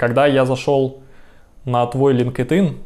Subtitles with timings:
[0.00, 1.02] когда я зашел
[1.66, 2.78] на твой LinkedIn,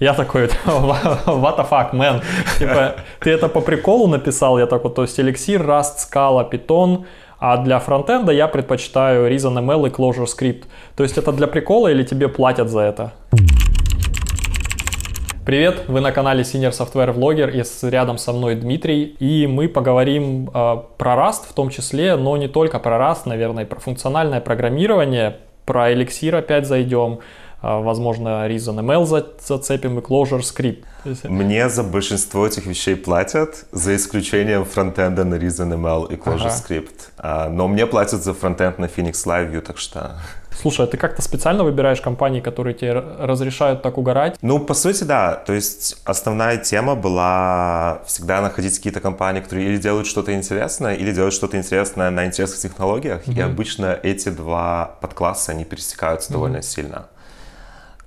[0.00, 2.22] я такой, what the fuck, man?
[2.58, 4.58] Типа, ты это по приколу написал?
[4.58, 7.04] Я такой, то есть эликсир, Rust, Scala, Python,
[7.38, 10.64] а для фронтенда я предпочитаю ReasonML и ClojureScript.
[10.96, 13.12] То есть это для прикола или тебе платят за это?
[15.44, 20.48] Привет, вы на канале Senior Software Vlogger, и рядом со мной Дмитрий, и мы поговорим
[20.48, 25.36] э, про Rust в том числе, но не только про Rust, наверное, про функциональное программирование,
[25.64, 27.20] про Elixir опять зайдем,
[27.66, 29.06] а, возможно, ReasonML
[29.40, 30.84] зацепим и ClojureScript.
[31.24, 37.12] Мне за большинство этих вещей платят, за исключением фронтенда на ReasonML и ClojureScript.
[37.16, 37.50] Ага.
[37.50, 40.20] Но мне платят за фронтенд на Phoenix LiveView, так что...
[40.60, 44.36] Слушай, а ты как-то специально выбираешь компании, которые тебе разрешают так угорать?
[44.42, 45.34] Ну, по сути, да.
[45.34, 51.12] То есть основная тема была всегда находить какие-то компании, которые или делают что-то интересное, или
[51.12, 53.26] делают что-то интересное на интересных технологиях.
[53.26, 53.38] Mm-hmm.
[53.38, 56.32] И обычно эти два подкласса, они пересекаются mm-hmm.
[56.34, 57.06] довольно сильно.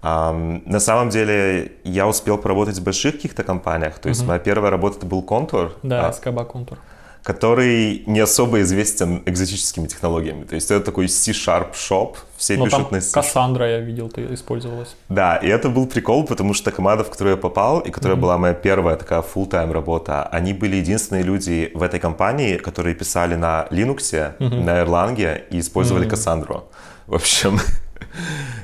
[0.01, 3.99] На самом деле я успел поработать в больших каких-то компаниях.
[3.99, 4.27] То есть mm-hmm.
[4.27, 5.73] моя первая работа это был Контур.
[5.83, 6.77] Да, а, СКБ Контур.
[7.23, 10.45] Который не особо известен экзотическими технологиями.
[10.45, 12.15] То есть это такой C-Sharp Shop.
[12.37, 13.11] Все Но пишут там на C.
[13.11, 14.95] Кассандра, я видел, ты использовалась.
[15.09, 18.21] Да, и это был прикол, потому что команда, в которую я попал, и которая mm-hmm.
[18.21, 23.35] была моя первая такая full-time работа, они были единственные люди в этой компании, которые писали
[23.35, 24.63] на Linux, mm-hmm.
[24.63, 26.09] на Erlang и использовали mm-hmm.
[26.09, 26.69] Кассандру.
[27.07, 27.59] В общем,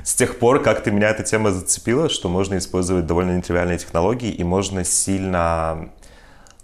[0.02, 4.44] с тех пор как-то меня эта тема зацепила, что можно использовать довольно нетривиальные технологии и
[4.44, 5.90] можно сильно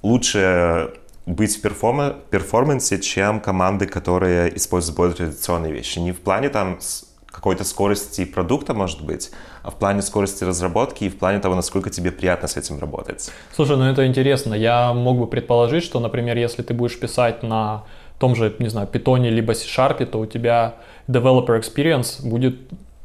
[0.03, 0.93] лучше
[1.27, 5.99] быть в перформа- перформансе, чем команды, которые используют более традиционные вещи.
[5.99, 6.79] Не в плане там
[7.27, 9.31] какой-то скорости продукта, может быть,
[9.63, 13.31] а в плане скорости разработки и в плане того, насколько тебе приятно с этим работать.
[13.55, 14.55] Слушай, ну это интересно.
[14.55, 17.85] Я мог бы предположить, что, например, если ты будешь писать на
[18.21, 20.75] том же, не знаю, питоне либо C-Sharp, то у тебя
[21.09, 22.55] developer experience будет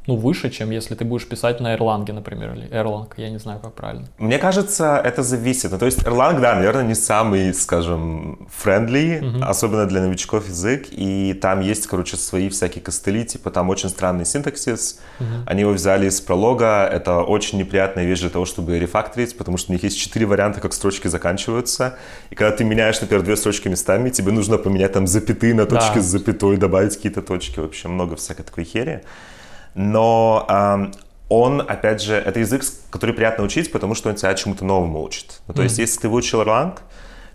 [0.07, 3.59] ну, выше, чем если ты будешь писать на Erlang, например, или Erlang, я не знаю,
[3.59, 4.05] как правильно.
[4.17, 5.71] Мне кажется, это зависит.
[5.71, 9.43] Ну, то есть Erlang, да, наверное, не самый, скажем, friendly, uh-huh.
[9.43, 14.25] особенно для новичков язык, и там есть, короче, свои всякие костыли, типа там очень странный
[14.25, 15.43] синтаксис, uh-huh.
[15.47, 19.71] они его взяли из пролога, это очень неприятная вещь для того, чтобы рефакторить, потому что
[19.71, 21.97] у них есть четыре варианта, как строчки заканчиваются,
[22.29, 25.95] и когда ты меняешь, например, две строчки местами, тебе нужно поменять там запятые на точки
[25.95, 26.01] да.
[26.01, 29.01] с запятой, добавить какие-то точки, вообще много всякой такой хери
[29.75, 30.91] но э,
[31.29, 35.41] он, опять же, это язык, который приятно учить, потому что он тебя чему-то новому учит.
[35.47, 35.63] Ну, то mm-hmm.
[35.65, 36.79] есть, если ты выучил Erlang,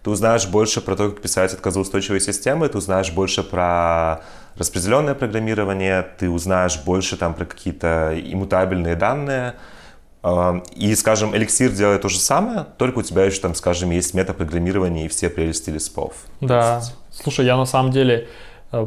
[0.02, 4.22] ты узнаешь больше про то, как писать отказоустойчивые системы, ты узнаешь больше про
[4.56, 9.54] распределенное программирование, ты узнаешь больше там про какие-то иммутабельные данные.
[10.76, 15.06] И, скажем, Elixir делает то же самое, только у тебя еще там, скажем, есть метапрограммирование
[15.06, 16.12] и все прелести лиспов.
[16.40, 16.82] Да.
[17.10, 18.28] Слушай, я на самом деле
[18.72, 18.86] э,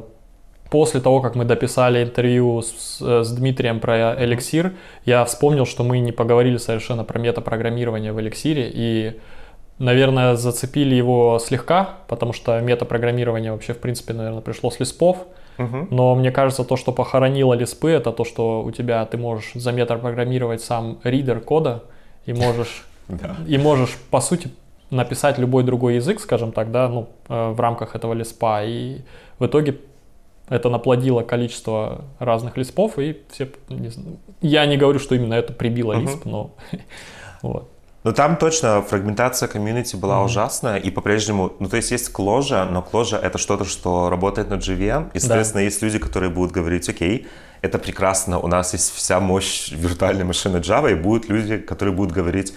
[0.74, 4.74] после того, как мы дописали интервью с, с Дмитрием про эликсир,
[5.06, 9.20] я вспомнил, что мы не поговорили совершенно про метапрограммирование в эликсире, и,
[9.78, 15.28] наверное, зацепили его слегка, потому что метапрограммирование вообще, в принципе, наверное, пришло с лиспов,
[15.60, 15.88] угу.
[15.92, 19.72] но мне кажется, то, что похоронило лиспы, это то, что у тебя ты можешь за
[19.74, 21.84] метапрограммировать сам ридер кода,
[22.26, 22.86] и можешь,
[23.48, 24.50] и можешь, по сути,
[24.90, 29.02] написать любой другой язык, скажем так, да, ну, э, в рамках этого лиспа, и
[29.38, 29.78] в итоге
[30.50, 35.54] это наплодило количество разных лиспов, и все, не знаю, я не говорю, что именно это
[35.54, 36.02] прибило uh-huh.
[36.02, 36.56] лисп, но
[37.42, 37.70] вот.
[38.04, 40.26] Ну там точно фрагментация комьюнити была mm-hmm.
[40.26, 44.56] ужасная, и по-прежнему, ну то есть есть кложа, но кложа это что-то, что работает на
[44.56, 45.66] JVM, и, соответственно, да.
[45.66, 47.28] есть люди, которые будут говорить, окей,
[47.62, 52.12] это прекрасно, у нас есть вся мощь виртуальной машины Java, и будут люди, которые будут
[52.12, 52.54] говорить,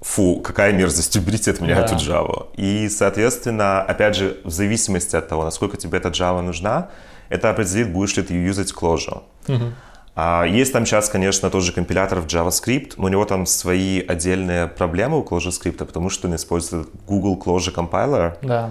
[0.00, 1.84] фу, какая мерзость, уберите от меня да.
[1.84, 2.48] эту Java.
[2.56, 6.90] И, соответственно, опять же, в зависимости от того, насколько тебе эта Java нужна,
[7.28, 9.22] это определит, будешь ли ты юзать Clojure.
[9.48, 9.72] Угу.
[10.20, 14.66] А, есть там сейчас, конечно, тоже компилятор в JavaScript, но у него там свои отдельные
[14.66, 18.36] проблемы у ClojureScript, потому что он использует Google Clojure Compiler.
[18.42, 18.70] Да.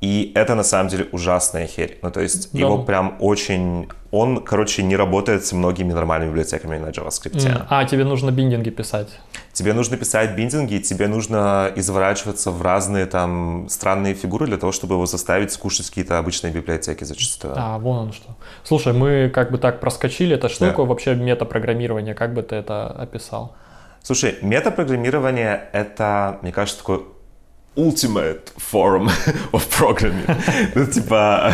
[0.00, 1.98] И это на самом деле ужасная херь.
[2.02, 2.58] Ну, то есть да.
[2.58, 3.88] его прям очень...
[4.10, 7.36] Он, короче, не работает с многими нормальными библиотеками на JavaScript.
[7.36, 7.66] Mm.
[7.68, 9.10] А, тебе нужно биндинги писать.
[9.60, 14.94] Тебе нужно писать биндинги, тебе нужно изворачиваться в разные там странные фигуры для того, чтобы
[14.94, 17.52] его заставить скушать какие-то обычные библиотеки зачастую.
[17.58, 18.36] А, вон оно что.
[18.64, 20.34] Слушай, мы как бы так проскочили.
[20.34, 20.82] Это что да.
[20.82, 22.14] вообще метапрограммирование?
[22.14, 23.54] Как бы ты это описал?
[24.02, 27.04] Слушай, метапрограммирование— это, мне кажется, такой
[27.76, 29.10] ultimate form
[29.52, 30.72] of programming.
[30.74, 31.52] ну, типа,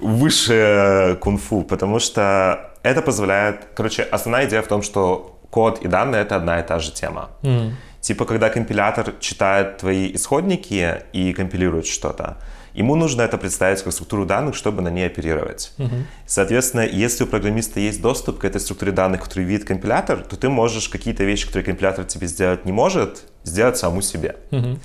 [0.00, 3.66] высшее кунг-фу, потому что это позволяет...
[3.74, 7.28] Короче, основная идея в том, что код и данные— это одна и та же тема.
[7.42, 7.72] Mm.
[8.00, 12.36] Типа, когда компилятор читает твои исходники и компилирует что-то,
[12.74, 15.72] Ему нужно это представить как структуру данных, чтобы на ней оперировать.
[15.78, 15.94] Угу.
[16.26, 20.48] Соответственно, если у программиста есть доступ к этой структуре данных, которую видит компилятор, то ты
[20.48, 24.36] можешь какие-то вещи, которые компилятор тебе сделать не может, сделать саму себе.
[24.52, 24.78] Угу.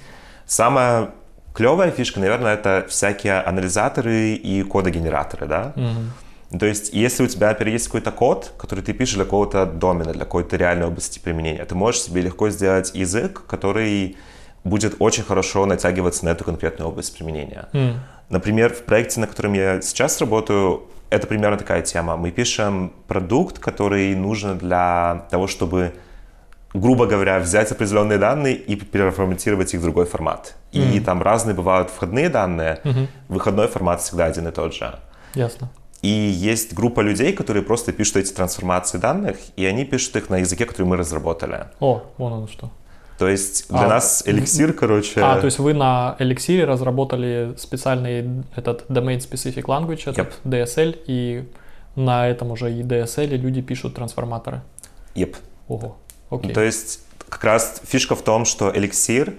[0.45, 1.11] Самая
[1.53, 5.73] клевая фишка, наверное, это всякие анализаторы и кодогенераторы, да?
[5.75, 6.26] Угу.
[6.57, 10.23] То есть, если у тебя, есть какой-то код, который ты пишешь для какого-то домена, для
[10.23, 14.15] какой-то реальной области применения, ты можешь себе легко сделать язык, который
[14.63, 17.67] будет очень хорошо натягиваться на эту конкретную область применения.
[17.73, 17.95] Mm.
[18.29, 22.17] Например, в проекте, на котором я сейчас работаю, это примерно такая тема.
[22.17, 25.93] Мы пишем продукт, который нужен для того, чтобы,
[26.73, 30.55] грубо говоря, взять определенные данные и переформатировать их в другой формат.
[30.71, 30.93] Mm.
[30.93, 33.07] И там разные бывают входные данные, mm-hmm.
[33.29, 34.99] выходной формат всегда один и тот же.
[35.33, 35.69] Ясно.
[36.01, 40.37] И есть группа людей, которые просто пишут эти трансформации данных, и они пишут их на
[40.37, 41.65] языке, который мы разработали.
[41.79, 42.69] О, вон оно что.
[43.17, 45.21] То есть для а, нас эликсир, короче...
[45.21, 50.65] А, то есть вы на эликсире разработали специальный этот Domain Specific Language, этот yep.
[50.65, 51.47] DSL, и
[51.95, 54.61] на этом уже и DSL люди пишут трансформаторы?
[55.15, 55.35] Yep.
[55.67, 55.97] Ого,
[56.29, 56.53] окей.
[56.53, 59.33] То есть как раз фишка в том, что эликсир,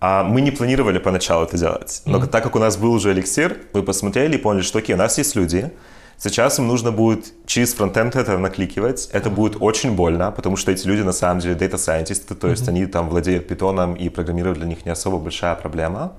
[0.00, 2.26] а мы не планировали поначалу это делать, но mm-hmm.
[2.26, 5.18] так как у нас был уже эликсир, мы посмотрели и поняли, что окей, у нас
[5.18, 5.72] есть люди,
[6.16, 9.08] Сейчас им нужно будет через фронтенд это накликивать.
[9.12, 12.68] Это будет очень больно, потому что эти люди на самом деле data scientists, то есть
[12.68, 16.12] они там владеют питоном и программировать для них не особо большая проблема.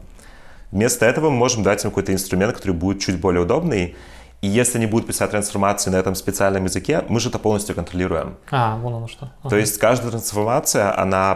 [0.71, 3.95] Вместо этого мы можем дать им какой-то инструмент, который будет чуть более удобный.
[4.42, 8.36] И если они будут писать трансформации на этом специальном языке, мы же это полностью контролируем.
[8.51, 9.31] А, вон оно что.
[9.39, 9.50] Ага.
[9.50, 11.33] То есть каждая трансформация, она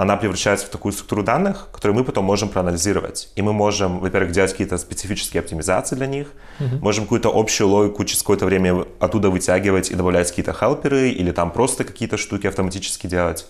[0.00, 3.28] она превращается в такую структуру данных, которую мы потом можем проанализировать.
[3.36, 6.80] И мы можем, во-первых, делать какие-то специфические оптимизации для них, uh-huh.
[6.80, 11.50] можем какую-то общую логику через какое-то время оттуда вытягивать и добавлять какие-то хелперы или там
[11.50, 13.46] просто какие-то штуки автоматически делать.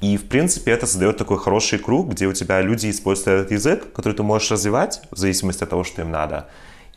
[0.00, 3.92] И, в принципе, это создает такой хороший круг, где у тебя люди используют этот язык,
[3.92, 6.48] который ты можешь развивать в зависимости от того, что им надо.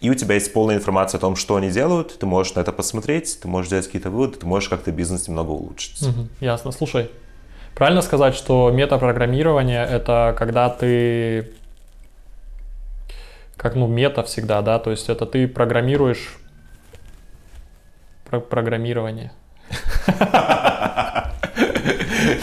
[0.01, 2.71] И у тебя есть полная информация о том, что они делают, ты можешь на это
[2.71, 6.01] посмотреть, ты можешь делать какие-то выводы, ты можешь как-то бизнес немного улучшить.
[6.01, 6.71] Угу, ясно.
[6.71, 7.11] Слушай,
[7.75, 11.51] Правильно сказать, что метапрограммирование— это когда ты
[13.59, 16.37] как ну мета всегда, да, то есть это ты программируешь
[18.29, 19.31] про программирование.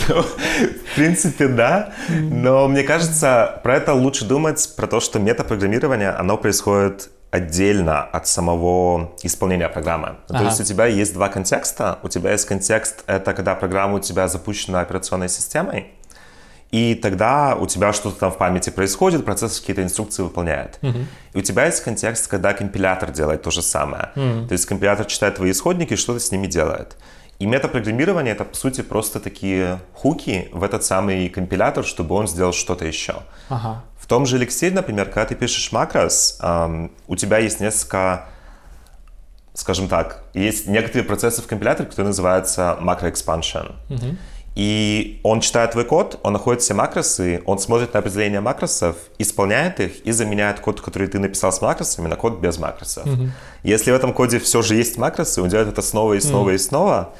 [0.09, 6.11] Ну, в принципе, да, но мне кажется, про это лучше думать, про то, что метапрограммирование,
[6.11, 10.17] оно происходит отдельно от самого исполнения программы.
[10.29, 10.39] Ага.
[10.39, 11.99] То есть у тебя есть два контекста.
[12.03, 15.93] У тебя есть контекст, это когда программа у тебя запущена операционной системой,
[16.71, 20.79] и тогда у тебя что-то там в памяти происходит, процесс какие-то инструкции выполняет.
[20.83, 20.99] Угу.
[21.35, 24.11] И у тебя есть контекст, когда компилятор делает то же самое.
[24.17, 24.49] Угу.
[24.49, 26.97] То есть компилятор читает твои исходники и что-то с ними делает.
[27.39, 32.53] И метапрограммирование— это, по сути, просто такие хуки в этот самый компилятор, чтобы он сделал
[32.53, 33.17] что-то еще.
[33.49, 33.85] Ага.
[34.07, 38.27] В том же Elixir, например, когда ты пишешь макрос, эм, у тебя есть несколько,
[39.53, 43.75] скажем так, есть некоторые процессы в компиляторе, которые называются macro-expansion.
[43.91, 44.17] Угу.
[44.55, 49.81] И он читает твой код, он находит все макросы, он смотрит на определение макросов, исполняет
[49.81, 53.05] их и заменяет код, который ты написал с макросами, на код без макросов.
[53.07, 53.31] Угу.
[53.65, 56.51] Если в этом коде все же есть макросы, он делает это снова и снова угу.
[56.51, 57.13] и снова,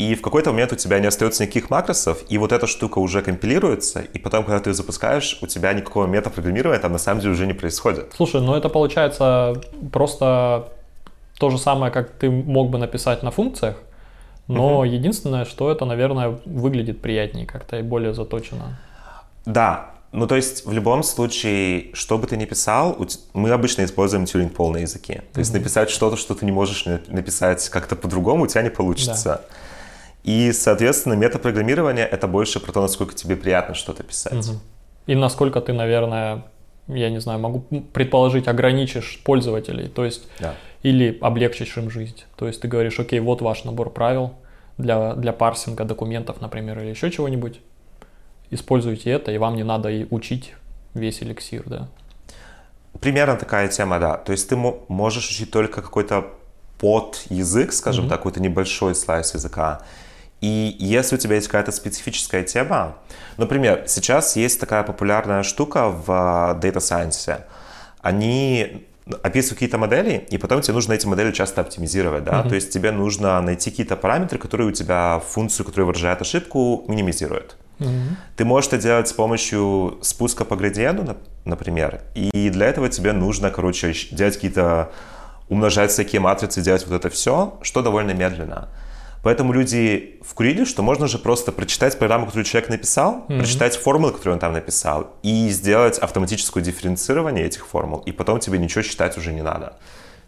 [0.00, 3.20] и в какой-то момент у тебя не остается никаких макросов, и вот эта штука уже
[3.20, 7.32] компилируется, и потом, когда ты ее запускаешь, у тебя никакого метапрограммирования там на самом деле
[7.34, 8.12] уже не происходит.
[8.16, 9.60] Слушай, ну это получается
[9.92, 10.68] просто
[11.38, 13.76] то же самое, как ты мог бы написать на функциях,
[14.48, 14.84] но угу.
[14.84, 18.78] единственное, что это, наверное, выглядит приятнее как-то и более заточено.
[19.44, 22.98] Да, ну, то есть, в любом случае, что бы ты ни писал,
[23.34, 25.12] мы обычно используем тюринг полные языки.
[25.12, 25.38] То mm-hmm.
[25.38, 29.24] есть, написать что-то, что ты не можешь написать как-то по-другому, у тебя не получится.
[29.24, 29.59] Да.
[30.22, 34.34] И, соответственно, метапрограммирование— это больше про то, насколько тебе приятно что-то писать.
[34.34, 34.58] Угу.
[35.06, 36.44] И насколько ты, наверное,
[36.88, 37.60] я не знаю, могу
[37.92, 40.54] предположить, ограничишь пользователей, то есть да.
[40.82, 42.24] или облегчишь им жизнь.
[42.36, 44.34] То есть ты говоришь, окей, вот ваш набор правил
[44.78, 47.60] для, для парсинга документов, например, или еще чего-нибудь.
[48.50, 50.54] Используйте это, и вам не надо и учить
[50.94, 51.88] весь эликсир, да.
[53.00, 54.16] Примерно такая тема, да.
[54.16, 56.26] То есть ты можешь учить только какой-то
[56.78, 58.08] под язык, скажем mm-hmm.
[58.08, 59.82] так, какой-то небольшой слайс языка,
[60.40, 62.96] и если у тебя есть какая-то специфическая тема,
[63.36, 67.42] например, сейчас есть такая популярная штука в а, Data Science.
[68.00, 68.86] Они
[69.22, 72.48] описывают какие-то модели, и потом тебе нужно эти модели часто оптимизировать, да, mm-hmm.
[72.48, 77.56] то есть тебе нужно найти какие-то параметры, которые у тебя функцию, которая выражает ошибку, минимизируют.
[77.78, 78.08] Mm-hmm.
[78.36, 83.50] Ты можешь это делать с помощью спуска по градиенту, например, и для этого тебе нужно,
[83.50, 84.92] короче, делать какие-то,
[85.48, 88.68] умножать всякие матрицы, делать вот это все, что довольно медленно.
[89.22, 93.38] Поэтому люди вкурили, что можно же просто прочитать программу, которую человек написал, mm-hmm.
[93.38, 98.58] прочитать формулы, которые он там написал, и сделать автоматическое дифференцирование этих формул, и потом тебе
[98.58, 99.74] ничего считать уже не надо.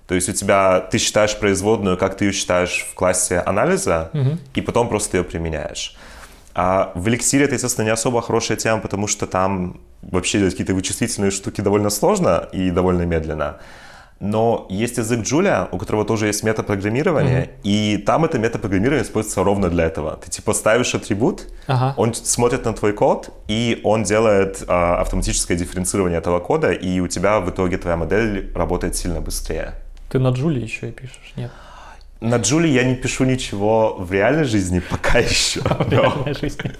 [0.07, 4.39] То есть у тебя, ты считаешь производную, как ты ее считаешь в классе анализа, mm-hmm.
[4.55, 5.97] и потом просто ее применяешь.
[6.55, 10.75] А в эликсире это, естественно, не особо хорошая тема, потому что там вообще делать какие-то
[10.75, 13.59] вычислительные штуки довольно сложно и довольно медленно.
[14.23, 17.61] Но есть язык Julia, у которого тоже есть метапрограммирование, mm-hmm.
[17.65, 20.17] и там это метапрограммирование используется ровно для этого.
[20.25, 21.95] Ты типа ставишь атрибут, ага.
[21.97, 27.09] он смотрит на твой код, и он делает а, автоматическое дифференцирование этого кода, и у
[27.09, 29.75] тебя в итоге твоя модель работает сильно быстрее.
[30.09, 31.51] Ты на Julia еще и пишешь, нет?
[32.23, 35.61] На Джули я не пишу ничего в реальной жизни пока еще.
[35.65, 36.71] В реальной жизни.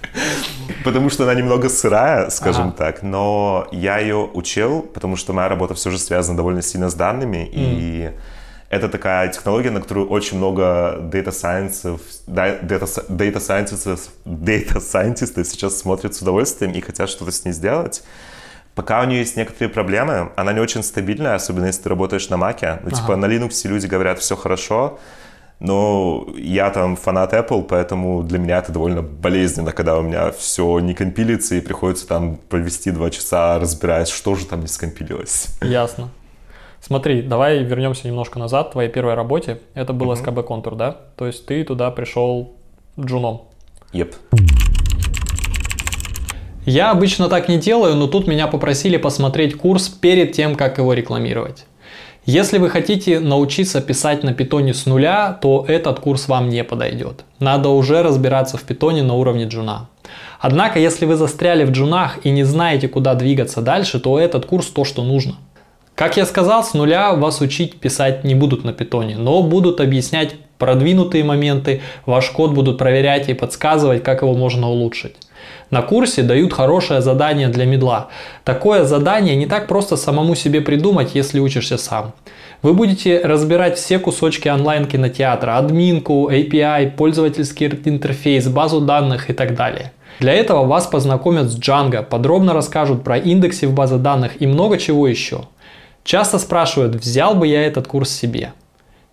[0.85, 2.77] Потому что она немного сырая, скажем ага.
[2.77, 3.03] так.
[3.03, 7.37] Но я ее учил, потому что моя работа все же связана довольно сильно с данными.
[7.37, 7.49] Mm.
[7.53, 8.11] И
[8.69, 15.77] это такая технология, на которую очень много data science, data, data scientists, data scientists сейчас
[15.77, 18.01] смотрят с удовольствием и хотят что-то с ней сделать.
[18.75, 22.37] Пока у нее есть некоторые проблемы, она не очень стабильная, особенно если ты работаешь на
[22.37, 22.79] Маке.
[22.83, 23.01] Ну, типа, ага.
[23.01, 24.99] типа, на Linux люди говорят, все хорошо,
[25.59, 30.79] но я там фанат Apple, поэтому для меня это довольно болезненно, когда у меня все
[30.79, 35.47] не компилится и приходится там провести два часа, разбираясь, что же там не скомпилилось.
[35.61, 36.09] Ясно.
[36.81, 38.73] Смотри, давай вернемся немножко назад.
[38.73, 40.25] Твоей первой работе это был uh-huh.
[40.25, 40.97] SKB Контур, да?
[41.15, 42.57] То есть ты туда пришел
[42.99, 43.43] джуном.
[43.93, 44.15] Yep.
[46.65, 50.93] Я обычно так не делаю, но тут меня попросили посмотреть курс перед тем, как его
[50.93, 51.65] рекламировать.
[52.25, 57.25] Если вы хотите научиться писать на питоне с нуля, то этот курс вам не подойдет.
[57.39, 59.89] Надо уже разбираться в питоне на уровне джуна.
[60.39, 64.67] Однако, если вы застряли в джунах и не знаете, куда двигаться дальше, то этот курс
[64.67, 65.35] то, что нужно.
[65.95, 70.35] Как я сказал, с нуля вас учить писать не будут на питоне, но будут объяснять
[70.57, 75.17] продвинутые моменты, ваш код будут проверять и подсказывать, как его можно улучшить.
[75.73, 78.09] На курсе дают хорошее задание для медла.
[78.43, 82.13] Такое задание не так просто самому себе придумать, если учишься сам.
[82.61, 89.93] Вы будете разбирать все кусочки онлайн-кинотеатра, админку, API, пользовательский интерфейс, базу данных и так далее.
[90.19, 94.77] Для этого вас познакомят с Django, подробно расскажут про индексы в базе данных и много
[94.77, 95.45] чего еще.
[96.03, 98.53] Часто спрашивают, взял бы я этот курс себе.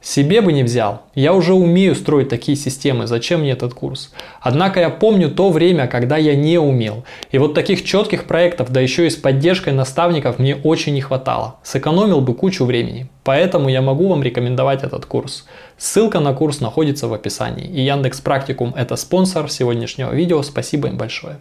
[0.03, 1.03] Себе бы не взял.
[1.15, 4.15] Я уже умею строить такие системы, зачем мне этот курс?
[4.41, 7.05] Однако я помню то время, когда я не умел.
[7.31, 11.57] И вот таких четких проектов, да еще и с поддержкой наставников мне очень не хватало.
[11.63, 13.11] Сэкономил бы кучу времени.
[13.25, 15.47] Поэтому я могу вам рекомендовать этот курс.
[15.77, 17.67] Ссылка на курс находится в описании.
[17.67, 20.43] И Яндекс Практикум это спонсор сегодняшнего видео.
[20.43, 21.39] Спасибо им большое.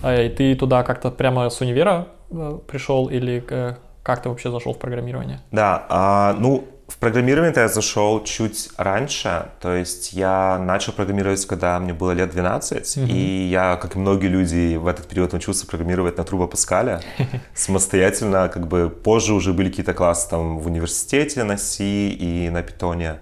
[0.00, 4.74] А ты туда как-то прямо с универа э, пришел или э, как ты вообще зашел
[4.74, 5.40] в программирование?
[5.50, 11.80] Да, а, ну, в программирование я зашел чуть раньше, то есть я начал программировать, когда
[11.80, 13.06] мне было лет 12, угу.
[13.06, 17.00] и я, как и многие люди, в этот период научился программировать на Трубо Паскале
[17.54, 22.62] самостоятельно, как бы позже уже были какие-то классы там в университете на C и на
[22.62, 23.20] Питоне,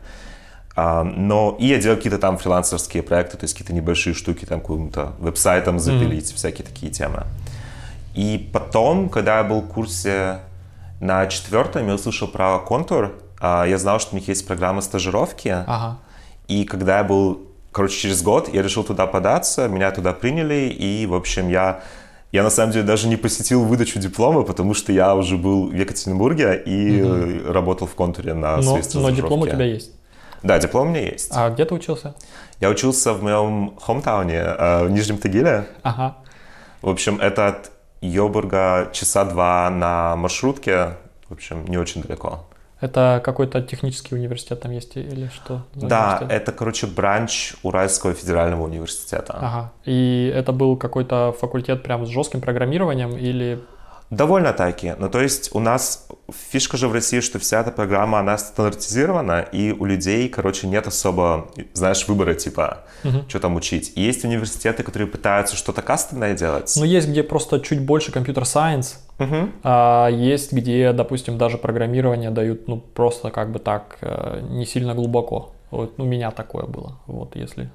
[0.74, 4.60] а, но и я делал какие-то там фрилансерские проекты, то есть какие-то небольшие штуки, там
[4.60, 7.22] каким-то веб-сайтом запилить, mm всякие такие темы.
[8.14, 10.40] И потом, когда я был в курсе
[11.02, 13.12] на четвертом я услышал про контур.
[13.40, 15.48] А, я знал, что у них есть программа стажировки.
[15.48, 15.98] Ага.
[16.46, 17.40] И когда я был,
[17.72, 21.82] короче, через год, я решил туда податься, меня туда приняли, и, в общем, я
[22.30, 25.74] я на самом деле даже не посетил выдачу диплома, потому что я уже был в
[25.74, 27.52] Екатеринбурге и угу.
[27.52, 29.90] работал в контуре на но, своей Но диплом у тебя есть?
[30.44, 31.30] Да, диплом у меня есть.
[31.34, 32.14] А где ты учился?
[32.60, 35.66] Я учился в моем хомтауне, э, в Нижнем Тагиле.
[35.82, 36.16] Ага.
[36.80, 37.71] В общем, это от
[38.02, 40.96] Йобурга часа два на маршрутке,
[41.28, 42.44] в общем, не очень далеко.
[42.80, 45.62] Это какой-то технический университет там есть или что?
[45.74, 49.34] Да, это, короче, бранч Уральского федерального университета.
[49.34, 49.72] Ага.
[49.84, 53.60] И это был какой-то факультет прям с жестким программированием или
[54.12, 54.94] Довольно таки.
[54.98, 56.06] Ну, то есть у нас
[56.50, 60.86] фишка же в России, что вся эта программа, она стандартизирована, и у людей, короче, нет
[60.86, 63.24] особо, знаешь, выбора, типа, угу.
[63.26, 63.92] что там учить.
[63.96, 66.74] И есть университеты, которые пытаются что-то кастомное делать.
[66.76, 69.48] Ну, есть где просто чуть больше компьютер-сайенс, угу.
[69.62, 74.94] а есть где, допустим, даже программирование дают, ну, просто как бы так, э, не сильно
[74.94, 75.54] глубоко.
[75.70, 77.70] Вот у меня такое было, вот если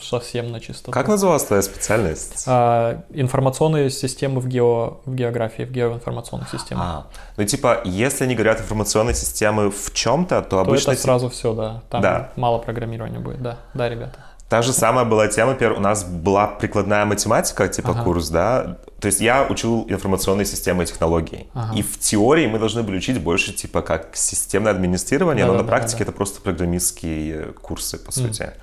[0.00, 0.92] совсем на чистоту.
[0.92, 2.44] Как называлась твоя специальность?
[2.46, 6.84] А, информационные системы в, гео, в географии, в геоинформационных системах.
[6.84, 7.06] А,
[7.36, 10.92] ну типа, если они говорят информационные системы в чем-то, то, то обычно...
[10.92, 11.82] это сразу все, да.
[11.90, 12.32] Там да.
[12.36, 13.58] мало программирования будет, да.
[13.74, 14.18] Да, ребята.
[14.48, 18.04] Та же самая была тема, у нас была прикладная математика, типа ага.
[18.04, 18.78] курс, да.
[19.00, 21.48] То есть я учил информационные системы и технологии.
[21.52, 21.74] Ага.
[21.74, 25.64] И в теории мы должны были учить больше, типа, как системное администрирование, да, но да,
[25.64, 28.42] на практике да, это просто программистские курсы, по сути.
[28.42, 28.54] Mm.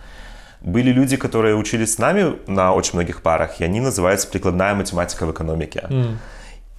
[0.64, 5.26] Были люди, которые учились с нами на очень многих парах, и они называются прикладная математика
[5.26, 5.86] в экономике.
[5.90, 6.16] Mm.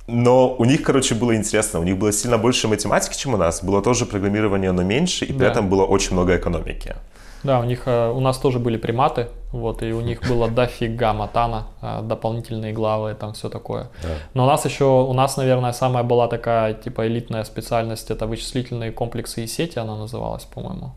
[0.07, 1.81] Но у них, короче, было интересно.
[1.81, 3.63] У них было сильно больше математики, чем у нас.
[3.63, 5.51] Было тоже программирование, но меньше, и при да.
[5.51, 6.95] этом было очень много экономики.
[7.43, 11.13] Да, у них, э, у нас тоже были приматы, вот, и у них было дофига
[11.13, 13.91] матана, э, дополнительные главы, там все такое.
[14.03, 14.09] Да.
[14.33, 18.93] Но у нас еще, у нас, наверное, самая была такая, типа, элитная специальность, это вычислительные
[18.93, 20.95] комплексы и сети, она называлась, по-моему.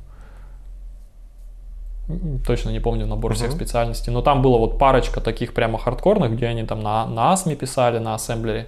[2.45, 3.35] Точно не помню набор uh-huh.
[3.35, 7.33] всех специальностей, но там было вот парочка таких прямо хардкорных, где они там на, на
[7.33, 8.67] ASME писали, на ассемблере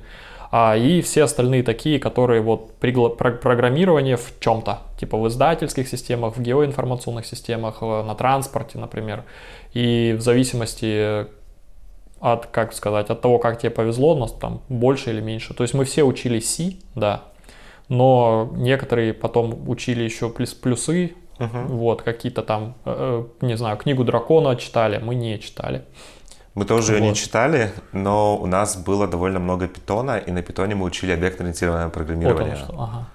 [0.52, 5.88] а, и все остальные такие, которые вот пригла- про- программирование в чем-то, типа в издательских
[5.88, 9.24] системах, в геоинформационных системах, на транспорте, например.
[9.74, 11.28] И в зависимости
[12.20, 15.54] от, как сказать, от того, как тебе повезло, у нас там больше или меньше.
[15.54, 17.24] То есть мы все учили C, да,
[17.88, 21.66] но некоторые потом учили еще плюс плюсы, uh-huh.
[21.68, 25.82] вот, какие-то там, э, э, не знаю, книгу дракона читали, мы не читали.
[26.56, 27.00] Мы тоже вот.
[27.00, 31.14] ее не читали, но у нас было довольно много питона, и на питоне мы учили
[31.14, 32.56] объектно-ориентированное программирование.
[32.56, 32.74] Вот что.
[32.74, 33.08] Ага.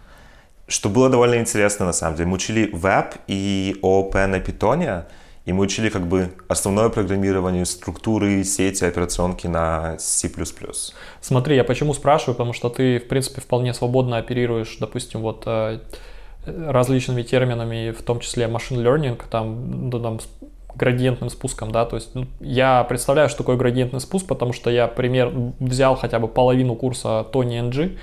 [0.66, 2.28] что было довольно интересно на самом деле.
[2.28, 5.04] Мы учили веб и ООП на питоне,
[5.44, 10.30] и мы учили как бы основное программирование, структуры, сети, операционки на C++.
[11.20, 15.80] Смотри, я почему спрашиваю, потому что ты, в принципе, вполне свободно оперируешь, допустим, вот э,
[16.46, 20.20] различными терминами, в том числе machine learning, там, ну, там
[20.76, 24.88] градиентным спуском, да, то есть ну, я представляю, что такое градиентный спуск, потому что я
[24.88, 27.96] пример взял хотя бы половину курса Тони NG,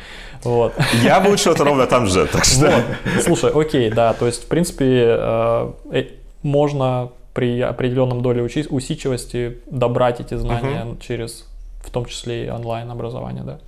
[0.43, 0.73] вот.
[1.03, 2.71] Я выучил это ровно там же, так что...
[2.71, 3.23] Вот.
[3.23, 6.05] Слушай, окей, да, то есть в принципе э, э
[6.43, 10.99] можно при определенном доле усидчивости добрать эти знания uh-huh.
[10.99, 11.47] через,
[11.83, 13.59] в том числе и онлайн образование, да.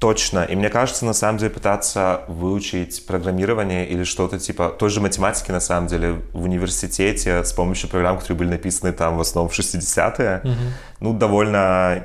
[0.00, 0.44] Точно.
[0.44, 5.50] И мне кажется, на самом деле, пытаться выучить программирование или что-то типа той же математики,
[5.50, 9.58] на самом деле, в университете с помощью программ, которые были написаны там в основном в
[9.58, 10.54] 60-е, угу.
[11.00, 12.02] ну, довольно...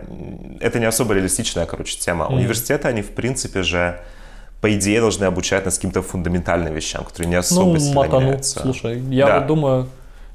[0.59, 2.25] Это не особо реалистичная, короче, тема.
[2.25, 2.35] Угу.
[2.35, 3.97] Университеты, они, в принципе же,
[4.59, 8.59] по идее, должны обучать нас каким-то фундаментальным вещам, которые не особо ну, сильно меняются.
[8.59, 9.39] Слушай, я да.
[9.39, 9.87] вот думаю,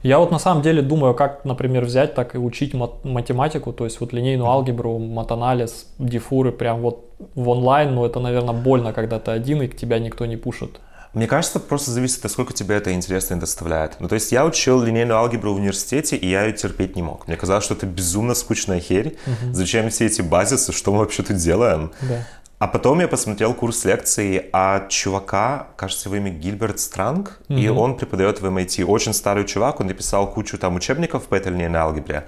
[0.02, 3.84] я вот на самом деле думаю, как, например, взять так и учить мат- математику, то
[3.84, 9.18] есть вот линейную алгебру, матанализ, дифуры прям вот в онлайн, но это, наверное, больно, когда
[9.18, 10.80] ты один и к тебя никто не пушит.
[11.12, 13.96] Мне кажется, просто зависит от сколько тебе это интересно и доставляет.
[13.98, 17.26] Ну, то есть я учил линейную алгебру в университете, и я ее терпеть не мог.
[17.26, 19.18] Мне казалось, что это безумно скучная херь.
[19.26, 19.52] Угу.
[19.52, 21.90] Зачем все эти базисы, что мы вообще тут делаем?
[22.02, 22.26] Да.
[22.60, 27.58] А потом я посмотрел курс лекций от чувака, кажется, его имя Гильберт Странг, mm-hmm.
[27.58, 28.84] и он преподает в MIT.
[28.84, 32.26] Очень старый чувак, он написал кучу там учебников по этой линейной алгебре.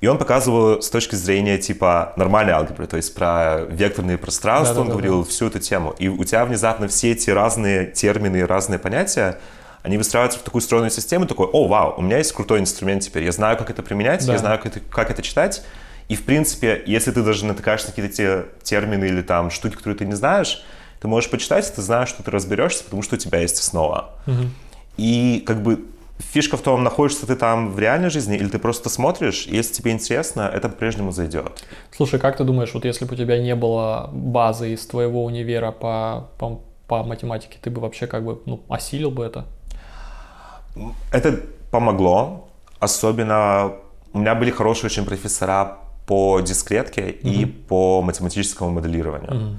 [0.00, 4.80] И он показывал с точки зрения типа нормальной алгебры, то есть про векторные пространства, да,
[4.80, 5.30] он да, говорил да.
[5.30, 5.94] всю эту тему.
[6.00, 9.38] И у тебя внезапно все эти разные термины, разные понятия,
[9.84, 13.22] они выстраиваются в такую стройную систему, такой, о, вау, у меня есть крутой инструмент теперь,
[13.22, 14.32] я знаю, как это применять, да.
[14.32, 15.62] я знаю, как это, как это читать,
[16.08, 19.98] и, в принципе, если ты даже натыкаешься на какие-то те термины или там штуки, которые
[19.98, 20.64] ты не знаешь,
[21.00, 24.14] ты можешь почитать, и ты знаешь, что ты разберешься, потому что у тебя есть основа.
[24.26, 24.42] Угу.
[24.96, 25.84] И как бы
[26.18, 29.74] фишка в том, находишься ты там в реальной жизни или ты просто смотришь, и если
[29.74, 31.64] тебе интересно, это по-прежнему зайдет.
[31.94, 35.72] Слушай, как ты думаешь, вот если бы у тебя не было базы из твоего универа
[35.72, 39.46] по, по, по математике, ты бы вообще как бы ну, осилил бы это?
[41.12, 41.40] Это
[41.70, 42.48] помогло.
[42.80, 43.72] Особенно
[44.12, 47.30] у меня были хорошие очень профессора по дискретке mm-hmm.
[47.30, 49.30] и по математическому моделированию.
[49.30, 49.56] Mm-hmm.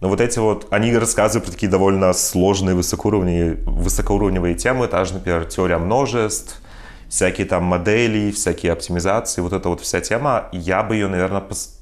[0.00, 5.46] Но вот эти вот, они рассказывают про такие довольно сложные высокоуровневые, высокоуровневые темы, же, например,
[5.46, 6.60] теория множеств,
[7.08, 11.80] всякие там модели, всякие оптимизации, вот эта вот вся тема, я бы ее, наверное, пос...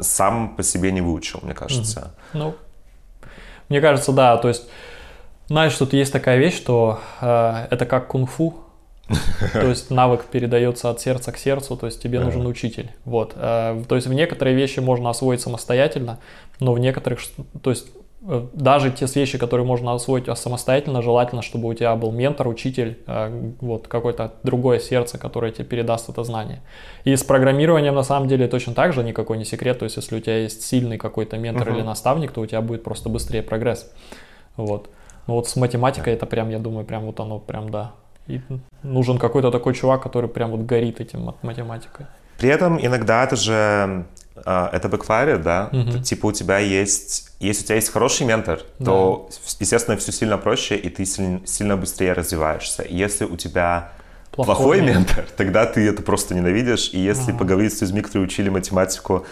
[0.00, 2.14] сам по себе не выучил, мне кажется.
[2.32, 2.38] Mm-hmm.
[2.38, 2.54] Ну,
[3.68, 4.64] мне кажется, да, то есть,
[5.48, 8.54] знаешь, тут есть такая вещь, что э, это как кунг-фу,
[9.52, 12.90] то есть навык передается от сердца к сердцу, то есть тебе нужен учитель.
[13.04, 13.34] Вот.
[13.36, 16.18] Э, то есть в некоторые вещи можно освоить самостоятельно,
[16.58, 17.20] но в некоторых,
[17.62, 17.86] то есть
[18.22, 22.98] э, даже те вещи, которые можно освоить самостоятельно, желательно, чтобы у тебя был ментор, учитель,
[23.06, 26.62] э, вот какое-то другое сердце, которое тебе передаст это знание.
[27.04, 29.78] И с программированием на самом деле точно так же никакой не секрет.
[29.78, 31.76] То есть если у тебя есть сильный какой-то ментор uh-huh.
[31.76, 33.88] или наставник, то у тебя будет просто быстрее прогресс.
[34.56, 34.90] Вот.
[35.28, 37.92] Но вот с математикой это прям, я думаю, прям вот оно прям да
[38.26, 38.40] и
[38.82, 42.06] нужен какой-то такой чувак, который прям вот горит этим математикой.
[42.38, 44.04] При этом иногда это же
[44.44, 45.98] а, это бэкфайрит, да, угу.
[46.02, 48.84] типа у тебя есть, если у тебя есть хороший ментор, да.
[48.84, 52.84] то, естественно, все сильно проще, и ты сильно, сильно быстрее развиваешься.
[52.88, 53.92] Если у тебя
[54.32, 56.90] плохой, плохой ментор, тогда ты это просто ненавидишь.
[56.92, 57.38] И если ага.
[57.38, 59.24] поговорить с людьми, которые учили математику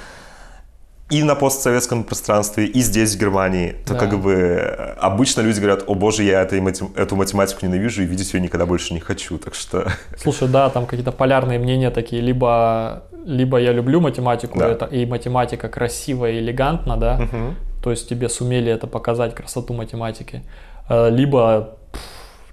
[1.11, 4.01] и на постсоветском пространстве, и здесь, в Германии, то да.
[4.01, 6.61] как бы э, обычно люди говорят, о боже, я этой,
[6.97, 9.87] эту математику ненавижу и видеть ее никогда больше не хочу, так что...
[10.19, 14.69] Слушай, да, там какие-то полярные мнения такие, либо, либо я люблю математику, да.
[14.69, 17.55] это, и математика красивая и элегантна, да, угу.
[17.83, 20.43] то есть тебе сумели это показать, красоту математики,
[20.89, 21.77] э, либо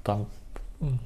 [0.04, 0.28] там,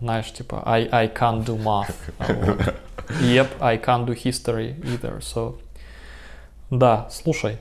[0.02, 1.94] знаешь, типа, I, I can't do math.
[3.22, 5.60] Yep, I can't do history either, so...
[6.70, 7.58] Да, слушай,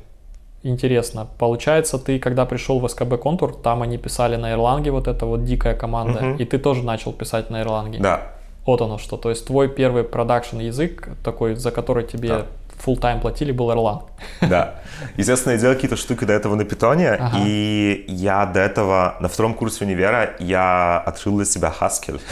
[0.62, 1.28] интересно.
[1.38, 5.44] Получается, ты когда пришел в СКБ Контур, там они писали на Ирланге вот эта вот
[5.44, 6.42] дикая команда, угу.
[6.42, 7.98] и ты тоже начал писать на Ирланге.
[7.98, 8.32] Да.
[8.66, 9.16] Вот оно что.
[9.16, 12.46] То есть твой первый продакшн язык такой, за который тебе да
[12.84, 14.02] full time платили, был Erlang.
[14.48, 14.74] Да.
[15.16, 17.38] Естественно, я делал какие-то штуки до этого на Python, ага.
[17.44, 22.20] и я до этого на втором курсе универа я открыл для себя Haskell.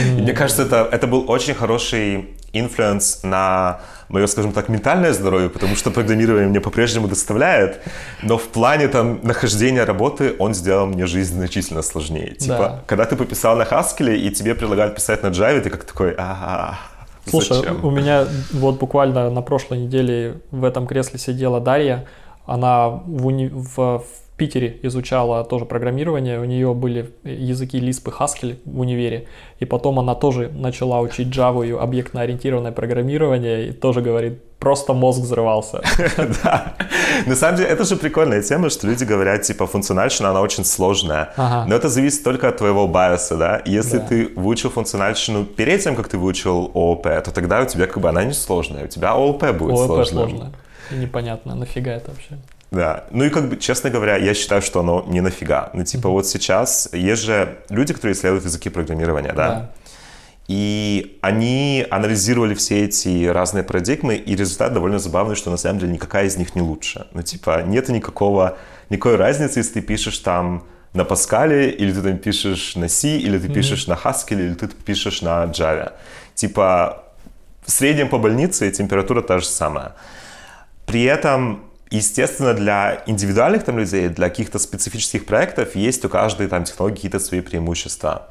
[0.00, 0.22] Mm.
[0.22, 5.76] мне кажется, это, это был очень хороший influence на мое, скажем так, ментальное здоровье, потому
[5.76, 7.80] что программирование мне по-прежнему доставляет,
[8.22, 12.34] но в плане там нахождения работы он сделал мне жизнь значительно сложнее.
[12.34, 12.84] Типа, да.
[12.86, 16.78] когда ты пописал на Haskell и тебе предлагают писать на Java, ты как такой, ага,
[17.30, 17.84] Слушай, Зачем?
[17.84, 22.06] у меня вот буквально на прошлой неделе в этом кресле сидела Дарья.
[22.46, 23.48] Она в, уни...
[23.48, 24.04] в, в
[24.40, 26.40] Питере изучала тоже программирование.
[26.40, 29.26] У нее были языки Lisp и Haskell в универе.
[29.60, 33.68] И потом она тоже начала учить Java и объектно-ориентированное программирование.
[33.68, 35.82] И тоже говорит, просто мозг взрывался.
[36.42, 36.72] Да.
[37.26, 41.34] На самом деле, это же прикольная тема, что люди говорят, типа, функциональщина, она очень сложная.
[41.36, 43.62] Но это зависит только от твоего байоса, да?
[43.66, 47.98] Если ты выучил функциональщину перед тем, как ты выучил ООП, то тогда у тебя как
[47.98, 48.84] бы она не сложная.
[48.84, 49.78] У тебя ООП будет.
[49.78, 50.52] ООП сложная.
[50.90, 52.38] Непонятно, нафига это вообще?
[52.70, 55.70] Да, ну и как бы, честно говоря, я считаю, что оно не нафига.
[55.74, 56.12] Ну типа mm-hmm.
[56.12, 59.48] вот сейчас есть же люди, которые исследуют языки программирования, да?
[59.48, 59.70] да.
[60.46, 65.92] И они анализировали все эти разные парадигмы, и результат довольно забавный, что на самом деле
[65.92, 67.06] никакая из них не лучше.
[67.12, 72.18] Ну, типа, нет никакого, никакой разницы, если ты пишешь там на Паскале, или ты там
[72.18, 73.54] пишешь на C, или ты mm-hmm.
[73.54, 75.92] пишешь на Haskell, или ты пишешь на Java.
[76.34, 77.04] Типа,
[77.64, 79.94] в среднем по больнице температура та же самая.
[80.84, 86.64] При этом Естественно, для индивидуальных там людей, для каких-то специфических проектов есть у каждой там
[86.64, 88.28] технологии какие-то свои преимущества.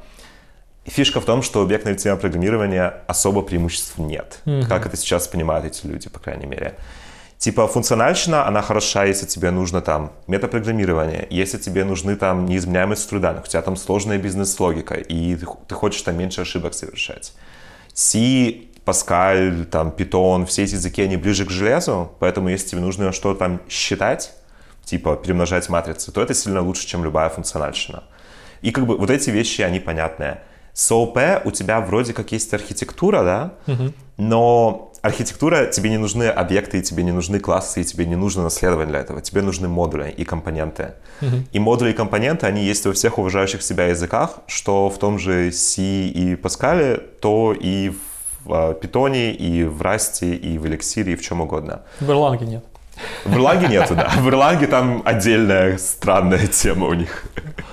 [0.86, 4.40] Фишка в том, что объектно-ориентированное программирование особо преимуществ нет.
[4.46, 4.66] Mm-hmm.
[4.66, 6.76] Как это сейчас понимают эти люди, по крайней мере.
[7.36, 13.22] Типа функциональщина, она хороша, если тебе нужно там метапрограммирование, если тебе нужны там неизменяемые структуры
[13.22, 17.34] данных, у тебя там сложная бизнес-логика, и ты, ты хочешь там меньше ошибок совершать.
[17.94, 23.12] C, Pascal, там, Python, все эти языки, они ближе к железу, поэтому если тебе нужно
[23.12, 24.32] что-то там считать,
[24.84, 28.04] типа перемножать матрицы, то это сильно лучше, чем любая функциональщина.
[28.62, 30.42] И как бы вот эти вещи, они понятные.
[30.72, 33.92] С ООП у тебя вроде как есть архитектура, да, угу.
[34.16, 38.42] но архитектура, тебе не нужны объекты, и тебе не нужны классы, и тебе не нужно
[38.42, 39.20] наследование для этого.
[39.20, 40.94] Тебе нужны модули и компоненты.
[41.22, 41.36] Угу.
[41.52, 45.50] И модули и компоненты, они есть во всех уважающих себя языках, что в том же
[45.52, 48.09] C и Pascal, то и в
[48.80, 51.82] Питоне, и в Расте, и в Эликсире, и в чем угодно.
[52.00, 52.64] В Erlang нет.
[53.24, 54.08] В Erlang нету, да.
[54.08, 57.24] В Erlang там отдельная странная тема у них.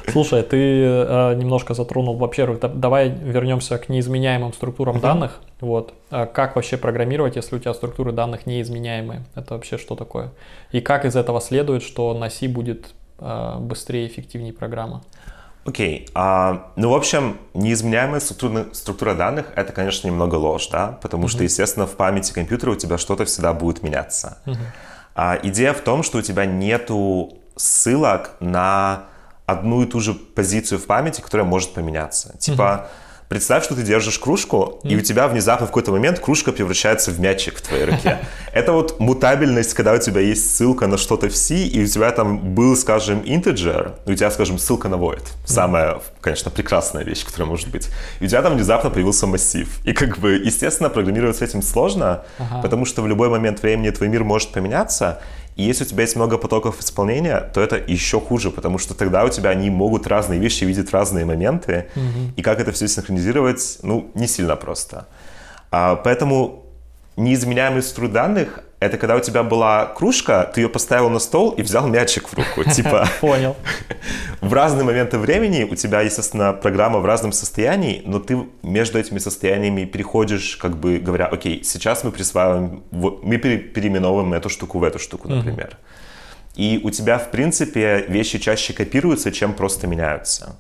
[0.09, 5.01] Слушай, ты э, немножко затронул, во-первых, давай вернемся к неизменяемым структурам uh-huh.
[5.01, 5.41] данных.
[5.59, 5.93] Вот.
[6.11, 9.23] А как вообще программировать, если у тебя структуры данных неизменяемые?
[9.35, 10.29] Это вообще что такое?
[10.71, 15.03] И как из этого следует, что на C будет э, быстрее и эффективнее программа?
[15.67, 16.05] Окей.
[16.05, 16.11] Okay.
[16.15, 20.97] А, ну, в общем, неизменяемая структура, структура данных— это, конечно, немного ложь, да?
[21.01, 21.29] Потому uh-huh.
[21.29, 24.37] что, естественно, в памяти компьютера у тебя что-то всегда будет меняться.
[24.45, 24.55] Uh-huh.
[25.13, 29.03] А, идея в том, что у тебя нету ссылок на
[29.45, 32.37] одну и ту же позицию в памяти, которая может поменяться.
[32.37, 34.89] Типа, uh-huh Представь, что ты держишь кружку, mm.
[34.89, 38.19] и у тебя внезапно в какой-то момент кружка превращается в мячик в твоей руке.
[38.53, 42.11] Это вот мутабельность, когда у тебя есть ссылка на что-то в C, и у тебя
[42.11, 45.23] там был, скажем, integer, у тебя, скажем, ссылка на void.
[45.45, 47.89] Самая, конечно, прекрасная вещь, которая может быть.
[48.21, 49.67] И у тебя там внезапно появился массив.
[49.83, 52.61] И как бы, естественно, программировать с этим сложно, ага.
[52.61, 55.21] потому что в любой момент времени твой мир может поменяться,
[55.57, 59.25] и если у тебя есть много потоков исполнения, то это еще хуже, потому что тогда
[59.25, 62.31] у тебя они могут разные вещи видеть разные моменты, угу.
[62.35, 65.07] и как это все синхронизировать, ну, не сильно просто.
[65.71, 66.65] А, поэтому
[67.15, 71.63] неизменяемый струк данных— это когда у тебя была кружка, ты ее поставил на стол и
[71.63, 72.63] взял мячик в руку.
[72.75, 73.07] Типа...
[73.21, 73.55] Понял.
[74.39, 79.17] В разные моменты времени у тебя, естественно, программа в разном состоянии, но ты между этими
[79.17, 84.99] состояниями переходишь, как бы говоря, окей, сейчас мы присваиваем, мы переименовываем эту штуку в эту
[84.99, 85.77] штуку, например.
[86.55, 90.55] И у тебя, в принципе, вещи чаще копируются, чем просто меняются.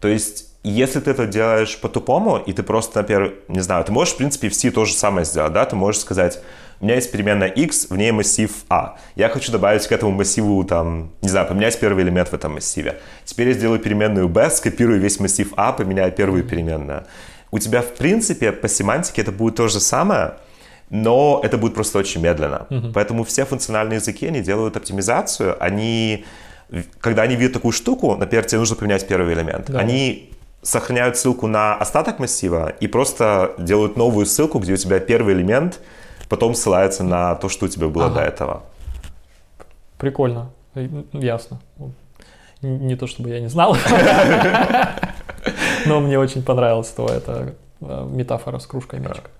[0.00, 4.14] То есть если ты это делаешь по-тупому, и ты просто, например, не знаю, ты можешь,
[4.14, 6.40] в принципе, в C то же самое сделать, да, ты можешь сказать,
[6.80, 8.96] у меня есть переменная x, в ней массив а.
[9.14, 12.98] Я хочу добавить к этому массиву, там, не знаю, поменять первый элемент в этом массиве.
[13.24, 17.04] Теперь я сделаю переменную b, скопирую весь массив а, поменяю первую переменную.
[17.50, 20.34] У тебя, в принципе, по семантике это будет то же самое,
[20.90, 22.66] но это будет просто очень медленно.
[22.68, 22.92] Uh-huh.
[22.92, 26.24] Поэтому все функциональные языки, они делают оптимизацию, они,
[27.00, 29.78] когда они видят такую штуку, например, тебе нужно поменять первый элемент, да.
[29.78, 30.35] они
[30.66, 35.80] сохраняют ссылку на остаток массива и просто делают новую ссылку, где у тебя первый элемент
[36.28, 38.14] потом ссылается на то, что у тебя было ага.
[38.16, 38.62] до этого.
[39.96, 40.50] Прикольно,
[41.12, 41.60] ясно.
[42.62, 43.76] Не то чтобы я не знал,
[45.86, 49.30] но мне очень понравилась твоя эта э, метафора с кружкой мячика.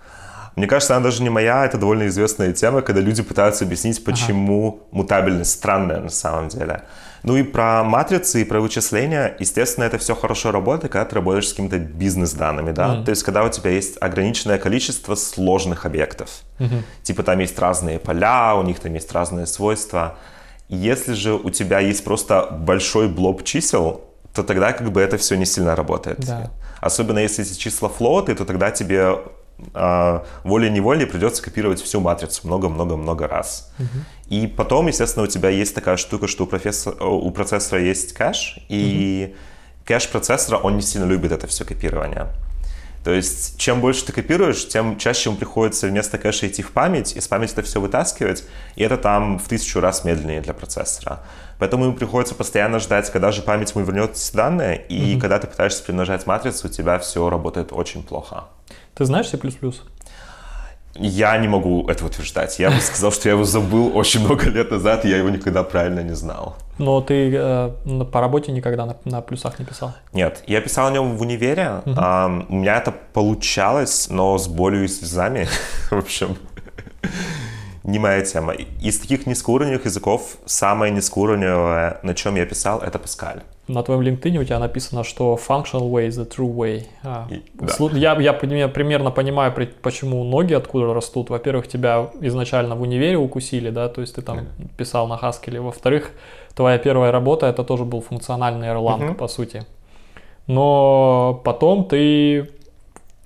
[0.55, 4.69] Мне кажется, она даже не моя, это довольно известная тема, когда люди пытаются объяснить, почему
[4.69, 4.79] ага.
[4.93, 6.83] мутабельность странная на самом деле.
[7.27, 11.49] Ну и про матрицы, и про вычисления, естественно, это все хорошо работает, когда ты работаешь
[11.49, 12.95] с какими-то бизнес-данными, да?
[12.95, 13.05] Mm.
[13.05, 16.31] То есть, когда у тебя есть ограниченное количество сложных объектов.
[16.61, 16.83] Mm-hmm.
[17.03, 20.19] Типа там есть разные поля, у них там есть разные свойства.
[20.69, 25.37] Если же у тебя есть просто большой блок чисел, то тогда как бы это все
[25.37, 26.21] не сильно работает.
[26.21, 26.53] Да.
[26.81, 29.19] Особенно если эти числа флоты, то тогда тебе
[29.75, 33.73] э, волей-неволей придется копировать всю матрицу много-много-много раз.
[33.79, 33.87] Угу.
[34.29, 38.59] И потом, естественно, у тебя есть такая штука, что у, профессора, у процессора есть кэш,
[38.69, 39.37] и угу.
[39.85, 42.27] кэш процессора, он не сильно любит это все копирование.
[43.07, 47.15] То есть, чем больше ты копируешь, тем чаще ему приходится вместо кэша идти в память,
[47.15, 48.43] и с памяти это все вытаскивать,
[48.75, 51.21] и это там в тысячу раз медленнее для процессора.
[51.61, 55.21] Поэтому ему приходится постоянно ждать, когда же память ему вернет эти данные, и mm-hmm.
[55.21, 58.47] когда ты пытаешься примножать матрицу, у тебя все работает очень плохо.
[58.97, 59.39] Ты знаешь C++?
[60.99, 62.59] Я не могу это утверждать.
[62.59, 65.63] Я бы сказал, что я его забыл очень много лет назад, и я его никогда
[65.63, 66.57] правильно не знал.
[66.79, 67.71] Но ты э,
[68.13, 69.95] по работе никогда на, на плюсах не писал?
[70.13, 71.83] Нет, я писал о нем в универе.
[71.87, 71.95] Угу.
[71.97, 75.49] А, у меня это получалось, но с болью и слезами.
[75.91, 76.37] в общем,
[77.87, 78.53] не моя тема.
[78.83, 84.39] Из таких низкоуровневых языков самое низкоуровневое, на чем я писал, это Паскаль на твоем LinkedIn
[84.39, 86.85] у тебя написано, что functional way is the true way.
[87.03, 87.75] А, И, да.
[87.93, 91.31] я, я, примерно понимаю, почему ноги откуда растут.
[91.31, 94.69] Во-первых, тебя изначально в универе укусили, да, то есть ты там mm.
[94.77, 95.61] писал на Haskell.
[95.61, 96.13] Во-вторых,
[96.55, 99.15] твоя первая работа это тоже был функциональный Erlang, mm-hmm.
[99.15, 99.67] по сути.
[100.47, 102.49] Но потом ты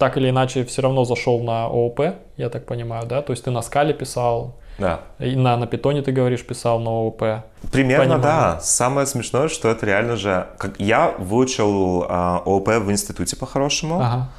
[0.00, 2.00] так или иначе все равно зашел на ООП,
[2.38, 3.20] я так понимаю, да?
[3.20, 5.00] То есть ты на скале писал, да.
[5.18, 7.22] И на, на питоне, ты говоришь, писал на ООП.
[7.70, 8.22] Примерно, Понимаю.
[8.22, 8.60] да.
[8.62, 10.46] Самое смешное, что это реально же...
[10.56, 14.00] Как я выучил а, ООП в институте по-хорошему.
[14.00, 14.30] Ага.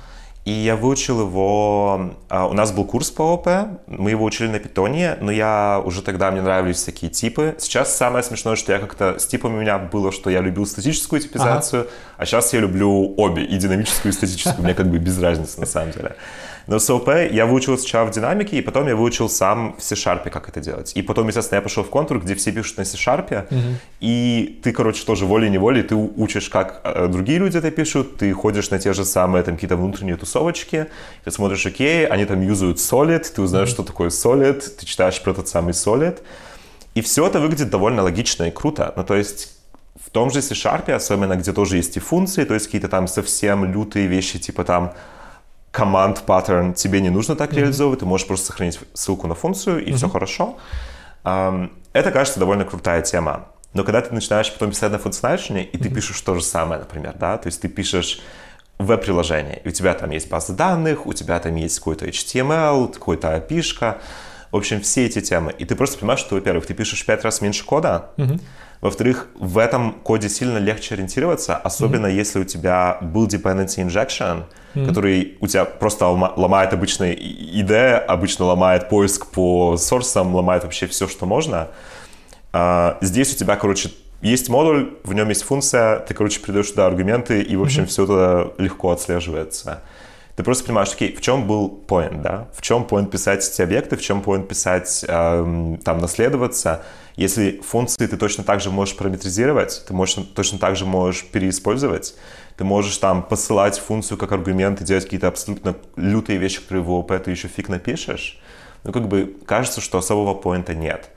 [0.43, 2.15] И я выучил его...
[2.27, 3.47] А, у нас был курс по ОП,
[3.85, 7.55] мы его учили на питоне, но я уже тогда, мне нравились такие типы.
[7.59, 9.19] Сейчас самое смешное, что я как-то...
[9.19, 11.91] С типами у меня было, что я любил статическую типизацию, ага.
[12.17, 14.63] а сейчас я люблю обе, и динамическую, и статическую.
[14.63, 16.15] Мне как бы без разницы на самом деле.
[16.67, 20.29] Но с ОП я выучил сначала в динамике, и потом я выучил сам в C-Sharp,
[20.29, 20.91] как это делать.
[20.95, 23.59] И потом, естественно, я пошел в контур, где все пишут на C-Sharp, угу.
[23.99, 28.69] и ты, короче, тоже волей-неволей, ты учишь, как э, другие люди это пишут, ты ходишь
[28.69, 30.87] на те же самые там какие-то внутренние тусовочки,
[31.23, 33.75] ты смотришь, окей, они там юзают Solid, ты узнаешь, угу.
[33.75, 36.19] что такое Solid, ты читаешь про тот самый Solid,
[36.93, 38.93] и все это выглядит довольно логично и круто.
[38.95, 39.57] Ну, то есть
[39.95, 43.65] в том же C-Sharp, особенно где тоже есть и функции, то есть какие-то там совсем
[43.71, 44.93] лютые вещи, типа там
[45.71, 47.57] команд паттерн тебе не нужно так mm-hmm.
[47.57, 49.95] реализовывать, ты можешь просто сохранить ссылку на функцию, и mm-hmm.
[49.95, 50.57] все хорошо.
[51.23, 53.47] Это кажется довольно крутая тема.
[53.73, 55.95] Но когда ты начинаешь потом писать на функциональщине, и ты mm-hmm.
[55.95, 58.21] пишешь то же самое, например, да, то есть ты пишешь
[58.79, 63.29] веб-приложение, и у тебя там есть база данных, у тебя там есть какой-то HTML, какой-то
[63.37, 63.97] API,
[64.51, 65.53] в общем, все эти темы.
[65.57, 68.41] И ты просто понимаешь, что, во-первых, ты пишешь в пять раз меньше кода, mm-hmm.
[68.81, 72.15] во-вторых, в этом коде сильно легче ориентироваться, особенно mm-hmm.
[72.15, 74.87] если у тебя был dependency injection, mm-hmm.
[74.87, 81.07] который у тебя просто ломает обычная идея, обычно ломает поиск по сорсам, ломает вообще все,
[81.07, 81.69] что можно.
[82.53, 86.85] А, здесь у тебя, короче, есть модуль, в нем есть функция, ты, короче, придаешь туда
[86.85, 87.87] аргументы, и, в общем, mm-hmm.
[87.87, 89.81] все это легко отслеживается.
[90.35, 92.47] Ты просто понимаешь, окей, в чем был point, да?
[92.55, 96.83] В чем point писать эти объекты, в чем point писать, эм, там, наследоваться.
[97.15, 102.15] Если функции ты точно так же можешь параметризировать, ты можешь, точно так же можешь переиспользовать,
[102.61, 106.91] ты можешь там посылать функцию как аргумент и делать какие-то абсолютно лютые вещи, которые в
[106.91, 108.39] ООП ты еще фиг напишешь,
[108.83, 111.09] ну, как бы кажется, что особого поинта нет.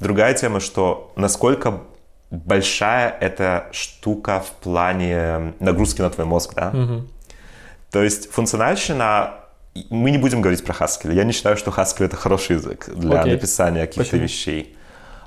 [0.00, 1.82] Другая тема, что насколько
[2.30, 6.70] большая эта штука в плане нагрузки на твой мозг, да?
[6.72, 7.08] Mm-hmm.
[7.90, 9.34] То есть функциональщина
[9.90, 11.12] мы не будем говорить про Haskell.
[11.12, 13.32] Я не считаю, что Haskell это хороший язык для okay.
[13.32, 14.22] написания каких-то Почему?
[14.22, 14.78] вещей.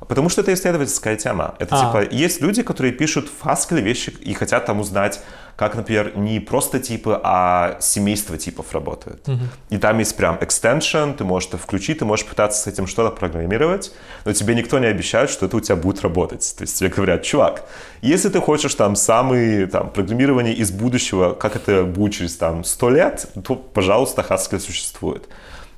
[0.07, 1.53] Потому что это исследовательская тема.
[1.59, 1.85] Это а.
[1.85, 5.21] типа есть люди, которые пишут в Haskell вещи и хотят там узнать,
[5.55, 9.27] как, например, не просто типы, а семейство типов работают.
[9.27, 9.49] Мгм.
[9.69, 13.15] И там есть прям extension, ты можешь это включить, ты можешь пытаться с этим что-то
[13.15, 13.91] программировать,
[14.25, 16.53] но тебе никто не обещает, что это у тебя будет работать.
[16.57, 17.63] То есть тебе говорят, чувак,
[18.01, 22.89] если ты хочешь там самый там программирование из будущего, как это будет через там 100
[22.89, 25.27] лет, то, пожалуйста, Haskell существует.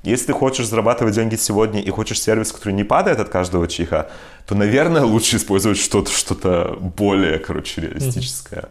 [0.04, 4.10] Если ты хочешь зарабатывать деньги сегодня и хочешь сервис, который не падает от каждого чиха,
[4.46, 8.68] то, наверное, лучше использовать что-то что более, короче, реалистическое.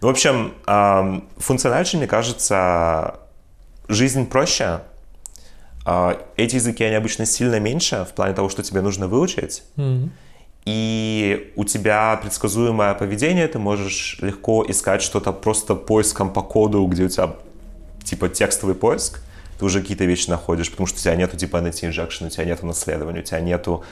[0.00, 3.20] Ну, в общем, ам, функциональнее, мне кажется,
[3.88, 4.80] жизнь проще.
[5.84, 9.62] А, Эти языки, они обычно сильно меньше в плане того, что тебе нужно выучить.
[9.76, 10.12] Мгм.
[10.64, 17.04] И у тебя предсказуемое поведение, ты можешь легко искать что-то просто поиском по коду, где
[17.04, 17.34] у тебя
[18.04, 19.22] типа текстовый поиск,
[19.58, 22.66] ты уже какие-то вещи находишь, потому что у тебя нету dependency injection, у тебя нету
[22.66, 23.82] наследования, у тебя нету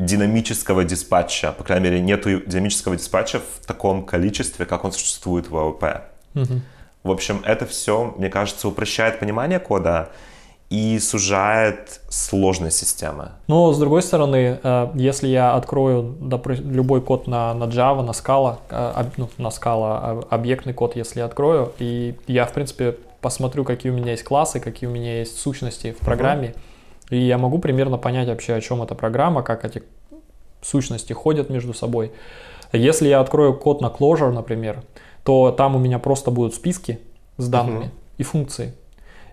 [0.00, 5.56] динамического диспатча, по крайней мере, нету динамического диспатча в таком количестве, как он существует в
[5.56, 5.84] АОП.
[6.34, 6.62] Мгм.
[7.02, 10.10] В общем, это все, мне кажется, упрощает понимание кода
[10.70, 13.32] и сужает сложность системы.
[13.46, 16.16] Но, с другой стороны, э, если я открою
[16.48, 21.26] любой код на, на Java, на Scala, э, ну, на Scala объектный код, если я
[21.26, 25.38] открою, и я, в принципе, посмотрю, какие у меня есть классы, какие у меня есть
[25.38, 26.54] сущности в программе,
[27.10, 29.82] и я могу примерно понять вообще, о чем эта программа, как эти
[30.62, 32.12] сущности ходят между собой.
[32.72, 34.82] Если я открою код на Clojure, например,
[35.24, 36.98] то там у меня просто будут списки
[37.36, 37.90] с данными Мгм.
[38.18, 38.74] и функции.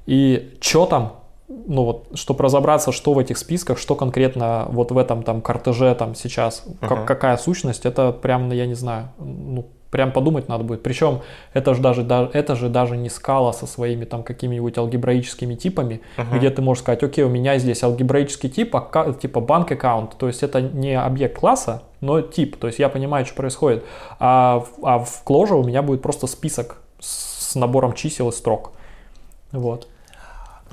[0.06, 1.14] И что там,
[1.48, 5.94] ну вот, чтобы разобраться, что в этих списках, что конкретно вот в этом там картеже
[5.96, 7.06] там сейчас, как- Ага.
[7.06, 10.84] какая сущность, это прям, я не знаю, ну, прям подумать надо будет.
[10.84, 11.22] Причем
[11.54, 16.02] это же даже, да- это же даже не скала со своими там какими-нибудь алгебраическими типами,
[16.38, 20.28] где ты можешь сказать, окей, у меня здесь алгебраический тип, ака- типа банк аккаунт, то
[20.28, 23.84] есть это не объект класса, но тип, то есть я понимаю, что происходит.
[24.20, 28.74] А, а в Clojure у меня будет просто список с набором чисел и строк.
[29.52, 29.88] Вот.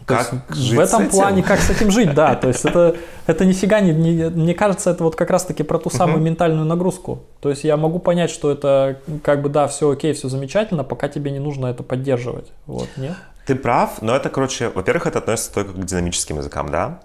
[0.06, 2.34] Как жить в этом плане, как с этим жить, да.
[2.34, 5.90] То есть это, это нифига не, не- Мне кажется, это вот как раз-таки про ту
[5.90, 7.22] самую ментальную нагрузку.
[7.40, 11.08] То есть я могу понять, что это как бы, да, все окей, все замечательно, пока
[11.08, 12.52] тебе не нужно это поддерживать.
[12.66, 13.14] Вот, нет?
[13.46, 17.00] Ты прав, но это, короче, во-первых, это относится только к динамическим языкам, да?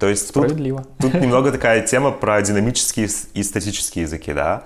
[0.00, 0.42] То есть тут,
[1.00, 4.64] тут немного такая тема про динамические и статические языки, да?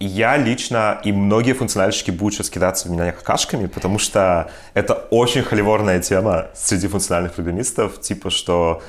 [0.00, 5.42] Я лично и многие функциональщики будут сейчас кидаться в меня какашками, потому что это очень
[5.42, 8.80] холиворная тема среди функциональных программистов, типа что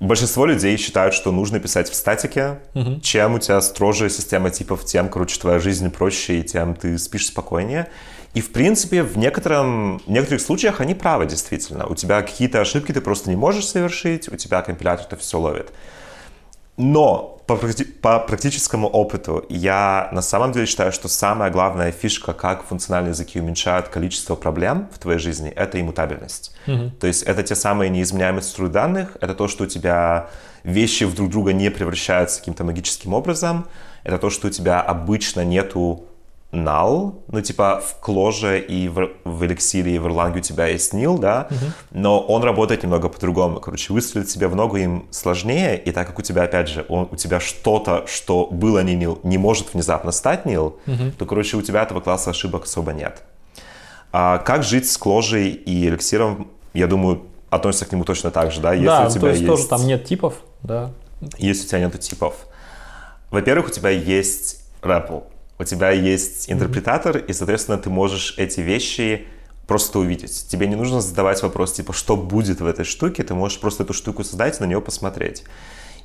[0.00, 2.58] большинство людей считают, что нужно писать в статике,
[3.02, 7.28] чем у тебя строже система типов, тем, короче, твоя жизнь проще, и тем ты спишь
[7.28, 7.88] спокойнее.
[8.34, 11.86] И, в принципе, в, некотором, в некоторых случаях они правы, действительно.
[11.86, 15.72] У тебя какие-то ошибки ты просто не можешь совершить, у тебя компилятор это все ловит.
[16.76, 22.64] Но по, по практическому опыту я на самом деле считаю, что самая главная фишка, как
[22.64, 26.54] функциональные языки уменьшают количество проблем в твоей жизни, это иммутабельность.
[27.00, 30.30] То есть это те самые неизменяемые струи данных, это то, что у тебя
[30.64, 33.66] вещи в друг друга не превращаются каким-то магическим образом,
[34.04, 36.06] это то, что у тебя обычно нету
[36.52, 40.92] null, ну типа в кложе и в, в эликсире и в Erlang у тебя есть
[40.92, 41.48] nil, да,
[41.90, 43.60] но он работает немного по-другому.
[43.60, 47.08] Короче, выстрелить себе в ногу им сложнее, и так как у тебя, опять же, он,
[47.10, 50.74] у тебя что-то, что было не nil, не может внезапно стать nil,
[51.18, 53.22] то, короче, у тебя этого класса ошибок особо нет.
[54.12, 58.60] А как жить с кложей и эликсиром, я думаю, относится к нему точно так же,
[58.60, 58.72] да?
[58.72, 60.90] Если да, у ну, тебя то есть, тоже там нет типов, да.
[61.38, 62.46] если у тебя нет типов.
[63.30, 65.24] Во-первых, у тебя есть REPL,
[65.60, 69.26] у тебя есть интерпретатор, и, соответственно, ты можешь эти вещи
[69.66, 70.46] просто увидеть.
[70.48, 73.92] Тебе не нужно задавать вопрос, типа, что будет в этой штуке, ты можешь просто эту
[73.92, 75.44] штуку создать и на нее посмотреть.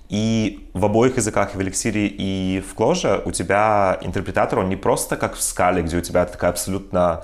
[0.10, 5.16] И в обоих языках, в эликсире, и в кложе, у тебя интерпретатор, он не просто
[5.16, 7.24] как в скале, где у тебя такая абсолютно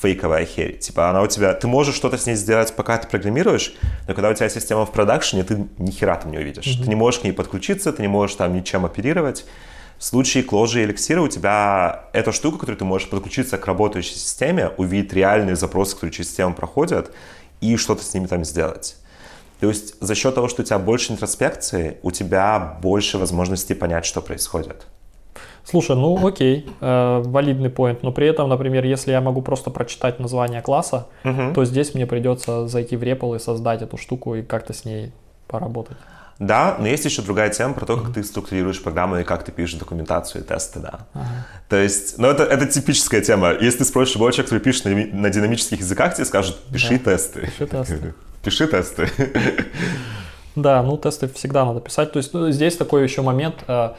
[0.00, 0.78] фейковая херь.
[0.78, 1.52] Типа она у тебя...
[1.52, 3.76] Ты можешь что-то с ней сделать, пока ты программируешь,
[4.08, 6.64] но когда у тебя система в продакшене, ты ни хера там не увидишь.
[6.64, 9.44] Ты не можешь к ней подключиться, ты не можешь там ничем оперировать.
[9.98, 14.14] В случае кложи и эликсира у тебя эта штука, которую ты можешь подключиться к работающей
[14.14, 17.12] системе, увидеть реальные запросы, которые через систему проходят,
[17.62, 18.96] и что-то с ними там сделать.
[19.60, 24.04] То есть за счет того, что у тебя больше интроспекции, у тебя больше возможностей понять,
[24.04, 24.86] что происходит.
[25.64, 30.20] Слушай, ну окей, э, валидный поинт, но при этом, например, если я могу просто прочитать
[30.20, 31.08] название класса,
[31.54, 35.12] то здесь мне придется зайти в REPL и создать эту штуку и как-то с ней
[35.48, 35.96] поработать.
[36.38, 39.52] Да, но есть еще другая тема про то, как ты структурируешь программу и как ты
[39.52, 41.06] пишешь документацию и тесты, да.
[41.68, 43.52] То есть, ну это, это типическая тема.
[43.52, 47.12] Если ты спросишь любого человека, который пишет на, на динамических языках, тебе скажут, пиши Да,
[47.12, 47.40] тесты.
[47.40, 48.14] пиши тесты.
[48.42, 49.10] Пиши тесты.
[50.54, 52.12] Да, ну тесты всегда надо писать.
[52.12, 53.56] То есть ну, здесь такой еще момент.
[53.68, 53.90] э,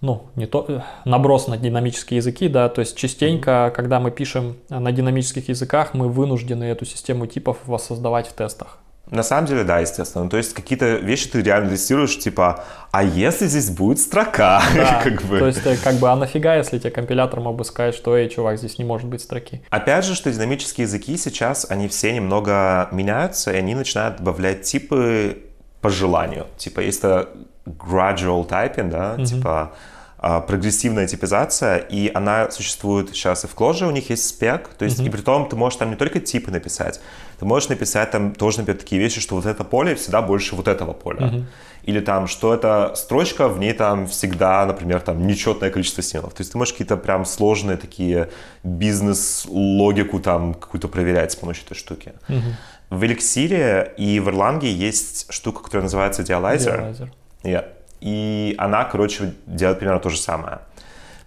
[0.00, 3.70] ну, не то, э, наброс на динамические языки, да, то есть частенько, mm-hmm.
[3.70, 8.78] когда мы пишем на динамических языках, мы вынуждены эту систему типов воссоздавать в тестах.
[9.10, 10.24] На самом деле, да, естественно.
[10.24, 14.60] Ну, то есть какие-то вещи ты реально тестируешь, типа, а если здесь будет строка?
[14.74, 15.38] Да, как бы.
[15.38, 18.28] То есть, э, как бы, а нафига, если тебе компилятор мог бы сказать, что, эй,
[18.28, 19.62] чувак, здесь не может быть строки?
[19.70, 25.38] Опять же, что динамические языки сейчас, они все немного меняются, и они начинают добавлять типы
[25.80, 26.46] по желанию.
[26.56, 27.28] Типа, есть это
[27.64, 29.24] gradual typing, да, mm-hmm.
[29.24, 29.72] типа
[30.18, 34.84] а, прогрессивная типизация, и она существует сейчас и в Clojure, у них есть спек, то
[34.84, 35.06] есть, mm-hmm.
[35.06, 37.00] и при том ты можешь там не только типы написать,
[37.38, 40.68] ты можешь написать там тоже, например, такие вещи, что вот это поле всегда больше вот
[40.68, 41.20] этого поля.
[41.20, 41.44] Mm-hmm.
[41.84, 46.34] Или там, что эта строчка, в ней там всегда, например, там нечетное количество символов.
[46.34, 48.28] То есть ты можешь какие-то прям сложные такие
[48.64, 52.12] бизнес-логику там какую-то проверять с помощью этой штуки.
[52.28, 52.52] Mm-hmm.
[52.90, 56.92] В Elixir и в Erlang есть штука, которая называется Dialyzer.
[56.92, 57.08] Dialyzer.
[57.42, 57.64] Yeah
[58.00, 60.60] и она, короче, делает примерно то же самое.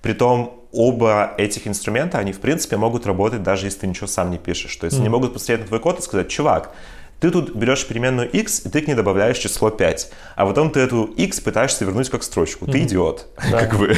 [0.01, 4.37] Притом оба этих инструмента, они, в принципе, могут работать даже если ты ничего сам не
[4.37, 4.75] пишешь.
[4.75, 5.01] То есть mm.
[5.01, 6.73] они могут посмотреть на твой код и сказать, чувак,
[7.19, 10.11] ты тут берешь переменную x, и ты к ней добавляешь число 5.
[10.35, 12.65] А потом ты эту x пытаешься вернуть как строчку.
[12.65, 12.83] Ты mm-hmm.
[12.83, 13.27] идиот.
[13.51, 13.59] Да.
[13.65, 13.93] Как бы.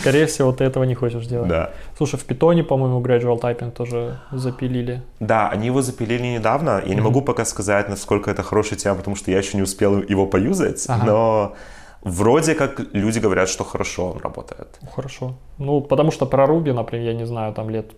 [0.00, 1.48] Скорее всего, ты этого не хочешь делать.
[1.48, 1.70] Да.
[1.96, 5.02] Слушай, в питоне, по-моему, gradual typing тоже запилили.
[5.18, 6.82] Да, они его запилили недавно.
[6.84, 6.94] Я mm-hmm.
[6.94, 10.26] не могу пока сказать, насколько это хорошая тема, потому что я еще не успел его
[10.26, 10.84] поюзать.
[10.88, 11.06] Ага.
[11.06, 11.56] Но
[12.02, 14.78] Вроде как люди говорят, что хорошо он работает.
[14.94, 15.34] Хорошо.
[15.58, 17.90] Ну, потому что про Ruby, например, я не знаю, там лет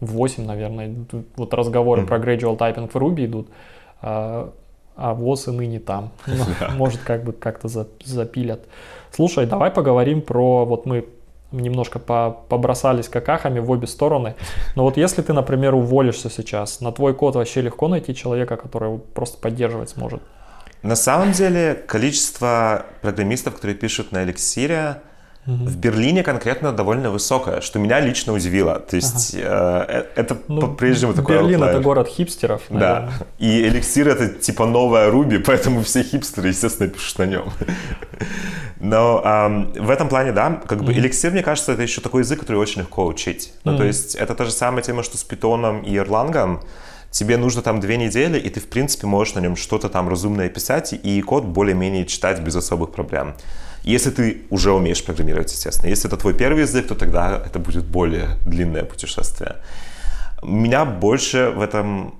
[0.00, 0.94] 8, наверное,
[1.36, 2.06] вот разговоры mm-hmm.
[2.06, 3.48] про gradual typing в Ruby идут,
[4.02, 4.52] а,
[4.96, 6.10] а ВОЗ и ныне там.
[6.26, 6.44] Ну,
[6.76, 8.60] может, как бы как-то запилят.
[9.12, 11.06] Слушай, давай поговорим про, вот мы
[11.52, 14.34] немножко по, побросались какахами в обе стороны.
[14.74, 18.98] Но вот если ты, например, уволишься сейчас, на твой код вообще легко найти человека, который
[18.98, 20.22] просто поддерживать сможет?
[20.84, 25.00] На самом деле, количество программистов, которые пишут на эликсире,
[25.46, 25.64] Угу.
[25.64, 28.78] В Берлине конкретно довольно высокое, что меня лично удивило.
[28.80, 29.84] То есть ага.
[29.86, 31.68] э, это ну, по-прежнему такой Берлин outlier.
[31.68, 32.62] это город хипстеров.
[32.70, 33.12] Наверное.
[33.18, 33.26] Да.
[33.38, 37.52] И эликсир это типа новая Руби, поэтому все хипстеры, естественно, пишут на нем.
[38.80, 42.22] Но эм, в этом плане, да, как бы mm эликсир, мне кажется, это еще такой
[42.22, 43.52] язык, который очень легко учить.
[43.64, 46.62] Ну, то есть это та же самая тема, что с питоном и эрлангом
[47.14, 50.48] тебе нужно там две недели, и ты, в принципе, можешь на нем что-то там разумное
[50.48, 53.34] писать, и код более-менее читать без особых проблем.
[53.84, 55.90] Если ты уже умеешь программировать, естественно.
[55.90, 59.56] Если это твой первый язык, то тогда это будет более длинное путешествие.
[60.42, 62.14] Меня больше в этом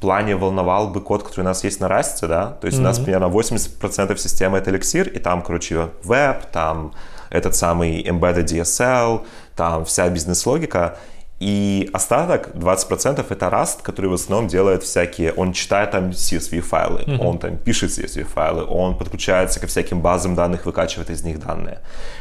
[0.00, 2.80] плане волновал бы код, который у нас есть на Rust, да, то есть mm-hmm.
[2.80, 6.92] у нас примерно 80% системы это эликсир, и там, короче, веб, там
[7.30, 9.24] этот самый embedded DSL,
[9.56, 10.98] там вся бизнес-логика,
[11.40, 17.00] и остаток, 20%, это Rust, который в основном делает всякие, он читает там CSV файлы,
[17.00, 17.18] mm-hmm.
[17.18, 21.78] он там пишет CSV файлы, он подключается ко всяким базам данных, выкачивает из них данные.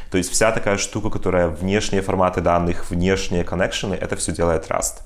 [0.10, 5.02] То есть вся такая штука, которая внешние форматы данных, внешние коннекшены, это все делает Rust.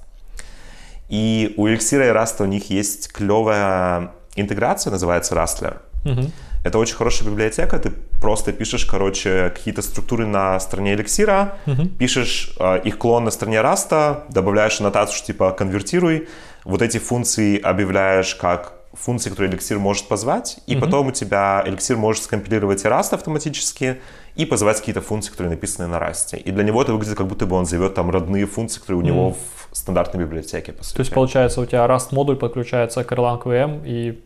[1.09, 5.77] И у Elixir и Rust у них есть клевая интеграция, называется Rustler.
[6.03, 6.29] Mm-hmm.
[6.63, 7.77] Это очень хорошая библиотека.
[7.77, 7.91] Ты
[8.21, 11.87] просто пишешь, короче, какие-то структуры на стороне эликсира, uh-huh.
[11.97, 16.29] пишешь э, их клон на стороне раста, добавляешь аннотацию, что типа конвертируй.
[16.63, 20.79] Вот эти функции объявляешь как функции, которые эликсир может позвать, и uh-huh.
[20.79, 23.97] потом у тебя эликсир может скомпилировать и раст автоматически,
[24.35, 26.37] и позвать какие-то функции, которые написаны на расте.
[26.37, 29.05] И для него это выглядит, как будто бы он зовет там родные функции, которые у
[29.05, 29.35] него
[29.71, 30.95] в стандартной библиотеке, по сути.
[30.95, 34.21] То есть, получается, у тебя Rust модуль подключается к Erlang VM, и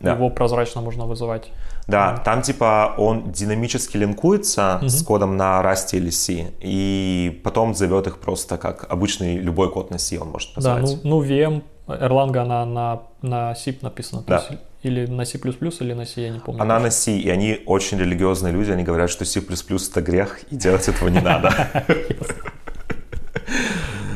[0.00, 0.12] да.
[0.12, 1.50] его прозрачно можно вызывать.
[1.86, 4.88] Да, mm там типа он динамически линкуется mm-hmm.
[4.88, 9.90] с кодом на Rust или C, и потом зовет их просто как обычный любой код
[9.90, 10.84] на C он может назвать.
[10.84, 14.22] Да, ну, ну VM, Erlang, она на, на C написана.
[14.26, 14.44] Да.
[14.48, 16.62] Есть, или на C++, или на C, я не помню.
[16.62, 20.56] Она на C, и они очень религиозные люди, они говорят, что C++ это грех, и
[20.56, 21.52] делать этого не надо.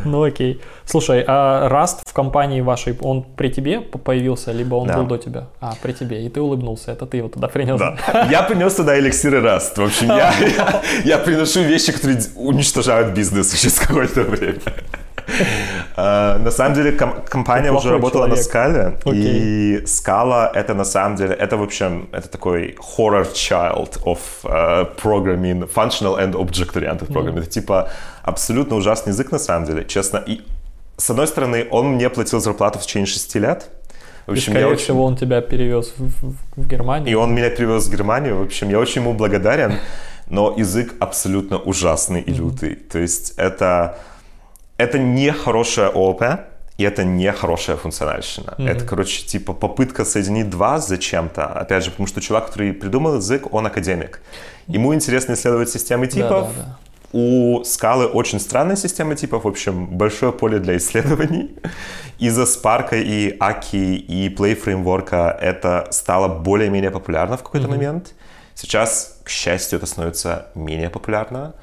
[0.14, 0.60] Ну окей.
[0.84, 4.96] Слушай, а Rust в компании вашей, он при тебе появился, либо он да.
[4.96, 5.46] был до тебя?
[5.60, 6.26] А, при тебе.
[6.26, 7.78] И ты улыбнулся, это ты его туда принес.
[7.78, 8.28] Да.
[8.30, 9.76] Я принес туда эликсиры Rust.
[9.76, 14.60] В общем, я, я, я приношу вещи, которые уничтожают бизнес через какое-то время.
[15.96, 21.16] Uh, на самом деле ком- компания уже работала на скале, и скала это на самом
[21.16, 27.34] деле, это в общем, это такой horror child of uh, programming, functional and object-oriented programming.
[27.34, 27.38] Mm.
[27.38, 27.90] Это типа
[28.22, 30.22] абсолютно ужасный язык на самом деле, честно.
[30.26, 30.42] И
[30.96, 33.70] с одной стороны, он мне платил зарплату в течение шести лет,
[34.26, 37.10] в общем, и, скорее я всего, он тебя перевез в, в, в Германию.
[37.10, 38.38] И он меня перевез в Германию.
[38.38, 39.74] В общем, я очень ему благодарен.
[40.28, 42.76] Но язык абсолютно ужасный и лютый.
[42.76, 43.98] То есть это
[44.76, 46.22] это не хорошая ООП,
[46.76, 48.54] и это не хорошая функциональщина.
[48.58, 48.68] Mm-hmm.
[48.68, 51.46] Это, короче, типа попытка соединить два зачем-то.
[51.46, 54.20] Опять же, потому что чувак, который придумал язык, он академик.
[54.66, 56.48] Ему интересно исследовать системы типов.
[56.56, 56.78] Да, да, да.
[57.16, 61.56] У скалы очень странная система типов, в общем, большое поле для исследований.
[62.18, 67.70] Из-за Spark и Аки и Play фреймворка это стало более-менее популярно в какой-то mm-hmm.
[67.70, 68.14] момент.
[68.56, 71.54] Сейчас, к счастью, это становится менее популярно.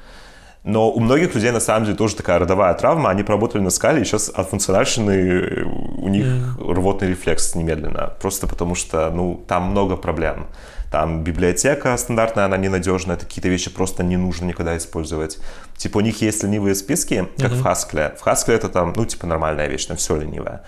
[0.64, 3.10] Но у многих людей на самом деле тоже такая родовая травма.
[3.10, 6.72] Они поработали на скале, и сейчас от функциональщины у них mm.
[6.72, 8.12] рвотный рефлекс немедленно.
[8.20, 10.46] Просто потому что ну, там много проблем.
[10.92, 15.38] Там библиотека стандартная, она ненадежная, какие-то вещи просто не нужно никогда использовать.
[15.76, 17.62] Типа у них есть ленивые списки, как mm-hmm.
[17.62, 18.16] в Haskell.
[18.16, 20.62] В Haskell это там, ну, типа нормальная вещь, там все ленивое.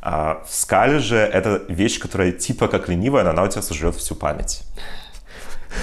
[0.00, 3.94] А в скале же это вещь, которая типа как ленивая, но она у тебя сожрет
[3.94, 4.62] всю память.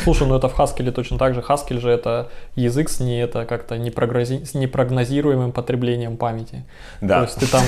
[0.04, 1.42] Слушай, ну это в Haskell точно так же.
[1.42, 4.46] Haskell же это язык с не это как-то непрогнози...
[4.46, 6.66] с непрогнозируемым потреблением памяти.
[7.02, 7.18] Да.
[7.18, 7.64] То есть ты там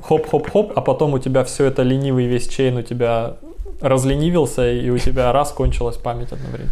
[0.00, 3.36] хоп-хоп-хоп, а потом у тебя все это ленивый весь чейн у тебя
[3.80, 6.70] разленивился, и у тебя раз кончилась память одновременно.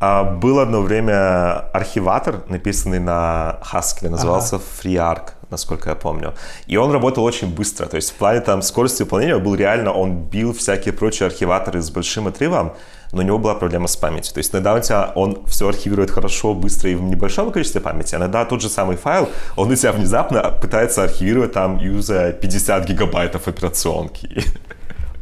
[0.00, 4.64] А, был одно время архиватор, написанный на Haskell, назывался ага.
[4.82, 6.34] FreeArc, насколько я помню.
[6.66, 10.16] И он работал очень быстро, то есть в плане там скорости выполнения был реально, он
[10.16, 12.72] бил всякие прочие архиваторы с большим отрывом,
[13.14, 14.34] но у него была проблема с памятью.
[14.34, 18.14] То есть иногда у тебя он все архивирует хорошо, быстро и в небольшом количестве памяти,
[18.14, 22.88] а иногда тот же самый файл, он у тебя внезапно пытается архивировать там, юзая 50
[22.88, 24.44] гигабайтов операционки.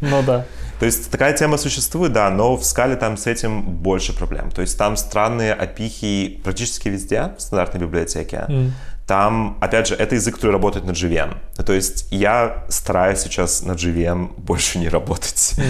[0.01, 0.45] Ну да.
[0.81, 4.51] То есть такая тема существует, да, но в скале там с этим больше проблем.
[4.51, 8.47] То есть там странные опихи практически везде в стандартной библиотеке.
[8.49, 8.71] Mm.
[9.07, 11.37] Там, опять же, это язык, который работает на JVM.
[11.65, 15.55] То есть я стараюсь сейчас на JVM больше не работать.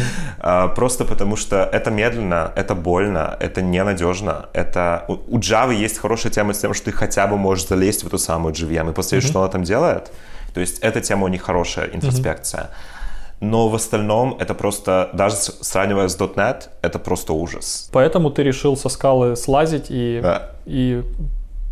[0.44, 4.46] А, просто потому что это медленно, это больно, это ненадежно.
[4.52, 5.04] Это...
[5.08, 8.18] У Java есть хорошая тема с тем, что ты хотя бы можешь залезть в эту
[8.18, 9.28] самую JVM и посмотреть, mm-hmm.
[9.28, 10.10] что она там делает.
[10.52, 12.60] То есть эта тема у них хорошая, интроспекция.
[12.62, 13.02] Mm-hmm
[13.42, 17.88] но в остальном это просто, даже сравнивая с .NET, это просто ужас.
[17.92, 20.50] Поэтому ты решил со скалы слазить и, да.
[20.64, 21.02] и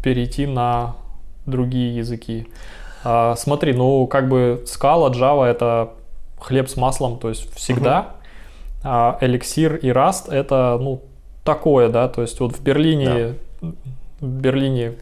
[0.02, 0.96] перейти на
[1.46, 2.48] другие языки.
[3.04, 5.90] А, смотри, ну как бы скала, Java это
[6.38, 8.00] хлеб с маслом, то есть всегда.
[8.00, 8.08] Угу.
[8.82, 11.02] А Elixir и Rust это ну
[11.44, 13.68] такое, да, то есть вот в Берлине, да.
[14.20, 14.94] в Берлине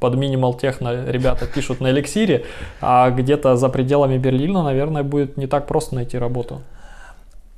[0.00, 2.44] под Minimal Techno ребята пишут на эликсире,
[2.80, 6.60] а где-то за пределами Берлина, наверное, будет не так просто найти работу.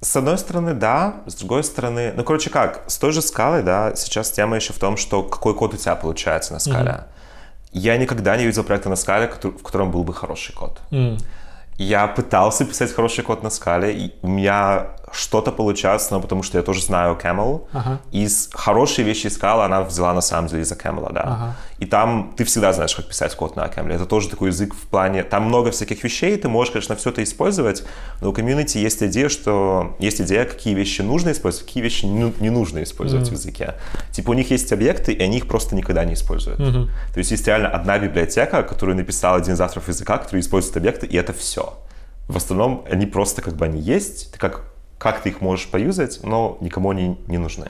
[0.00, 3.96] С одной стороны, да, с другой стороны, ну, короче, как, с той же скалой, да,
[3.96, 6.90] сейчас тема еще в том, что какой код у тебя получается на скале.
[6.90, 7.15] Mm-hmm.
[7.78, 10.80] Я никогда не видел проекта на скале, в котором был бы хороший код.
[10.90, 11.18] Mm.
[11.78, 16.58] Я пытался писать хороший код на скале, и у меня что-то получается, но потому что
[16.58, 17.66] я тоже знаю Camel.
[17.72, 18.00] Ага.
[18.10, 21.20] И хорошие вещи искала, она взяла на самом деле из-за Camel, да.
[21.20, 21.56] Ага.
[21.78, 23.94] И там ты всегда знаешь, как писать код на Camel.
[23.94, 25.22] Это тоже такой язык в плане...
[25.22, 27.84] Там много всяких вещей, ты можешь, конечно, все это использовать,
[28.20, 29.96] но у комьюнити есть идея, что...
[29.98, 33.30] Есть идея, какие вещи нужно использовать, какие вещи не, нужно использовать mm.
[33.30, 33.74] в языке.
[34.10, 36.60] Типа у них есть объекты, и они их просто никогда не используют.
[36.60, 36.88] Mm-hmm.
[37.12, 41.06] То есть есть реально одна библиотека, которую написал один из авторов языка, который использует объекты,
[41.06, 41.78] и это все.
[42.28, 44.75] В остальном они просто как бы они есть, ты как
[45.06, 47.66] как ты их можешь поюзать, но никому они не нужны.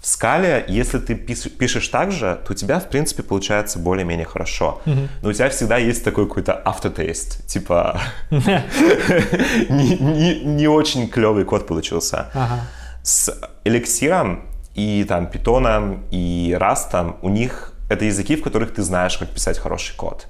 [0.00, 4.80] В скале, если ты пишешь так же, то у тебя, в принципе, получается более-менее хорошо.
[4.86, 5.08] Mm-hmm.
[5.22, 7.46] Но у тебя всегда есть такой какой-то автотест.
[7.46, 8.00] Типа,
[10.58, 12.30] не очень клевый код получился.
[13.02, 19.18] С эликсиром и там питоном и растом у них это языки, в которых ты знаешь,
[19.18, 20.26] как писать хороший код.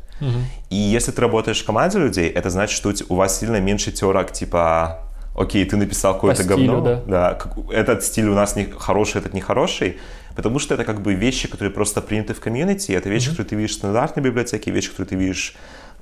[0.70, 4.32] И если ты работаешь в команде людей, это значит, что у вас сильно меньше терок,
[4.32, 5.05] типа
[5.36, 7.02] окей, ты написал какое-то говно, да.
[7.06, 7.38] да,
[7.70, 9.98] этот стиль у нас не хороший, этот не хороший,
[10.34, 13.30] потому что это как бы вещи, которые просто приняты в комьюнити, это вещи, mm-hmm.
[13.30, 15.54] которые ты видишь в стандартной библиотеке, вещи, которые ты видишь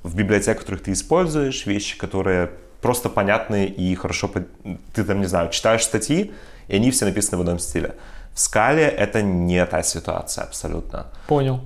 [0.03, 2.49] в библиотеках, которых ты используешь, вещи, которые
[2.81, 4.31] просто понятны и хорошо,
[4.93, 6.31] ты там, не знаю, читаешь статьи,
[6.67, 7.95] и они все написаны в одном стиле.
[8.33, 11.07] В скале это не та ситуация абсолютно.
[11.27, 11.61] Понял.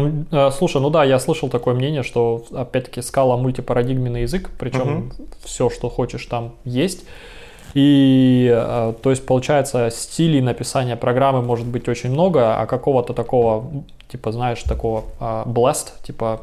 [0.00, 4.98] Ну, э, слушай, ну да, я слышал такое мнение, что, опять-таки, скала мультипарадигменный язык, причем
[4.98, 5.26] угу.
[5.44, 7.04] все, что хочешь, там есть.
[7.74, 13.84] И, э, то есть, получается, стилей написания программы может быть очень много, а какого-то такого,
[14.10, 16.40] типа, знаешь, такого uh, blessed, типа,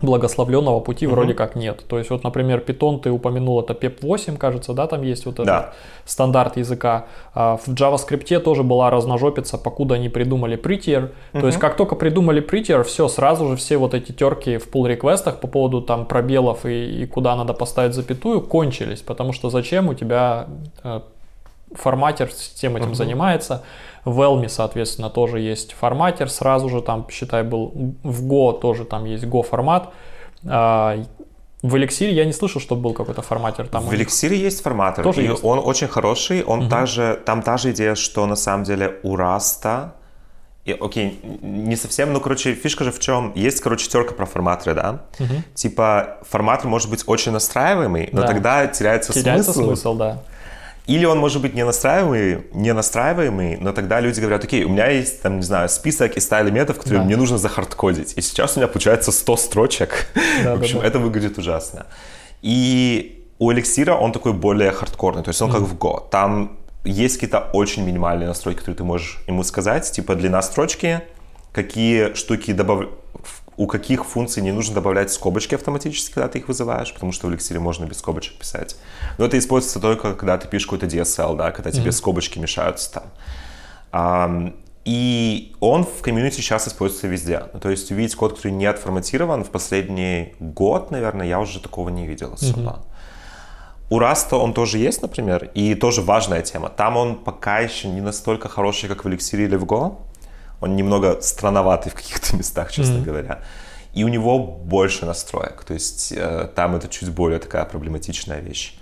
[0.00, 1.14] благословленного пути угу.
[1.14, 1.84] вроде как нет.
[1.88, 5.46] То есть вот, например, Python ты упомянул, это PEP8, кажется, да, там есть вот этот
[5.46, 5.72] да.
[6.04, 7.06] стандарт языка.
[7.34, 11.10] А в JavaScript тоже была разножопица, покуда они придумали Prettier.
[11.32, 11.40] Угу.
[11.40, 14.88] То есть как только придумали Prettier, все, сразу же все вот эти терки в pull
[14.88, 19.88] реквестах по поводу там пробелов и, и куда надо поставить запятую кончились, потому что зачем
[19.88, 20.46] у тебя
[20.82, 21.00] э,
[21.74, 22.94] форматер всем этим угу.
[22.94, 23.62] занимается.
[24.04, 27.72] В Elm, соответственно, тоже есть форматер, сразу же там, считай, был
[28.02, 29.90] в Go тоже там есть Go формат.
[30.44, 30.96] А,
[31.62, 33.68] В эликсире я не слышал, чтобы был какой-то форматер.
[33.68, 35.04] Там в эликсире есть форматор.
[35.04, 35.44] Тоже и есть?
[35.44, 36.42] он очень хороший.
[36.42, 36.68] Он Мгм.
[36.68, 39.92] также, там та же идея, что на самом деле у Раста...
[40.64, 43.32] И, окей, не совсем, ну, короче, фишка же в чем?
[43.34, 45.00] Есть, короче, терка про форматоры, да?
[45.20, 45.42] Мгм.
[45.54, 48.26] Типа, форматор может быть очень настраиваемый, но Да.
[48.28, 49.66] тогда теряется, теряется смысл.
[49.68, 50.18] смысл, да.
[50.86, 54.88] Или он может быть не настраиваемый, не настраиваемый, но тогда люди говорят, окей, у меня
[54.88, 57.04] есть, там, не знаю, список из 100 элементов, которые Да.
[57.06, 58.14] мне нужно захардкодить.
[58.16, 60.08] И сейчас у меня получается 100 строчек.
[60.44, 60.88] Да, в общем, да, да.
[60.88, 61.86] это выглядит ужасно.
[62.42, 66.02] И у эликсира он такой более хардкорный, то есть он как в Go.
[66.10, 71.00] Там есть какие-то очень минимальные настройки, которые ты можешь ему сказать, типа длина строчки,
[71.52, 72.86] какие штуки добав...
[73.56, 77.30] у каких функций не нужно добавлять скобочки автоматически, когда ты их вызываешь, потому что в
[77.30, 78.76] эликсире можно без скобочек писать.
[79.18, 83.04] Но это используется только, когда ты пишешь какой-то DSL, да, когда тебе скобочки мешаются там.
[83.92, 87.44] Ам, и он в комьюнити сейчас используется везде.
[87.52, 91.88] Ну, то есть увидеть код, который не отформатирован, в последний год, наверное, я уже такого
[91.88, 92.80] не видел особо.
[93.90, 96.70] У Rust а он тоже есть, например, и тоже важная тема.
[96.70, 99.98] Там он пока еще не настолько хороший, как в Эликсире или в Go.
[100.62, 103.04] Он немного странноватый в каких-то местах, честно Мгм.
[103.04, 103.38] говоря.
[103.92, 105.64] И у него больше настроек.
[105.64, 108.74] То есть э, там это чуть более такая проблематичная вещь.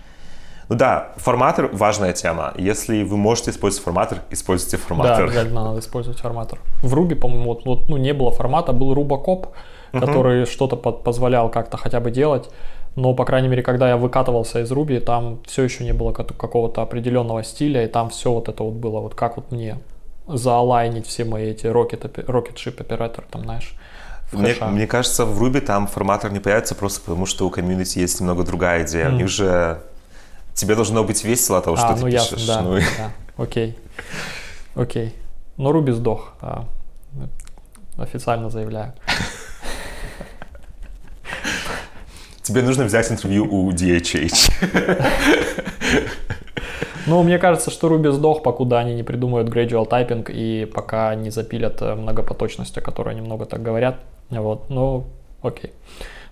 [0.68, 2.53] Ну да, форматор– важная тема.
[2.57, 5.24] Если вы можете использовать форматор, используйте Да, форматор.
[5.24, 6.61] обязательно надо использовать форматор.
[6.83, 9.49] В Ruby, по-моему, вот, вот, ну, не было формата, был Rubacop,
[9.93, 12.49] который что-то позволял как-то хотя бы делать.
[12.95, 16.22] Но, по крайней мере, когда я выкатывался из Ruby, там все еще не было ка-
[16.24, 19.78] какого-то определенного стиля, и там все вот это вот было, вот как вот мне
[20.37, 23.74] заалайнить все мои эти rocket, rocket ship оператор, там, знаешь,
[24.33, 28.20] Мне, мне кажется, в Ruby там форматор не появится просто потому, что у комьюнити есть
[28.20, 29.09] немного другая идея.
[29.09, 29.81] У них же
[30.55, 32.33] тебе должно быть весело от того, что а, ты ну пишешь.
[32.33, 33.78] ясно, да, Ну и- да, окей,
[34.74, 35.14] окей.
[35.57, 36.64] Но Ruby сдох, а,
[37.99, 38.93] официально заявляю.
[42.43, 44.53] Тебе нужно взять интервью у DHH.
[47.07, 51.30] Ну, мне кажется, что Ruby сдох, покуда они не придумают gradual typing и пока не
[51.30, 53.96] запилят э, многопоточность, о которой они много так говорят.
[54.30, 55.05] Вот, ну,
[55.42, 55.72] окей.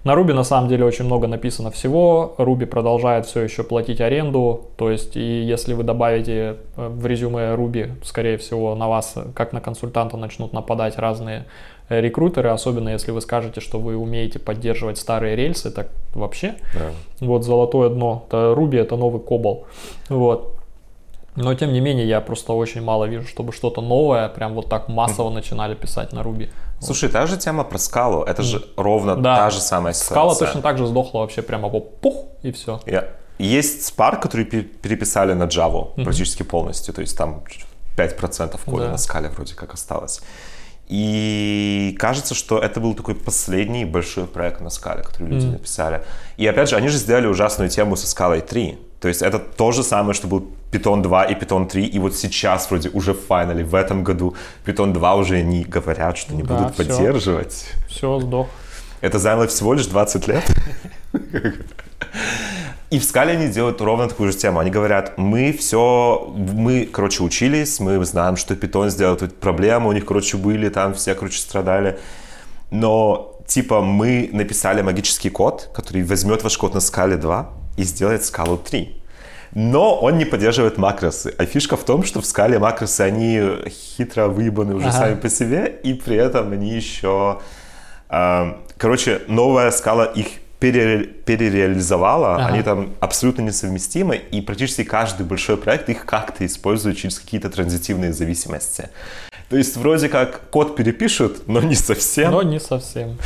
[0.05, 2.35] На Ruby на самом деле очень много написано всего.
[2.39, 4.69] Ruby продолжает все еще платить аренду.
[4.77, 9.25] То есть, и если вы добавите э, в резюме Ruby, скорее всего, на вас, э,
[9.35, 11.47] как на консультанта, начнут нападать разные
[11.89, 16.57] рекрутеры, особенно если вы скажете, что вы умеете поддерживать старые рельсы, так вообще.
[16.75, 16.91] Да.
[17.27, 18.25] Вот золотое дно.
[18.29, 19.65] Это Ruby это новый Cobol.
[20.09, 20.58] Вот.
[21.43, 24.89] Но тем не менее, я просто очень мало вижу, чтобы что-то новое, прям вот так
[24.89, 26.49] массово начинали писать на Ruby.
[26.81, 29.37] Слушай, та же тема про скалу, это же ровно Да.
[29.37, 30.47] та же самая Скала ситуация.
[30.47, 32.81] точно так же сдохла вообще прямо по пух и все.
[32.87, 33.05] Я-
[33.39, 37.43] Есть Spark, который пе- переписали на Java практически полностью, то есть там
[37.97, 38.91] 5% кода Да.
[38.91, 40.21] на скале вроде как осталось.
[40.93, 46.01] И кажется, что это был такой последний большой проект на скале, который люди написали.
[46.39, 48.79] И опять же, они же сделали ужасную тему со скалой 3.
[49.01, 52.15] То есть это то же самое, что был Python 2 и Python 3, и вот
[52.15, 54.35] сейчас вроде уже в финале, в этом году
[54.67, 56.85] Python 2 уже не говорят, что не Да, будут всё.
[56.85, 57.65] поддерживать.
[57.89, 58.49] Все, сдох.
[59.01, 60.45] Это заняло всего лишь 20 лет.
[62.91, 64.61] И в скале они делают ровно такую же тему.
[64.61, 69.93] Они говорят, мы все, мы, короче, учились, мы знаем, что питон сделал тут проблемы, у
[69.93, 71.99] них, короче, были, там все, короче, страдали.
[72.71, 78.25] Но, типа, мы написали магический код, который возьмет ваш код на скале 2 и сделает
[78.25, 78.95] скалу 3.
[79.55, 81.35] Но он не поддерживает макросы.
[81.39, 84.99] А фишка в том, что в скале макросы, они хитро выебаны уже Ага.
[84.99, 87.41] сами по себе, и при этом они еще...
[88.09, 90.27] а, короче, новая скала их
[90.61, 92.47] пере- перереализовала, Ага.
[92.47, 98.13] они там абсолютно несовместимы, и практически каждый большой проект их как-то использует через какие-то транзитивные
[98.13, 98.91] зависимости.
[99.49, 102.33] То есть вроде как код перепишут, но не совсем.
[102.33, 103.17] Но не совсем.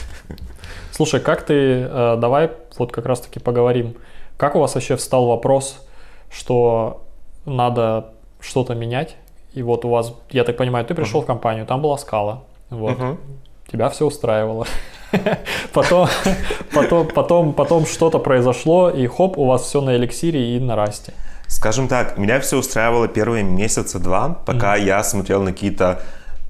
[0.93, 3.97] Слушай, как ты, э, давай вот как раз-таки поговорим.
[4.37, 5.85] Как у вас вообще встал вопрос,
[6.33, 7.03] что
[7.45, 9.17] надо что-то менять?
[9.53, 12.43] И вот у вас, я так понимаю, ты пришел в компанию, там была скала.
[12.71, 12.99] Вот.
[12.99, 13.19] Мгм.
[13.71, 14.67] Тебя все устраивало.
[15.75, 16.09] Потом,
[16.73, 21.13] потом, потом, потом что-то произошло, и хоп, у вас все на эликсире и на расте.
[21.49, 26.01] Скажем так, меня все устраивало первые месяца два, пока я смотрел на какие-то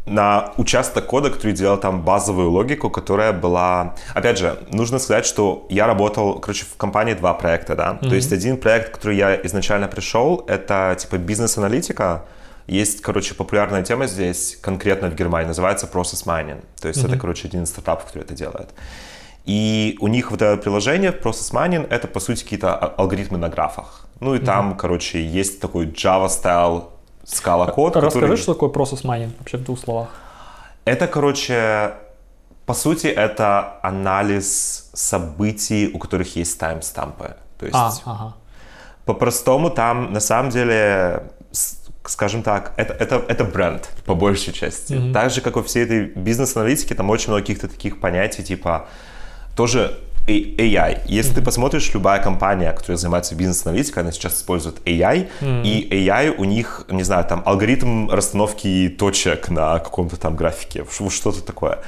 [0.07, 3.95] на участок кода, который делал там базовую логику, которая была...
[4.15, 7.95] Опять же, нужно сказать, что я работал, короче, в компании два проекта, да.
[7.95, 12.25] То есть один проект, который я изначально пришел, это типа бизнес-аналитика.
[12.67, 16.65] Есть, короче, популярная тема здесь, конкретно в Германии, называется Process Mining.
[16.81, 18.71] То есть это, короче, один из стартапов, который это делает.
[19.45, 23.49] И у них вот это приложение Process Mining— это, по сути, какие-то а- алгоритмы на
[23.49, 24.07] графах.
[24.21, 26.85] Ну и там, короче, есть такой Java-style
[27.25, 28.37] скала код, Расскажи, который...
[28.37, 30.09] что такое процесс майнинг вообще в двух словах.
[30.85, 31.93] Это, короче,
[32.67, 37.37] По сути, это анализ событий, у которых есть таймстампы.
[37.59, 38.35] То есть, А, ага.
[39.05, 41.25] по-простому там, на самом деле,
[42.05, 45.13] скажем так, это, это, это бренд, по большей части.
[45.13, 48.87] Так же, как во всей этой бизнес-аналитике, там очень много каких-то таких понятий, типа,
[49.57, 51.01] тоже AI.
[51.07, 55.29] Если ты посмотришь, любая компания, которая занимается бизнес-аналитикой, она сейчас использует AI,
[55.65, 61.43] и AI у них, не знаю, там алгоритм расстановки точек на каком-то там графике, что-то
[61.43, 61.79] такое.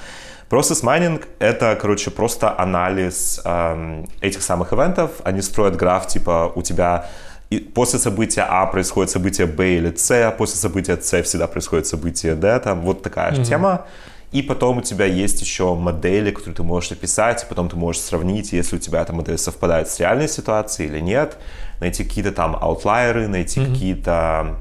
[0.50, 5.10] Process майнинг— это, короче, просто анализ эм, этих самых ивентов.
[5.24, 7.08] Они строят граф, типа, у тебя
[7.50, 11.86] и после события А происходит событие Б или С, а после события С всегда происходит
[11.86, 13.86] событие Д, там вот такая же тема.
[14.34, 18.02] И потом у тебя есть еще модели, которые ты можешь описать, и потом ты можешь
[18.02, 21.38] сравнить, если у тебя эта модель совпадает с реальной ситуацией или нет,
[21.78, 24.56] найти какие-то там аутлайеры, найти какие-то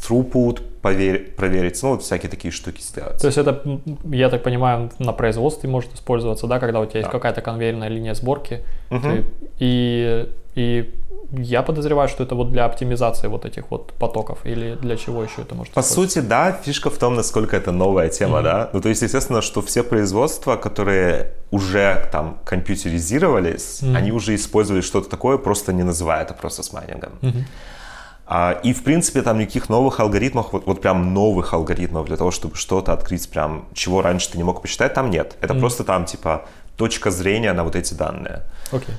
[0.00, 3.18] throughput, повер- проверить, ну вот всякие такие штуки сделать.
[3.20, 3.62] То есть это,
[4.04, 8.14] я так понимаю, на производстве может использоваться, да, когда у тебя есть какая-то конвейерная линия
[8.14, 8.60] сборки.
[8.88, 9.24] ты-
[9.58, 10.94] и, и
[11.32, 15.42] я подозреваю, что это вот для оптимизации вот этих вот потоков или для чего еще
[15.42, 18.70] это может По сути, да, фишка в том, насколько это новая тема, да.
[18.72, 25.08] Ну, то есть, естественно, что все производства, которые уже там компьютеризировались, они уже использовали что-то
[25.08, 27.12] такое, просто не называя это просто с майнингом.
[27.22, 27.28] А,
[28.62, 32.54] и, в принципе, там никаких новых алгоритмов, вот, вот прям новых алгоритмов для того, чтобы
[32.54, 35.36] что-то открыть, прям, чего раньше ты не мог посчитать, там нет.
[35.40, 36.44] Это просто там, типа,
[36.76, 38.42] точка зрения на вот эти данные.
[38.72, 38.94] Окей.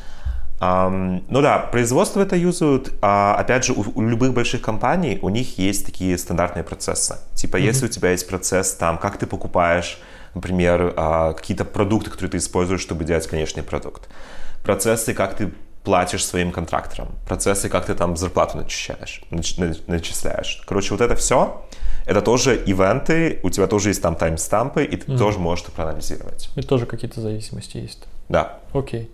[0.63, 2.93] Ам, ну да, производство это юзают.
[3.01, 7.15] А, опять же, у, у любых больших компаний у них есть такие стандартные процессы.
[7.33, 9.97] Типа, если у тебя есть процесс там, как ты покупаешь,
[10.35, 14.07] например, а, какие-то продукты, которые ты используешь, чтобы делать конечный продукт.
[14.63, 15.51] Процессы, как ты
[15.83, 17.07] платишь своим контракторам.
[17.27, 19.21] Процессы, как ты там зарплату начисляешь.
[19.31, 20.61] нач- нач- начисляешь.
[20.67, 21.61] Короче, вот это все,
[22.05, 26.49] это тоже ивенты, у тебя тоже есть там таймстампы, и ты тоже можешь это проанализировать.
[26.55, 28.03] И тоже какие-то зависимости есть.
[28.29, 28.59] Да.
[28.73, 29.09] Окей.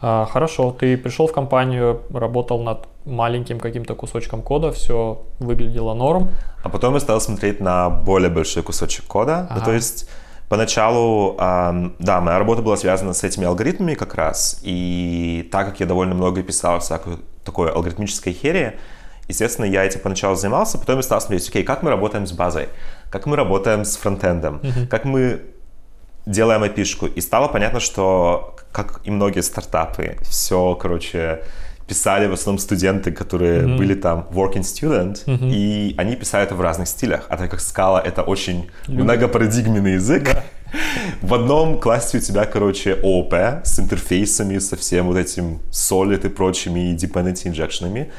[0.00, 6.30] А, хорошо, ты пришел в компанию, работал над маленьким каким-то кусочком кода, все выглядело норм.
[6.62, 9.46] А потом я стал смотреть на более большой кусочек кода.
[9.50, 9.64] Ну, Ага.
[9.66, 10.08] то есть
[10.48, 14.60] поначалу, да, моя работа была связана с этими алгоритмами как раз.
[14.62, 18.72] И так как я довольно много писал всякой такой алгоритмической херии,
[19.28, 22.68] естественно, я этим поначалу занимался, потом я стал смотреть, окей, как мы работаем с базой,
[23.10, 25.42] как мы работаем с фронтендом, как мы
[26.26, 27.06] делаем опишку.
[27.06, 31.42] И стало понятно, что, как и многие стартапы, все, короче,
[31.88, 36.86] писали в основном студенты, которые были там working student, и они писали это в разных
[36.86, 37.26] стилях.
[37.30, 40.28] А так как скала— это очень многопарадигменный язык,
[41.22, 43.34] в одном классе у тебя, короче, ООП
[43.64, 48.10] с интерфейсами, со всем вот этим solid и прочими dependency инжекшенами.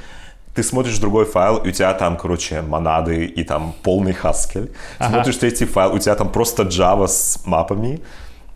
[0.56, 4.72] Ты смотришь другой файл, и у тебя там, короче, монады и там полный Haskell.
[4.98, 5.14] Ага.
[5.14, 8.00] Смотришь третий файл, у тебя там просто Java с мапами.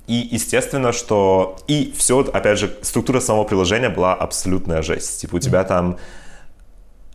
[0.07, 1.57] И естественно, что...
[1.67, 5.21] И все, опять же, структура самого приложения была абсолютная жесть.
[5.21, 5.97] Типа у тебя там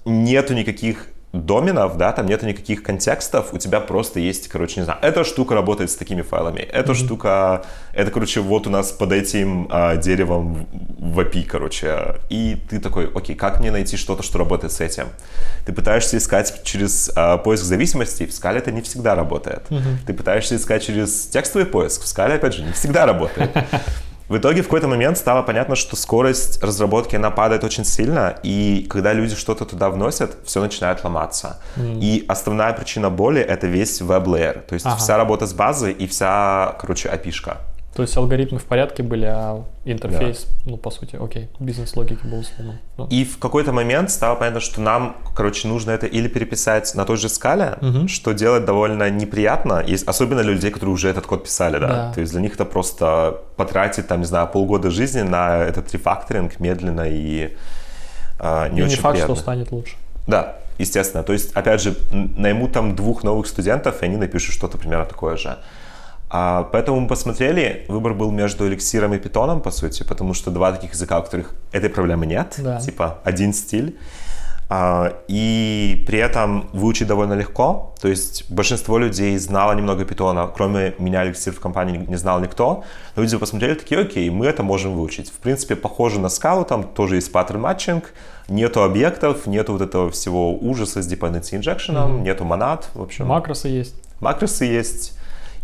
[0.05, 4.99] нету никаких доменов, да, там нету никаких контекстов, у тебя просто есть, короче, не знаю,
[5.03, 9.69] эта штука работает с такими файлами, эта штука, это, короче, вот у нас под этим
[9.71, 10.67] а, деревом
[10.99, 15.09] в API, короче, и ты такой, окей, как мне найти что-то, что работает с этим?
[15.67, 19.67] Ты пытаешься искать через а, поиск зависимостей, в скале это не всегда работает.
[20.07, 23.51] Ты пытаешься искать через текстовый поиск, в скале, опять же, не всегда работает.
[24.29, 28.87] В итоге в какой-то момент стало понятно, что скорость разработки она падает очень сильно, и
[28.91, 31.61] когда люди что-то туда вносят, все начинает ломаться.
[31.79, 34.97] И основная причина боли это весь веб-лейер, то есть Ага.
[34.97, 37.57] вся работа с базой и вся, короче, опишка.
[37.99, 42.79] То есть алгоритмы в порядке были, а интерфейс, ну, по сути, окей, бизнес-логики был сломан.
[42.97, 47.05] Ну, И в какой-то момент стало понятно, что нам, короче, нужно это или переписать на
[47.05, 47.77] той же скале,
[48.07, 51.89] что делать довольно неприятно, есть, особенно для людей, которые уже этот код писали, да.
[51.89, 52.13] Да.
[52.13, 56.61] То есть для них это просто потратить, там, не знаю, полгода жизни на этот рефакторинг
[56.61, 57.57] медленно и
[58.39, 59.35] а, не и очень не факт, приятно.
[59.35, 59.97] что станет лучше.
[60.29, 61.25] Да, естественно.
[61.25, 65.37] То есть, опять же, найму там двух новых студентов, и они напишут что-то примерно такое
[65.37, 65.59] же.
[66.31, 70.73] А, поэтому мы посмотрели, выбор был между эликсиром и питоном, по сути, потому что два
[70.73, 72.79] таких языка, у которых этой проблемы нет, Да.
[72.81, 73.97] типа один стиль.
[74.71, 77.95] А, и при этом выучить довольно легко.
[78.03, 82.85] То есть большинство людей знало немного питона, кроме меня эликсир в компании не знал никто.
[83.17, 85.31] Но люди посмотрели, такие, окей, мы это можем выучить.
[85.31, 88.13] В принципе, похоже на скалу, там тоже есть паттерн матчинг,
[88.49, 93.27] нету объектов, нету вот этого всего ужаса с dependency injection, нету монад, в общем.
[93.27, 93.95] Макросы есть.
[94.21, 95.18] Макросы есть.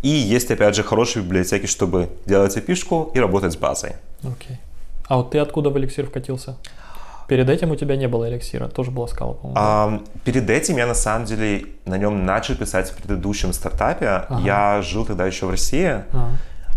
[0.04, 3.92] И есть, опять же, хорошие библиотеки, чтобы делать опишку и работать с базой.
[4.22, 4.58] Окей.
[5.08, 6.56] А вот ты откуда в эликсир вкатился?
[7.26, 9.58] Перед этим у тебя не было эликсира, тоже была скала, по-моему.
[9.58, 14.24] А, перед этим я, на самом деле, на нем начал писать в предыдущем стартапе.
[14.44, 16.04] Я жил тогда еще в России.
[16.12, 16.32] А.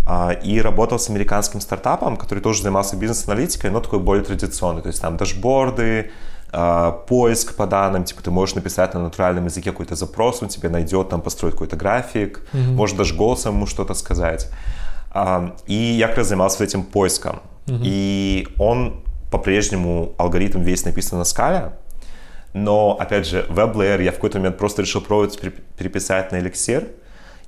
[0.06, 4.82] а, и работал с американским стартапом, который тоже занимался бизнес-аналитикой, но такой более традиционный.
[4.82, 6.12] То есть там дашборды,
[6.52, 11.10] поиск по данным, типа ты можешь написать на натуральном языке какой-то запрос, он тебе найдет,
[11.10, 12.72] там построить какой-то график, mm-hmm.
[12.72, 14.50] может даже голосом ему что-то сказать.
[15.12, 17.42] А, и я как раз занимался этим поиском.
[17.66, 17.82] Mm-hmm.
[17.84, 21.74] И он по-прежнему алгоритм весь написан на скале,
[22.54, 25.40] но, опять же, WebLayer я в какой-то момент просто решил пробовать
[25.78, 26.90] переписать на Elixir,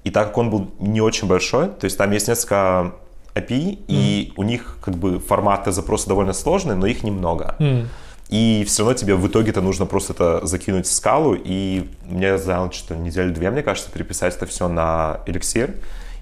[0.03, 2.93] и так как он был не очень большой, то есть там есть несколько
[3.33, 3.85] API, mm.
[3.87, 7.55] и у них как бы форматы запроса довольно сложные, но их немного.
[7.59, 7.87] Mm.
[8.29, 12.71] И все равно тебе в итоге-то нужно просто это закинуть в скалу, и мне заняло
[12.71, 15.75] что-то неделю две, мне кажется, переписать это все на Elixir.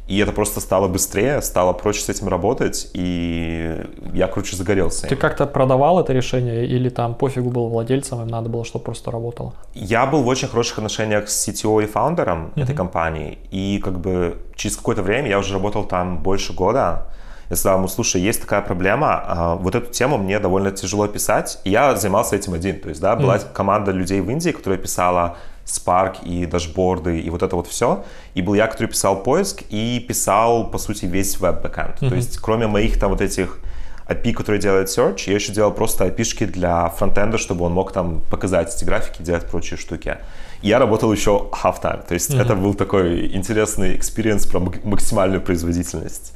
[0.08, 3.84] И это просто стало быстрее, стало проще с этим работать, и
[4.14, 5.06] я, короче, загорелся.
[5.06, 9.12] Ты как-то продавал это решение, или там пофигу был владельцем, им надо было, чтобы просто
[9.12, 9.54] работало?
[9.74, 12.64] Я был в очень хороших отношениях с CTO и фаундером mm-hmm.
[12.64, 17.08] этой компании, и как бы через какое-то время, я уже работал там больше года,
[17.50, 21.60] я сказал ему, слушай, есть такая проблема, а, вот эту тему мне довольно тяжело писать,
[21.64, 23.54] и я занимался этим один, то есть, да, была mm-hmm.
[23.54, 28.04] команда людей в Индии, которая писала Spark и дашборды и вот это вот все.
[28.36, 32.02] И был я, который писал поиск и писал, по сути, весь веб-бэкенд.
[32.02, 32.10] Mm-hmm.
[32.10, 33.60] То есть, кроме моих там вот этих
[34.08, 38.22] API, которые делают search, я еще делал просто API для фронтенда, чтобы он мог там
[38.32, 40.18] показать эти графики, делать прочие штуки.
[40.62, 42.42] И я работал еще half-time, то есть mm-hmm.
[42.42, 46.34] это был такой интересный experience про максимальную производительность.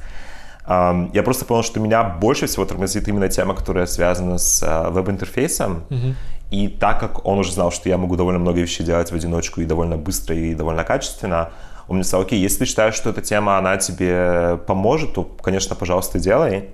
[0.66, 5.82] Я просто понял, что меня больше всего тормозит именно тема, которая связана с uh, веб-интерфейсом.
[5.90, 6.14] Mm-hmm.
[6.52, 9.60] И так как он уже знал, что я могу довольно много вещей делать в одиночку
[9.60, 11.50] и довольно быстро, и довольно качественно,
[11.88, 15.74] он мне сказал, окей, если ты считаешь, что эта тема, она тебе поможет, то, конечно,
[15.74, 16.68] пожалуйста, делай.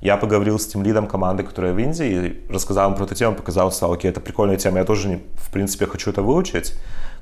[0.00, 3.72] Я поговорил с тем лидом команды, которая в Индии, рассказал ему про эту тему, показал,
[3.72, 6.74] сказал, окей, это прикольная тема, я тоже, в принципе, хочу это выучить.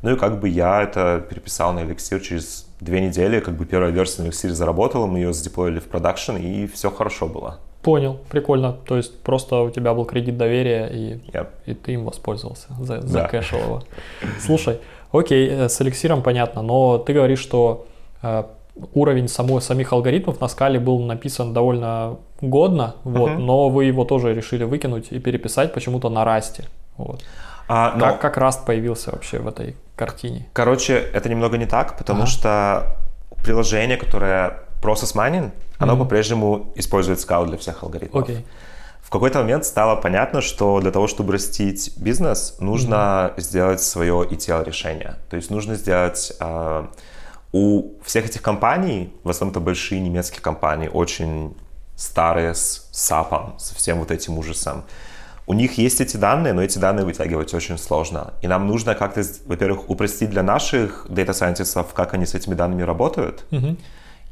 [0.03, 3.93] Ну и как бы я это переписал на Elixir через две недели, как бы первая
[3.93, 7.59] версия на Elixir заработала, мы ее задеплоили в продакшн, и все хорошо было.
[7.83, 8.73] Понял, прикольно.
[8.73, 11.49] То есть просто у тебя был кредит доверия, и, yep.
[11.67, 13.07] и ты им воспользовался, за, да.
[13.07, 13.83] закэшил его.
[14.41, 14.79] Слушай,
[15.13, 17.87] окей, э, с эликсиром понятно, но ты говоришь, что
[18.23, 18.45] э,
[18.95, 23.39] уровень самой, самих алгоритмов на скале был написан довольно годно, вот, uh-huh.
[23.39, 26.65] но вы его тоже решили выкинуть и переписать почему-то на расте.
[26.97, 27.23] Вот.
[27.75, 28.05] А, но...
[28.05, 30.47] как, как Rust появился вообще в этой картине?
[30.53, 32.31] Короче, это немного не так, потому ага.
[32.31, 32.97] что
[33.43, 35.99] приложение, которое Process Mining, оно mm-hmm.
[35.99, 38.29] по-прежнему использует скал для всех алгоритмов.
[38.29, 38.45] Okay.
[39.01, 42.95] В какой-то момент стало понятно, что для того, чтобы растить бизнес, нужно
[43.37, 43.41] mm-hmm.
[43.41, 45.14] сделать свое ETL-решение.
[45.31, 46.33] То есть нужно сделать...
[46.41, 46.87] Э,
[47.55, 51.55] у всех этих компаний, в основном это большие немецкие компании, очень
[51.97, 54.85] старые с SAP, со всем вот этим ужасом,
[55.47, 58.34] у них есть эти данные, но эти данные вытягивать очень сложно.
[58.43, 63.45] И нам нужно как-то, во-первых, упростить для наших дата-сайентистов, как они с этими данными работают.
[63.51, 63.76] Mm-hmm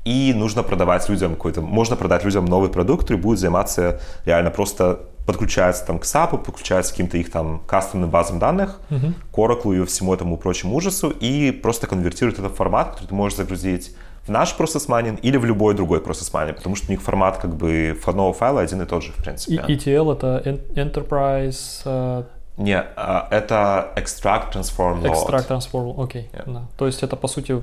[0.04, 5.00] и нужно продавать людям какой-то, можно продать людям новый продукт, который будет заниматься реально просто
[5.26, 9.12] подключается там к SAP, подключается к каким-то их там кастомным базам данных, uh-huh.
[9.30, 13.14] к Oracle и всему этому прочему ужасу, и просто конвертирует это в формат, который ты
[13.14, 13.94] можешь загрузить
[14.26, 17.38] в наш process mining или в любой другой process mining, потому что у них формат
[17.38, 19.62] как бы входного файла один и тот же, в принципе.
[19.66, 20.42] И ETL это
[20.74, 21.82] Enterprise...
[21.84, 22.24] Uh...
[22.56, 25.12] Не, uh, это Extract Transform Load.
[25.12, 26.30] Extract Transform, окей.
[26.32, 26.38] Okay.
[26.38, 26.52] Yeah.
[26.52, 26.62] Да.
[26.76, 27.62] То есть это, по сути,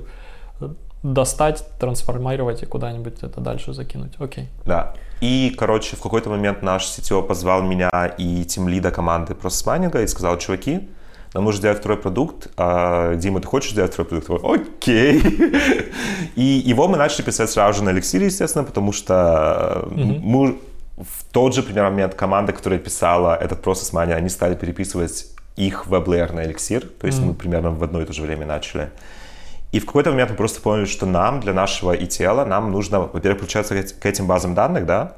[1.03, 4.14] достать, трансформировать и куда-нибудь это дальше закинуть.
[4.20, 4.49] Окей.
[4.66, 4.93] Да.
[5.22, 10.08] И, короче, в какой-то момент наш CTO позвал меня и тем лида команды процесс-майнинга и
[10.08, 10.89] сказал, чуваки,
[11.34, 12.47] нам нужно сделать второй продукт.
[12.57, 14.45] А, Дима, ты хочешь сделать второй продукт?
[14.45, 15.21] Окей.
[16.36, 20.57] И его мы начали писать сразу же на эликсире, естественно, потому что мы
[20.97, 25.88] в тот же примерно момент команда, которая писала этот процесс мания, они стали переписывать их
[25.88, 28.89] веб-лейер на эликсир, то есть мы примерно в одно и то же время начали.
[29.71, 33.39] И в какой-то момент мы просто поняли, что нам, для нашего ETL, нам нужно, во-первых,
[33.41, 35.17] подключаться к этим базам данных, да,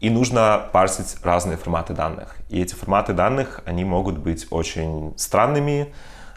[0.00, 2.36] и нужно парсить разные форматы данных.
[2.48, 5.92] И эти форматы данных, они могут быть очень странными,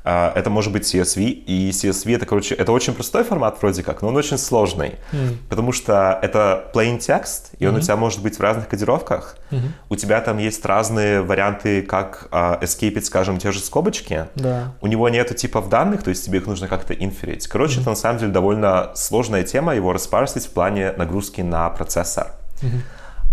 [0.06, 4.02] а, это может быть CSV, и CSV это, короче, это очень простой формат вроде как,
[4.02, 5.38] но он очень сложный, mm.
[5.50, 7.78] потому что это plain text, и он mm-hmm.
[7.78, 9.38] у тебя может быть в разных кодировках.
[9.52, 9.70] Mm-hmm.
[9.90, 14.26] У тебя там есть разные варианты, как escape, скажем, те же скобочки.
[14.36, 14.74] Да.
[14.82, 17.48] У него нету типов данных, то есть тебе их нужно как-то инферить.
[17.48, 17.82] Короче, mm-hmm.
[17.82, 22.34] это на самом деле довольно сложная тема, его распарсить в плане нагрузки на процессор.
[22.62, 22.82] Mm-hmm.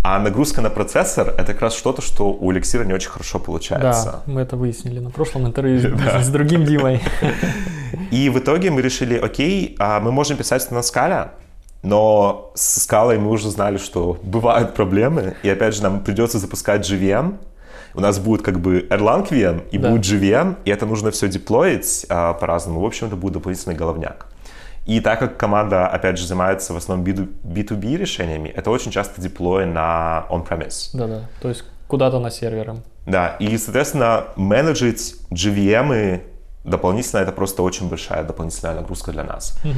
[0.03, 4.23] А нагрузка на процессор— это как раз что-то, что у эликсира не очень хорошо получается.
[4.25, 7.01] Да, мы это выяснили на прошлом интервью с другим Димой.
[8.11, 11.31] И в итоге мы решили, окей, а мы можем писать на скале,
[11.83, 16.89] но с скалой мы уже знали, что бывают проблемы, и опять же нам придется запускать
[16.89, 17.35] JVM,
[17.93, 19.89] у нас будет как бы Erlang VM и да.
[19.89, 22.79] будет JVM, и это нужно все деплоить а, по-разному.
[22.79, 24.27] В общем, это будет дополнительный головняк.
[24.85, 29.65] И так как команда, опять же, занимается в основном B2B решениями, это очень часто деплой
[29.65, 30.89] на on-premise.
[30.93, 32.77] Да-да, то есть куда-то на серверы.
[33.05, 36.21] Да, и, соответственно, менеджить GVM
[36.63, 39.57] дополнительно это просто очень большая дополнительная нагрузка для нас.
[39.63, 39.73] Угу.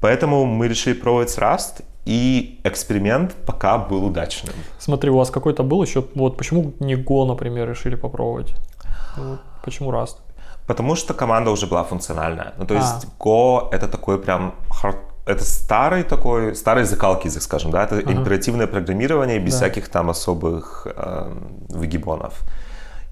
[0.00, 4.54] Поэтому мы решили пробовать Rust, и эксперимент пока был удачным.
[4.78, 8.54] Смотри, у вас какой-то был еще, вот почему не Go, например, решили попробовать?
[9.16, 10.16] Вот, почему Rust?
[10.66, 12.54] Потому что команда уже была функциональная.
[12.58, 13.22] Ну, то есть а.
[13.22, 14.96] Go это такой прям hard,
[15.26, 18.12] это старый такой, старый закалки язык, скажем, да, это ага.
[18.12, 19.58] императивное программирование без да.
[19.58, 21.32] всяких там особых э,
[21.68, 22.34] выгибонов.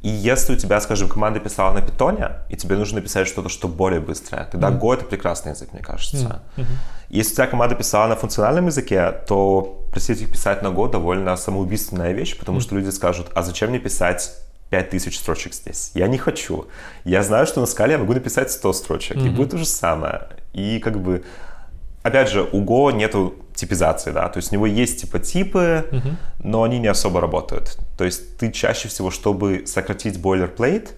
[0.03, 3.69] И если у тебя, скажем, команда писала на питоне, и тебе нужно написать что-то, что
[3.69, 4.81] более быстрое, тогда mm.
[4.81, 6.41] Go— это прекрасный язык, мне кажется.
[6.57, 6.65] Mm-hmm.
[7.11, 11.37] Если у тебя команда писала на функциональном языке, то просить их писать на Go довольно
[11.37, 12.63] самоубийственная вещь, потому mm.
[12.63, 14.33] что люди скажут, а зачем мне писать
[14.71, 15.91] 5000 строчек здесь?
[15.95, 16.67] Я не хочу.
[17.05, 19.27] Я знаю, что на скале я могу написать 100 строчек, mm-hmm.
[19.27, 20.29] и будет то же самое.
[20.53, 21.25] И как бы
[22.03, 26.15] опять же, у Go нету типизации, да, то есть у него есть типа типы, uh-huh.
[26.43, 27.79] но они не особо работают.
[27.99, 30.91] То есть ты чаще всего, чтобы сократить boilerplate,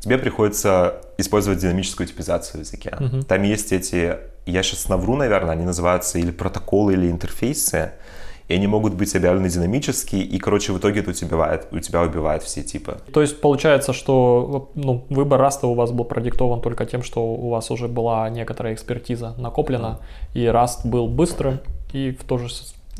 [0.00, 2.94] тебе приходится использовать динамическую типизацию в языке.
[2.98, 3.24] Uh-huh.
[3.24, 7.92] Там есть эти, я сейчас навру, наверное, они называются или протоколы, или интерфейсы,
[8.50, 11.78] и они могут быть объявлены динамически, и, короче, в итоге это у тебя убивает, у
[11.78, 12.98] тебя убивает все типы.
[13.12, 17.48] То есть получается, что ну, выбор раста у вас был продиктован только тем, что у
[17.50, 20.00] вас уже была некоторая экспертиза накоплена,
[20.34, 21.60] и раст был быстрым
[21.92, 22.48] и в то же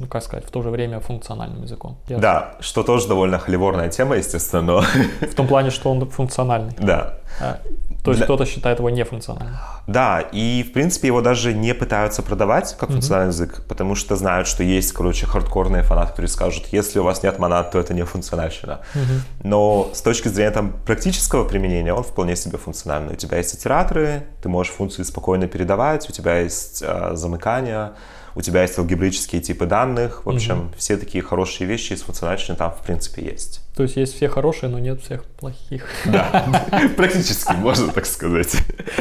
[0.00, 1.98] ну, как сказать, в то же время функциональным языком.
[2.08, 2.22] Ясно.
[2.22, 4.80] Да, что тоже довольно холиворная тема, естественно, но...
[5.20, 6.74] В том плане, что он функциональный.
[6.78, 7.18] Да.
[7.40, 7.58] А,
[8.02, 8.24] то есть Для...
[8.24, 9.56] кто-то считает его нефункциональным.
[9.86, 13.34] Да, и в принципе его даже не пытаются продавать как функциональный mm-hmm.
[13.34, 17.38] язык, потому что знают, что есть, короче, хардкорные фанаты, которые скажут, если у вас нет
[17.38, 18.80] монад, то это не функциональщина.
[18.94, 19.20] Mm-hmm.
[19.42, 23.12] Но с точки зрения там практического применения он вполне себе функциональный.
[23.12, 27.92] У тебя есть итераторы, ты можешь функции спокойно передавать, у тебя есть э, замыкание,
[28.40, 30.24] у тебя есть алгебраические типы данных.
[30.24, 30.68] В общем, угу.
[30.76, 33.60] все такие хорошие вещи из функциональщины там, в принципе, есть.
[33.76, 35.86] То есть есть все хорошие, но нет всех плохих.
[36.06, 36.46] Да,
[36.96, 38.56] практически, можно так сказать.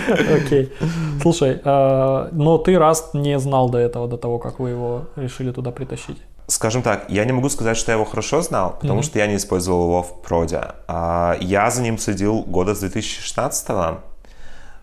[0.08, 0.74] Окей.
[1.22, 5.52] Слушай, а, но ты раз не знал до этого, до того, как вы его решили
[5.52, 6.18] туда притащить.
[6.48, 9.04] Скажем так, я не могу сказать, что я его хорошо знал, потому mm-hmm.
[9.04, 10.62] что я не использовал его в проде.
[10.88, 14.00] А, я за ним следил года с 2016 го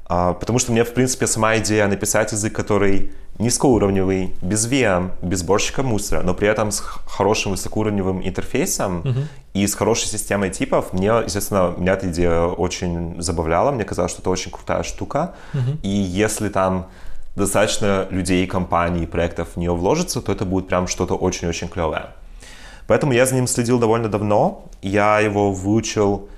[0.08, 5.40] а, потому что мне, в принципе, сама идея написать язык, который низкоуровневый, без VM, без
[5.40, 9.24] сборщика мусора, но при этом с хорошим высокоуровневым интерфейсом uh-huh.
[9.54, 14.22] и с хорошей системой типов, мне, естественно, меня эта идея очень забавляла, мне казалось, что
[14.22, 15.78] это очень крутая штука, uh-huh.
[15.82, 16.86] и если там
[17.36, 22.06] достаточно людей, компаний, проектов в нее вложится, то это будет прям что-то очень-очень клевое.
[22.86, 26.28] Поэтому я за ним следил довольно давно, я его выучил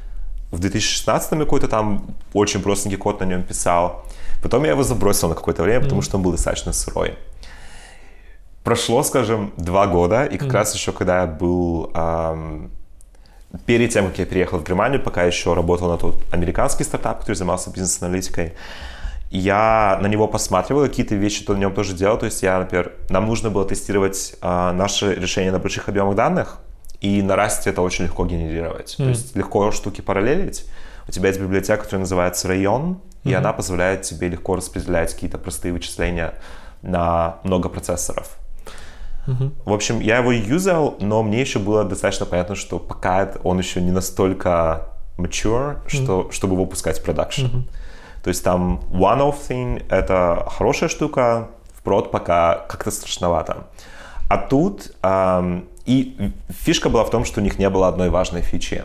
[0.50, 4.04] в 2016 какой-то там очень простенький код на нем писал.
[4.42, 7.16] Потом я его забросил на какое-то время, потому что он был достаточно сырой.
[8.64, 10.52] Прошло, скажем, два года, и как mm.
[10.52, 12.70] раз еще когда я был эм,
[13.66, 17.36] перед тем, как я переехал в Германию, пока еще работал на тот американский стартап, который
[17.36, 18.54] занимался бизнес-аналитикой,
[19.30, 22.18] я на него посматривал, какие-то вещи то на нем тоже делал.
[22.18, 26.58] То есть я, например, нам нужно было тестировать э, наши решения на больших объемах данных,
[27.00, 28.96] и на Rust это очень легко генерировать.
[28.98, 29.04] Mm.
[29.04, 30.66] То есть легко штуки параллелить.
[31.06, 32.48] У тебя есть библиотека, которая называется
[33.24, 33.34] и mm-hmm.
[33.34, 36.34] она позволяет тебе легко распределять какие-то простые вычисления
[36.82, 38.36] на много процессоров.
[39.26, 39.52] Mm-hmm.
[39.64, 43.80] В общем, я его юзал, но мне еще было достаточно понятно, что пока он еще
[43.80, 45.88] не настолько mature, mm-hmm.
[45.88, 47.46] что, чтобы его пускать в продакшн.
[47.46, 47.62] Mm-hmm.
[48.22, 53.68] То есть там one-off thing— это хорошая штука, в прод пока как-то страшновато.
[54.28, 58.42] А тут эм, и фишка была в том, что у них не было одной важной
[58.42, 58.84] фичи.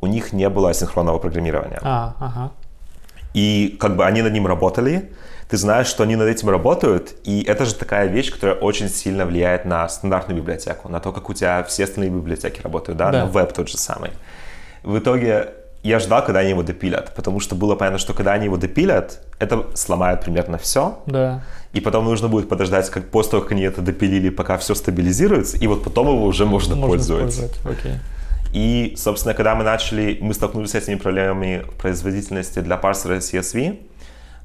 [0.00, 1.78] У них не было асинхронного программирования.
[1.82, 2.50] А, ага.
[3.34, 5.12] И как бы они над ним работали,
[5.48, 9.26] ты знаешь, что они над этим работают, и это же такая вещь, которая очень сильно
[9.26, 13.24] влияет на стандартную библиотеку, на то, как у тебя все остальные библиотеки работают, да, да.
[13.24, 14.10] на веб тот же самый.
[14.82, 15.52] В итоге
[15.84, 19.20] я ждал, когда они его допилят, потому что было понятно, что когда они его допилят,
[19.38, 20.98] это сломает примерно все.
[21.04, 21.42] Да.
[21.74, 25.58] И потом нужно будет подождать, как после того, как они это допилили, пока все стабилизируется,
[25.58, 27.50] и вот потом его уже можно, можно пользоваться.
[27.64, 27.98] Okay.
[28.54, 33.78] И, собственно, когда мы начали, мы столкнулись с этими проблемами производительности для парсера CSV,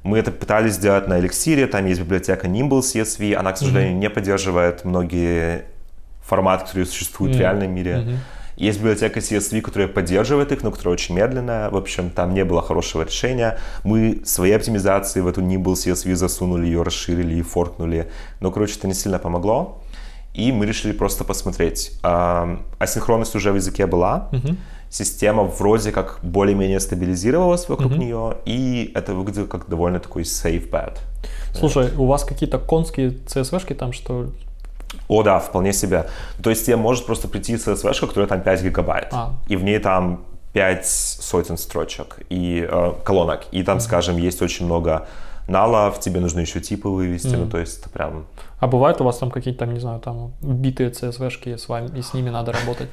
[0.02, 4.00] мы это пытались сделать на Elixir, там есть библиотека Nimble CSV, она, к сожалению, mm-hmm.
[4.00, 5.64] не поддерживает многие
[6.22, 7.38] форматы, которые существуют mm-hmm.
[7.38, 7.92] в реальном мире.
[7.92, 8.16] Mm-hmm.
[8.60, 11.70] Есть библиотека CSV, которая поддерживает их, но которая очень медленная.
[11.70, 13.58] В общем, там не было хорошего решения.
[13.84, 18.10] Мы свои оптимизации в эту Nimble CSV засунули, ее расширили и форкнули.
[18.40, 19.78] Но, короче, это не сильно помогло.
[20.34, 21.92] И мы решили просто посмотреть.
[22.02, 24.28] Асинхронность уже в языке была.
[24.32, 24.56] Uh-huh.
[24.90, 27.98] система вроде как более-менее стабилизировалась вокруг mm-hmm.
[27.98, 30.98] нее, и это выглядело как довольно такой safe bet.
[31.54, 31.98] Слушай, вот.
[31.98, 34.30] у вас какие-то конские CSV-шки там, что
[35.10, 36.06] о, да, вполне себе.
[36.42, 39.32] То есть тебе может просто прийти CSV, которая там 5 гигабайт, а.
[39.48, 43.80] и в ней там 5 сотен строчек и э, колонок, и там, mm-hmm.
[43.80, 45.08] скажем, есть очень много
[45.48, 47.44] налов, тебе нужно еще типы вывести, mm-hmm.
[47.44, 48.26] ну то есть это прям...
[48.60, 52.02] А бывают у вас там какие-то, там, не знаю, там битые CSV-шки с вами, и
[52.02, 52.90] с ними надо работать?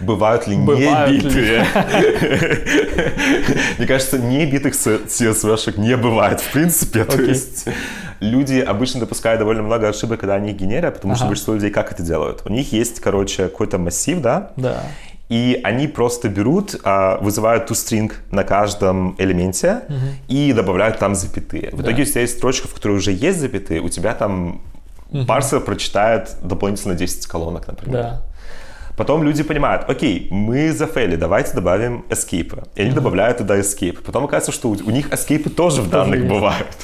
[0.00, 1.66] Бывают ли не битые?
[3.78, 7.68] Мне кажется, не битых CSV-шек не бывает, в принципе, то есть
[8.20, 11.92] люди обычно допускают довольно много ошибок, когда они их генерят, потому что большинство людей как
[11.92, 12.42] это делают?
[12.46, 14.52] У них есть, короче, какой-то массив, да?
[14.56, 14.82] Да
[15.28, 19.96] и они просто берут, а, вызывают toString на каждом элементе угу.
[20.28, 21.70] и добавляют там запятые.
[21.72, 21.84] В да.
[21.84, 24.60] итоге у тебя есть строчка, в которой уже есть запятые, у тебя там
[25.12, 25.26] угу.
[25.26, 28.02] парсер прочитает дополнительно 10 колонок, например.
[28.02, 28.22] Да.
[28.96, 32.68] Потом люди понимают, окей, мы зафейли, давайте добавим escape.
[32.74, 34.02] И они mm добавляют туда escape.
[34.04, 36.30] Потом оказывается, что у, у них escape тоже в данных есть.
[36.30, 36.76] бывают.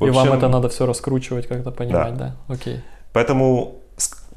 [0.00, 2.36] И общем, вам это надо все раскручивать, как-то понимать, да?
[2.48, 2.54] да?
[2.54, 2.80] Окей.
[3.12, 3.76] Поэтому,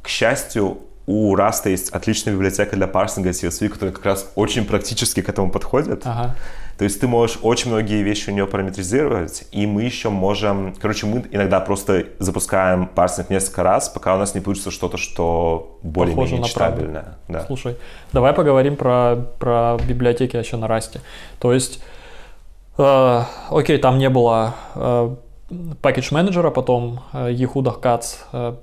[0.01, 5.21] к счастью, у Rust есть отличная библиотека для парсинга CSV, которая как раз очень практически
[5.21, 6.03] к этому подходит.
[6.05, 6.35] Ага.
[6.79, 10.73] То есть ты можешь очень многие вещи у нее параметризировать, и мы еще можем...
[10.79, 15.77] Короче, мы иногда просто запускаем парсинг несколько раз, пока у нас не получится что-то, что
[15.83, 17.17] более-менее читабельное.
[17.27, 17.43] Да.
[17.47, 17.75] Слушай,
[18.13, 21.01] давай поговорим про, про библиотеки еще на Rust.
[21.41, 21.83] То есть,
[22.77, 25.15] э, окей, там не было э,
[25.81, 28.55] package менеджера, потом э, Yehuda Katz э,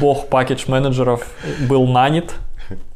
[0.00, 1.26] бог пакетж-менеджеров
[1.68, 2.34] был нанят,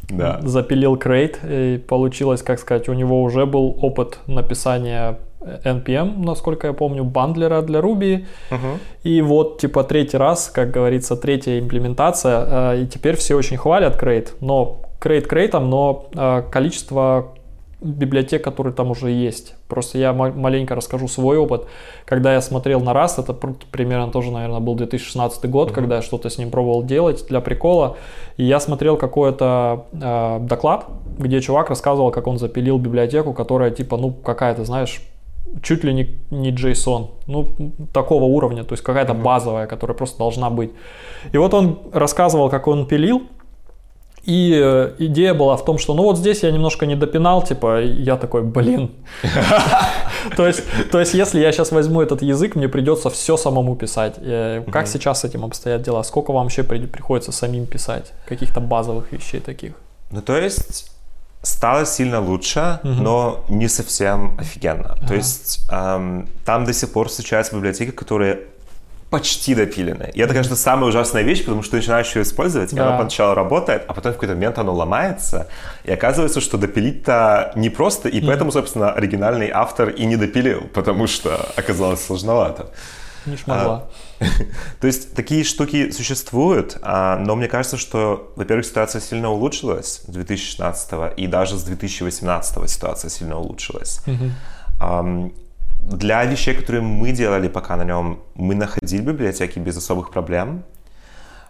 [0.08, 0.40] да.
[0.42, 5.18] запилил крейт, и получилось, как сказать, у него уже был опыт написания
[5.64, 8.24] NPM, насколько я помню, бандлера для Ruby.
[8.50, 8.78] Uh-huh.
[9.02, 12.74] И вот, типа, третий раз, как говорится, третья имплементация.
[12.74, 17.34] Э, и теперь все очень хвалят крейт, но крейт крейтом, но э, количество
[17.82, 19.54] библиотек, которые там уже есть.
[19.68, 21.66] Просто я маленько расскажу свой опыт.
[22.04, 25.74] Когда я смотрел на Rust, это примерно тоже, наверное, был 2016 год, mm-hmm.
[25.74, 27.96] когда я что-то с ним пробовал делать для прикола.
[28.36, 30.86] И я смотрел какой-то э, доклад,
[31.18, 35.02] где чувак рассказывал, как он запилил библиотеку, которая типа, ну, какая-то, знаешь,
[35.62, 37.48] чуть ли не, не JSON, ну,
[37.92, 39.22] такого уровня, то есть какая-то mm-hmm.
[39.22, 40.70] базовая, которая просто должна быть.
[41.32, 43.22] И вот он рассказывал, как он пилил,
[44.24, 47.82] и э, идея была в том, что ну вот здесь я немножко не допинал, типа,
[47.82, 48.90] я такой, блин.
[50.36, 50.62] То есть,
[50.92, 54.14] то есть, если я сейчас возьму этот язык, мне придется все самому писать.
[54.18, 56.04] Э, как сейчас с этим обстоят дела?
[56.04, 58.12] Сколько вам вообще приходится самим писать?
[58.28, 59.72] Каких-то базовых вещей таких?
[60.12, 60.92] Ну, то есть,
[61.42, 64.96] стало сильно лучше, но не совсем офигенно.
[65.08, 68.38] То есть, эм, там до сих пор встречаются библиотеки, которые
[69.12, 70.08] почти допиленное.
[70.08, 72.88] И это, конечно, самая ужасная вещь, потому что ты начинаешь ее использовать, и да.
[72.88, 75.48] она поначалу работает, а потом в какой-то момент оно ломается,
[75.84, 81.06] и оказывается, что допилить-то не просто, и поэтому, собственно, оригинальный автор и не допилил, потому
[81.06, 82.70] что оказалось сложновато.
[83.26, 83.90] Не шмогла.
[84.18, 84.24] А,
[84.80, 90.10] то есть такие штуки существуют, а, но мне кажется, что, во-первых, ситуация сильно улучшилась с
[90.10, 94.00] 2016 и даже с 2018 ситуация сильно улучшилась.
[95.90, 100.62] Для вещей, которые мы делали пока на нем, мы находили библиотеки без особых проблем.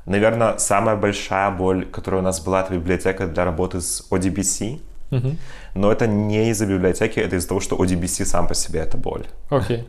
[0.06, 4.80] Наверное, самая большая боль, которая у нас была, это библиотека для работы с ODBC.
[5.10, 5.36] Uh-huh.
[5.74, 9.26] Но это не из-за библиотеки, это из-за того, что ODBC сам по себе это боль.
[9.50, 9.78] Окей.
[9.78, 9.84] Okay.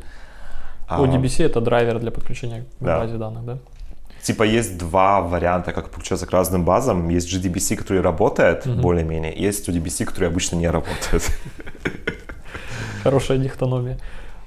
[0.87, 2.99] А, ODBC это драйвер для подключения к да.
[2.99, 3.57] базе данных, да?
[4.21, 7.09] Типа есть два варианта, как подключаться к разным базам.
[7.09, 8.81] Есть GDBC, который работает uh-huh.
[8.81, 11.23] более-менее, есть ODBC, который обычно не работает.
[13.03, 13.97] Хорошая дихтономия.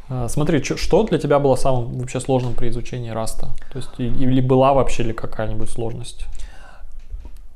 [0.09, 3.51] А, смотри, что для тебя было самым вообще сложным при изучении раста?
[3.73, 6.27] То есть или была вообще ли какая-нибудь сложность?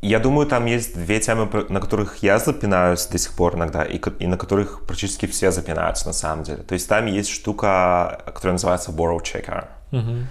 [0.02, 4.00] Я думаю, там есть две темы, на которых я запинаюсь до сих пор иногда, и,
[4.18, 6.62] и на которых практически все запинаются на самом деле.
[6.62, 9.66] То есть там есть штука, которая называется borrow checker.
[9.92, 10.26] Угу.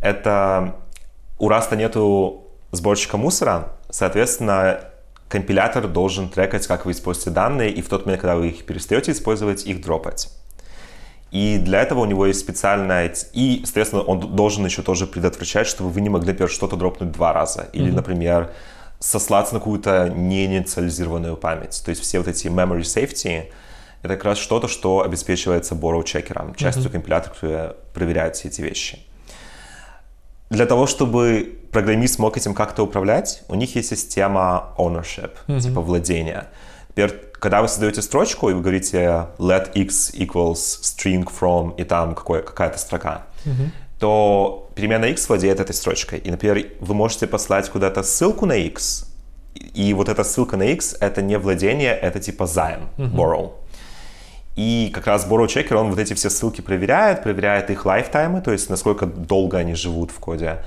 [0.00, 0.74] Это
[1.38, 4.80] у раста нету сборщика мусора, соответственно,
[5.28, 9.12] компилятор должен трекать, как вы используете данные, и в тот момент, когда вы их перестаете
[9.12, 10.30] использовать, их дропать.
[11.32, 13.14] И для этого у него есть специальная...
[13.32, 17.32] И, соответственно, он должен еще тоже предотвращать, чтобы вы не могли, например, что-то дропнуть два
[17.32, 17.70] раза.
[17.72, 17.94] Или, mm-hmm.
[17.94, 18.52] например,
[18.98, 21.82] сослаться на какую-то неинициализированную память.
[21.84, 23.50] То есть все вот эти memory safety—
[24.02, 26.92] это как раз что-то, что обеспечивается borrow чекером, частью mm-hmm.
[26.92, 28.98] компилятора, который проверяет все эти вещи.
[30.50, 35.60] Для того, чтобы программист мог этим как-то управлять, у них есть система ownership, mm-hmm.
[35.60, 36.48] типа владения.
[36.90, 42.14] Теперь когда вы создаете строчку, и вы говорите let x equals string from, и там
[42.14, 43.70] какой, какая-то строка, mm-hmm.
[43.98, 46.20] то перемена x владеет этой строчкой.
[46.20, 49.06] И, например, вы можете послать куда-то ссылку на x,
[49.74, 53.12] И вот эта ссылка на X— это не владение, это типа займ, uh-huh.
[53.12, 53.50] borrow.
[54.56, 58.52] И как раз Borrow Checker, он вот эти все ссылки проверяет, проверяет их лайфтаймы, то
[58.52, 60.58] есть насколько долго они живут в коде.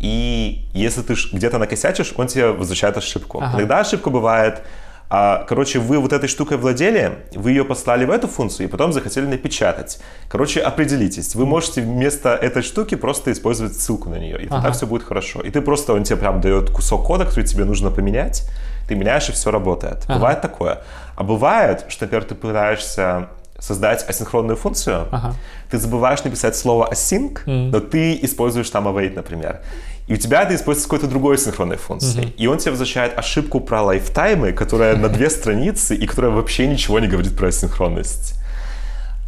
[0.00, 3.38] И если ты где-то накосячишь, он тебе возвращает ошибку.
[3.42, 3.58] Ага.
[3.58, 4.62] Иногда ошибка бывает,
[5.10, 8.92] а, короче, вы вот этой штукой владели, вы ее послали в эту функцию и потом
[8.92, 10.00] захотели напечатать.
[10.28, 11.34] Короче, определитесь.
[11.34, 14.72] Вы можете вместо этой штуки просто использовать ссылку на нее, и тогда ага.
[14.72, 15.40] все будет хорошо.
[15.40, 18.48] И ты просто, он тебе прям дает кусок кода, который тебе нужно поменять,
[18.88, 20.04] ты меняешь, и все работает.
[20.06, 20.14] Ага.
[20.14, 20.82] Бывает такое.
[21.16, 23.28] А бывает, что, например, ты пытаешься
[23.58, 25.34] создать асинхронную функцию, ага.
[25.70, 27.70] ты забываешь написать слово async, mm.
[27.70, 29.60] но ты используешь там await, например.
[30.06, 32.26] И у тебя это используется какой-то другой синхронной функцией.
[32.26, 32.36] Mm-hmm.
[32.36, 37.00] И он тебе возвращает ошибку про лайфтаймы, которая на две страницы и которая вообще ничего
[37.00, 38.34] не говорит про асинхронность.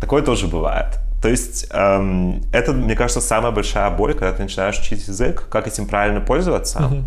[0.01, 0.99] Такое тоже бывает.
[1.23, 5.67] То есть эм, это, мне кажется, самая большая боль, когда ты начинаешь учить язык, как
[5.67, 6.79] этим правильно пользоваться.
[6.79, 7.03] Mm-hmm.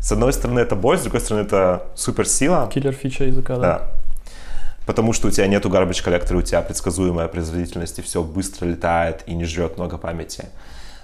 [0.00, 2.70] С одной стороны, это боль, с другой стороны, это суперсила.
[2.72, 3.62] Киллер фича языка, да.
[3.62, 3.90] да.
[4.88, 9.22] Потому что у тебя нету garbage коллектора, у тебя предсказуемая производительность, и все быстро летает
[9.26, 10.46] и не жрет много памяти.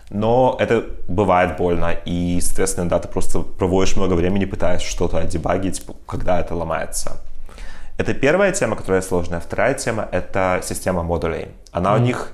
[0.09, 5.82] Но это бывает больно, и, соответственно, да, ты просто проводишь много времени, пытаясь что-то дебагить,
[6.06, 7.20] когда это ломается.
[7.98, 9.40] Это первая тема, которая сложная.
[9.40, 11.48] Вторая тема— это система модулей.
[11.70, 12.01] Она mm-hmm.
[12.01, 12.32] у них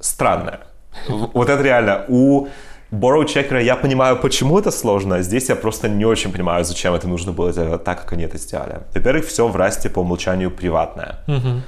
[0.00, 0.60] странная.
[1.08, 2.04] Вот это реально.
[2.08, 2.48] У
[2.92, 5.22] Borrow Checker я понимаю, почему это сложно.
[5.22, 8.38] Здесь я просто не очень понимаю, зачем это нужно было сделать так, как они это
[8.38, 8.80] сделали.
[8.94, 11.18] Во-первых, все в расте по умолчанию приватное.
[11.26, 11.62] Угу.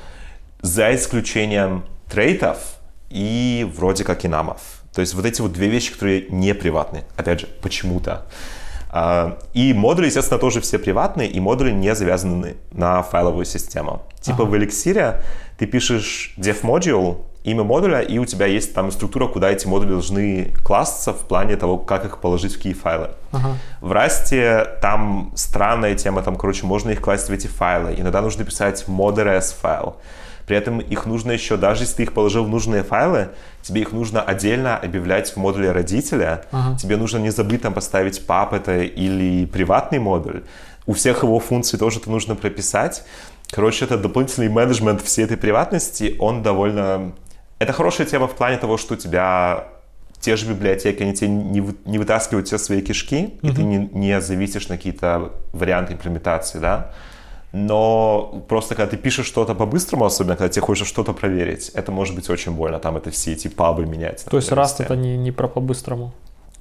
[0.63, 2.59] За исключением трейтов
[3.11, 4.61] и вроде как инамов.
[4.95, 7.05] То есть вот эти вот две вещи, которые не приватные.
[7.17, 8.27] Опять же, почему-то.
[8.91, 14.03] А, и модули, естественно, тоже все приватные, и модули не завязаны на файловую систему.
[14.21, 14.51] Типа ага.
[14.51, 15.21] в Elixir
[15.59, 17.19] ты пишешь dev module,
[17.51, 21.57] имя модуля, и у тебя есть там структура, куда эти модули должны класситься в плане
[21.57, 23.11] того, как их положить в какие файлы.
[23.33, 23.57] Ага.
[23.81, 27.95] В Rust там странная тема, там, короче, можно их класть в эти файлы.
[27.99, 29.97] Иногда нужно писать modRS файл.
[30.47, 33.29] При этом их нужно еще, даже если ты их положил в нужные файлы,
[33.61, 36.45] тебе их нужно отдельно объявлять в модуле родителя.
[36.51, 36.79] Ага.
[36.79, 40.43] Тебе нужно не забыть там поставить пап это или приватный модуль.
[40.87, 43.05] У всех его функций тоже это нужно прописать.
[43.51, 47.13] Короче, это дополнительный менеджмент всей этой приватности, он довольно
[47.59, 49.69] это хорошая тема в плане того, что у тебя
[50.21, 53.51] те же библиотеки, они тебе не, не вытаскивают все свои кишки, mm-hmm.
[53.51, 56.91] и ты не, не зависишь на какие-то варианты имплементации, да.
[57.53, 62.15] Но просто когда ты пишешь что-то по-быстрому, особенно когда тебе хочется что-то проверить, это может
[62.15, 64.25] быть очень больно, там это все эти пабы менять.
[64.25, 66.13] То есть Rust это не, не про по-быстрому?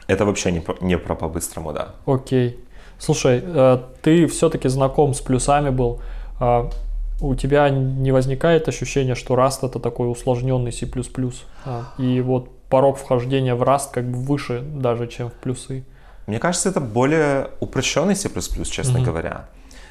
[0.08, 1.90] Это вообще не, не про по-быстрому, да.
[2.06, 2.60] Окей.
[3.00, 6.00] Слушай, э, ты все-таки знаком с плюсами был.
[7.20, 10.88] У тебя не возникает ощущение, что Rust это такой усложненный C++,
[11.66, 15.84] а, и вот порог вхождения в Rust как бы выше даже, чем в плюсы?
[16.28, 19.04] Мне кажется, это более упрощенный C++, честно mm-hmm.
[19.04, 19.50] говоря.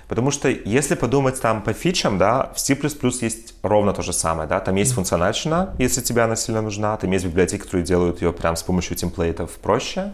[0.08, 2.78] Потому что если подумать там по фичам, да, в C++
[3.22, 7.10] есть ровно то же самое, да, там есть функциональщина, если тебе она сильно нужна, там
[7.10, 10.12] есть библиотеки, которые делают ее прям с помощью темплейтов проще,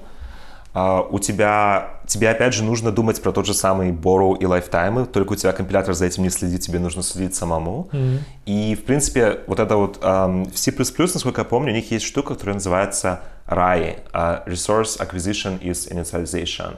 [0.74, 5.32] у тебя, тебе опять же нужно думать про тот же самый borrow и lifetime, только
[5.32, 7.90] у тебя компилятор за этим не следит, тебе нужно следить самому.
[7.92, 8.18] Mm-hmm.
[8.46, 12.06] И, в принципе, вот это вот um, в C++, насколько я помню, у них есть
[12.06, 16.76] штука, которая называется RAI, uh, Resource Acquisition is Initialization.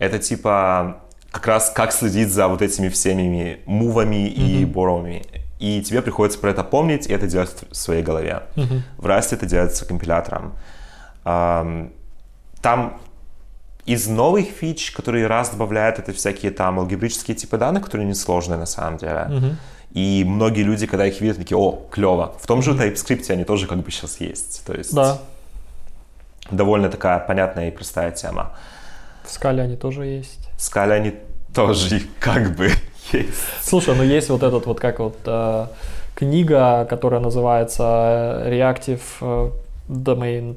[0.00, 4.62] Это типа как раз как следить за вот этими всеми мувами mm-hmm.
[4.62, 5.22] и борровыми.
[5.60, 8.42] И тебе приходится про это помнить и это делать в своей голове.
[8.56, 8.80] Mm-hmm.
[8.98, 10.54] В Rust это делается компилятором.
[11.24, 11.92] Um,
[12.62, 12.98] там
[13.86, 18.66] из новых фич, которые раз добавляют, это всякие там алгебрические типы данных, которые несложные на
[18.66, 19.26] самом деле.
[19.28, 19.54] Uh-huh.
[19.92, 22.34] И многие люди, когда их видят, такие, о, клево.
[22.40, 24.64] В том же TypeScript они тоже как бы сейчас есть.
[24.64, 25.18] То есть да.
[26.50, 28.52] довольно такая понятная и простая тема.
[29.24, 30.48] В скале они тоже есть.
[30.56, 31.14] В скале они
[31.54, 32.70] тоже как бы
[33.12, 33.28] есть.
[33.62, 35.66] Слушай, ну есть вот этот вот как вот э,
[36.14, 39.50] книга, которая называется Reactive э,
[39.88, 40.56] Domain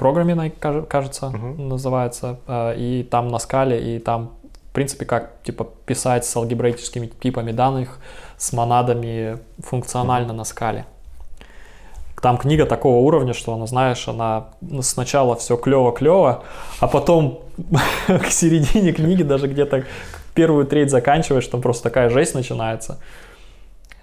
[0.00, 1.60] программиной, кажется, uh-huh.
[1.60, 4.30] называется, э, и там на скале, и там,
[4.70, 7.98] в принципе, как, типа, писать с алгебраическими типами данных,
[8.38, 10.36] с монадами функционально uh-huh.
[10.36, 10.86] на скале.
[12.22, 14.46] Там книга такого уровня, что она, знаешь, она
[14.80, 16.44] сначала все клево-клево,
[16.80, 17.40] а потом
[18.06, 19.84] к середине книги даже где-то
[20.34, 22.98] первую треть заканчиваешь, там просто такая жесть начинается.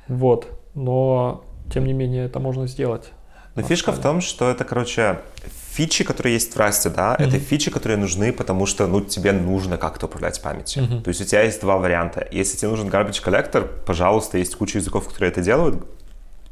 [0.07, 0.48] Вот.
[0.76, 1.41] Но,
[1.74, 3.10] тем не менее, это можно сделать.
[3.56, 5.18] Но фишка в том, что это, короче,
[5.78, 7.28] фичи, которые есть в Rust, да, mm-hmm.
[7.28, 10.84] это фичи, которые нужны, потому что, ну, тебе нужно как-то управлять памятью.
[10.84, 11.02] Mm-hmm.
[11.04, 12.28] То есть у тебя есть два варианта.
[12.32, 15.76] Если тебе нужен garbage collector, пожалуйста, есть куча языков, которые это делают.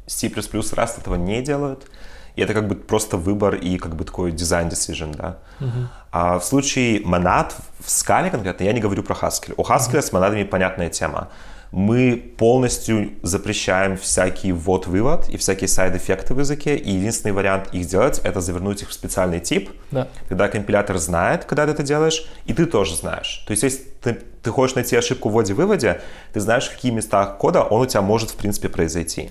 [0.06, 1.90] C++ Rust этого не делают.
[2.36, 5.38] И это как бы просто выбор и как бы такой дизайн decision, да.
[5.60, 5.86] Uh-huh.
[6.12, 9.54] А в случае монад в скале конкретно, я не говорю про Haskell.
[9.56, 10.02] У Haskell uh-huh.
[10.02, 11.28] с монадами понятная тема.
[11.72, 18.20] Мы полностью запрещаем всякий ввод-вывод и всякие сайд-эффекты в языке, и единственный вариант их делать—
[18.24, 20.08] это завернуть их в специальный тип, да.
[20.28, 23.44] когда компилятор знает, когда ты это делаешь, и ты тоже знаешь.
[23.46, 26.00] То есть если ты, ты хочешь найти ошибку в вводе-выводе,
[26.32, 29.30] ты знаешь, в какие места кода он у тебя может, в принципе, произойти.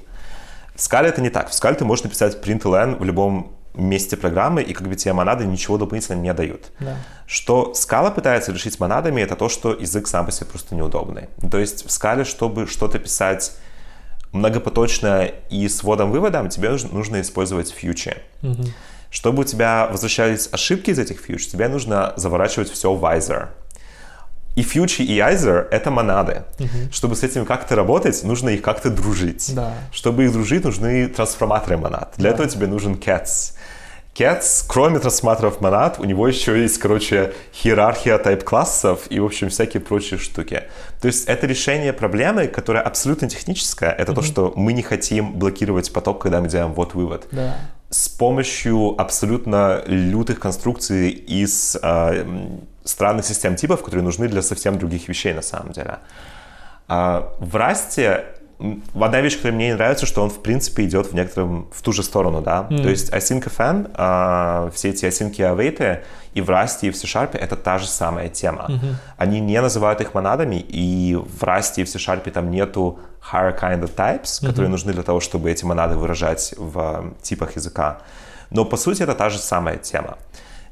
[0.75, 1.49] В скале это не так.
[1.49, 5.45] В скале ты можешь написать println в любом месте программы, и как бы тебе монады
[5.45, 6.71] ничего дополнительно не дают.
[6.79, 6.97] Да.
[7.27, 11.29] Что скала пытается решить монадами, это то, что язык сам по себе просто неудобный.
[11.49, 13.55] То есть в скале, чтобы что-то писать
[14.31, 18.17] многопоточно и с вводом-выводом, тебе нужно использовать фьючи.
[18.43, 18.63] Угу.
[19.09, 23.47] Чтобы у тебя возвращались ошибки из этих фьюч, тебе нужно заворачивать все в Visor.
[24.55, 26.43] И фьючи, и айзер— это монады.
[26.59, 26.91] Угу.
[26.91, 29.51] Чтобы с этим как-то работать, нужно их как-то дружить.
[29.53, 29.73] Да.
[29.91, 32.13] Чтобы их дружить, нужны трансформаторы монад.
[32.17, 32.35] Для Да.
[32.35, 33.53] этого тебе нужен cats.
[34.17, 37.33] Cats, кроме трансформаторов монад, у него еще есть, короче,
[37.63, 40.63] иерархия тайп-классов и, в общем, всякие прочие штуки.
[41.01, 43.91] То есть это решение проблемы, которая абсолютно техническая.
[43.91, 47.57] Это то, что мы не хотим блокировать поток, когда мы делаем вот-вывод Да.
[47.89, 51.75] с помощью абсолютно лютых конструкций из
[52.85, 55.97] странных систем типов, которые нужны для совсем других вещей на самом деле.
[56.87, 58.25] А в Расте
[58.93, 61.91] одна вещь, которая мне не нравится, что он в принципе идет в некотором в ту
[61.91, 62.63] же сторону, да.
[62.63, 66.03] То есть async-fn, а, все эти async await
[66.33, 68.69] и в Rust, и в C-Sharp это та же самая тема.
[69.17, 72.99] Они не называют их монадами, и в Rust и в C-Sharp там нету
[73.31, 77.55] higher kind of types, которые нужны для того, чтобы эти монады выражать в э, типах
[77.55, 77.97] языка.
[78.51, 80.17] Но по сути это та же самая тема.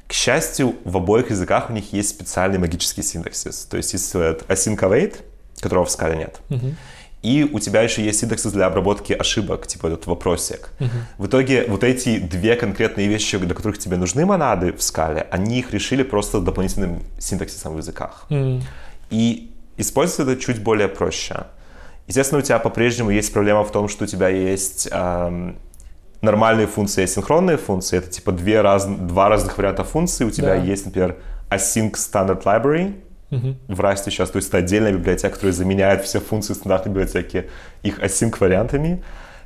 [0.06, 3.64] К счастью, в обоих языках у них есть специальный магический синтаксис.
[3.70, 5.16] То есть есть этот async await,
[5.60, 6.40] которого в скале нет.
[7.22, 10.68] И у тебя еще есть синтаксис для обработки ошибок, типа этот вопросик.
[11.16, 15.58] В итоге вот эти две конкретные вещи, для которых тебе нужны монады в скале, они
[15.60, 18.26] их решили просто дополнительным синтаксисом в языках.
[18.30, 18.62] М,
[19.10, 21.46] И использовать это чуть более проще.
[22.08, 25.56] Естественно, у тебя по-прежнему есть проблема в том, что у тебя есть эм,
[26.24, 27.98] нормальные функции и асинхронные функции.
[27.98, 30.26] Это типа две раз, два разных варианта функций.
[30.26, 30.54] У тебя Да.
[30.56, 31.16] есть, например,
[31.50, 32.94] async standard library
[33.30, 33.56] мгм.
[33.68, 34.30] в Rust сейчас.
[34.30, 37.48] То есть это отдельная библиотека, которая заменяет все функции стандартной библиотеки
[37.82, 39.02] их async вариантами.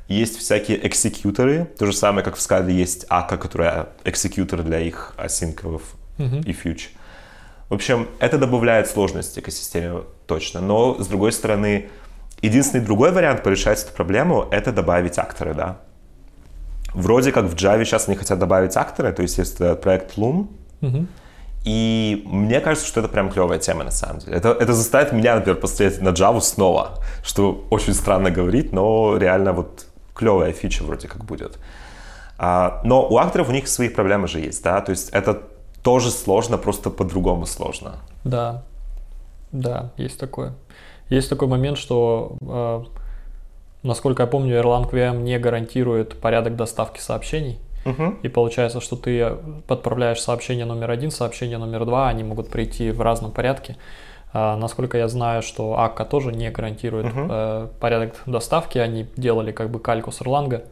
[0.07, 1.65] Есть всякие экзекьюторы.
[1.77, 5.81] То же самое, как в Scala есть Akka, которая экзекьютор для их асинков
[6.17, 6.41] Мгм.
[6.41, 6.89] и фьюч.
[7.69, 10.61] В общем, это добавляет сложности экосистеме точно.
[10.61, 11.89] Но, с другой стороны,
[12.41, 15.77] единственный другой вариант порешать эту проблему— это добавить акторы, да.
[16.93, 20.47] Вроде как в Java сейчас они хотят добавить акторы, то есть есть проект Loom,
[20.81, 21.07] Мгм.
[21.65, 24.37] и мне кажется, что это прям клевая тема на самом деле.
[24.37, 29.53] Это, это заставит меня, например, посмотреть на Java снова, что очень странно говорить, но реально
[29.53, 29.85] вот
[30.15, 31.59] клевая фича вроде как будет.
[32.37, 35.41] А, но у акторов у них свои проблемы же есть, да, то есть это
[35.83, 37.97] тоже сложно, просто по-другому сложно.
[38.23, 38.63] Да,
[39.51, 40.53] да, есть такое.
[41.09, 42.83] Есть такой момент, что, э,
[43.83, 47.59] насколько я помню, Erlang VM не гарантирует порядок доставки сообщений.
[47.85, 48.19] Мгм.
[48.23, 49.37] И получается, что ты
[49.67, 53.77] подправляешь сообщение номер один, сообщение номер два, они могут прийти в разном порядке.
[54.33, 57.27] А, насколько я знаю, что Akka тоже не гарантирует Мгм.
[57.31, 60.63] э, порядок доставки, они делали как бы кальку с Erlang.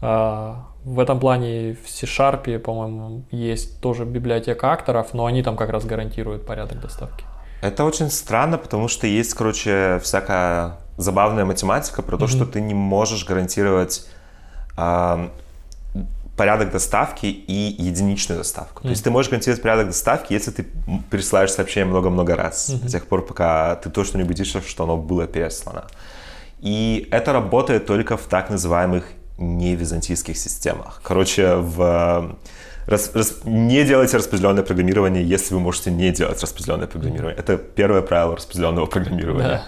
[0.00, 5.70] А, в этом плане в C-Sharp, по-моему, есть тоже библиотека акторов, но они там как
[5.70, 7.24] раз гарантируют порядок доставки.
[7.62, 12.74] Это очень странно, потому что есть, короче, всякая забавная математика про то, что ты не
[12.74, 14.06] можешь гарантировать
[14.76, 15.30] ам,
[16.36, 18.82] порядок доставки и единичную доставку.
[18.82, 22.88] То есть ты можешь гарантировать порядок доставки, если ты м, пересылаешь сообщение много-много раз, до
[22.88, 25.84] тех пор, пока ты точно не убедишься, что оно было переслано.
[26.60, 29.04] И это работает только в так называемых
[29.38, 31.00] невизантийских системах.
[31.04, 36.86] Короче, в э, рас- рас- не делайте распределенное программирование, если вы можете не делать распределенное
[36.86, 37.36] программирование.
[37.38, 39.48] Это первое правило распределенного программирования.
[39.48, 39.64] Да.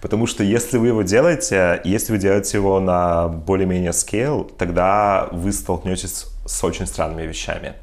[0.00, 5.52] Потому что если вы его делаете, если вы делаете его на более-менее scale, тогда вы
[5.52, 7.74] столкнетесь с очень странными вещами.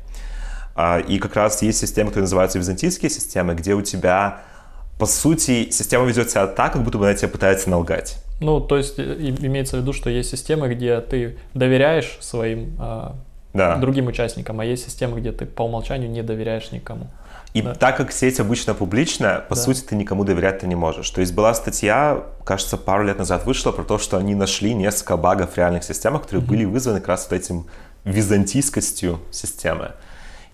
[0.76, 4.42] А, И как раз есть системы, которые называются византийские системы, где у тебя,
[4.98, 8.18] по сути, система ведет себя так, как будто бы она тебя пытается налгать.
[8.42, 13.16] Ну, то есть э, имеется в виду, что есть системы, где ты доверяешь своим а,
[13.54, 13.78] Да.
[13.78, 17.08] другим участникам, а есть системы, где ты по умолчанию не доверяешь никому.
[17.56, 17.74] И Да.
[17.74, 19.62] так как сеть обычно публичная, по Да.
[19.62, 21.10] сути, ты никому доверять ты не можешь.
[21.10, 25.16] То есть была статья, кажется, пару лет назад вышла про то, что они нашли несколько
[25.16, 27.66] багов в реальных системах, которые были вызваны как раз вот этим
[28.04, 29.92] византийскостью системы.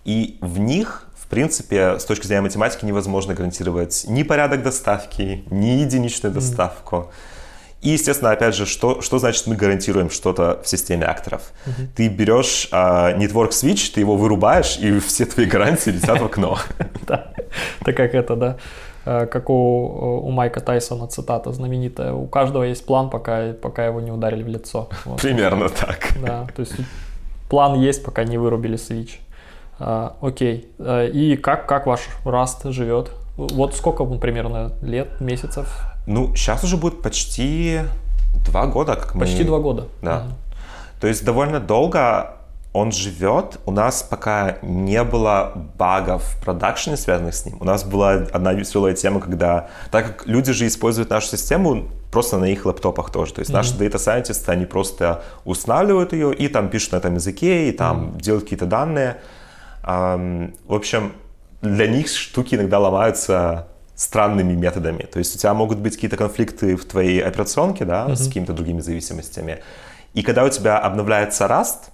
[0.06, 5.82] И в них, в принципе, с точки зрения математики невозможно гарантировать ни порядок доставки, ни
[5.82, 7.12] единичную доставку.
[7.82, 11.52] И, естественно, опять же, что, что значит мы гарантируем что-то в системе акторов?
[11.66, 11.88] Uh-huh.
[11.96, 16.58] Ты берешь э, network switch, ты его вырубаешь, и все твои гарантии летят в окно.
[17.08, 17.34] Да,
[17.82, 18.58] это как это, да,
[19.06, 19.56] э, как у,
[20.24, 22.14] у Майка Тайсона цитата знаменитая.
[22.14, 24.90] У каждого есть план, пока, пока его не ударили в лицо.
[25.22, 26.14] Примерно так.
[26.22, 26.76] Да, то есть
[27.50, 29.18] план есть, пока не вырубили switch.
[29.80, 30.70] А, окей.
[30.80, 33.12] А, и как, как ваш Rust живет?
[33.36, 35.91] Вот сколько он примерно лет, месяцев?
[36.06, 37.82] Ну, сейчас уже будет почти
[38.46, 39.22] два года, как мы...
[39.22, 39.88] Почти два года.
[40.02, 40.18] Да.
[40.18, 40.34] Угу.
[41.02, 42.38] То есть довольно долго
[42.74, 43.60] он живет.
[43.66, 47.58] У нас пока не было багов в продакшене, связанных с ним.
[47.60, 52.38] У нас была одна веселая тема, когда, так как люди же используют нашу систему просто
[52.38, 53.34] на их лэптопах тоже.
[53.34, 53.54] То есть mm-hmm.
[53.54, 58.04] наши data scientists, они просто устанавливают ее и там пишут на этом языке, и там
[58.04, 58.22] mm-hmm.
[58.22, 59.18] делают какие-то данные.
[59.84, 61.14] В общем,
[61.62, 63.68] для них штуки иногда ломаются
[64.02, 65.04] странными методами.
[65.04, 68.16] То есть у тебя могут быть какие-то конфликты в твоей операционке, да, mm-hmm.
[68.16, 69.60] с какими-то другими зависимостями.
[70.16, 71.92] И когда у тебя обновляется Rust,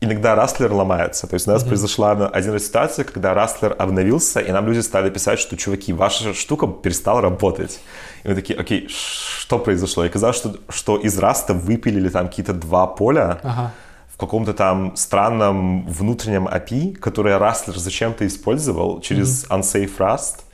[0.00, 1.28] иногда растлер ломается.
[1.28, 1.68] То есть у нас mm-hmm.
[1.68, 6.34] произошла один раз ситуация, когда растлер обновился, и нам люди стали писать, что, чуваки, ваша
[6.34, 7.78] штука перестала работать.
[8.24, 10.04] И мы такие, окей, что произошло?
[10.04, 13.72] И оказалось, что, что из раста выпилили там какие-то два поля, ага
[14.08, 19.60] в каком-то там странном внутреннем API, которое Rustler зачем-то использовал через mm-hmm.
[19.60, 20.45] unsafe Rust.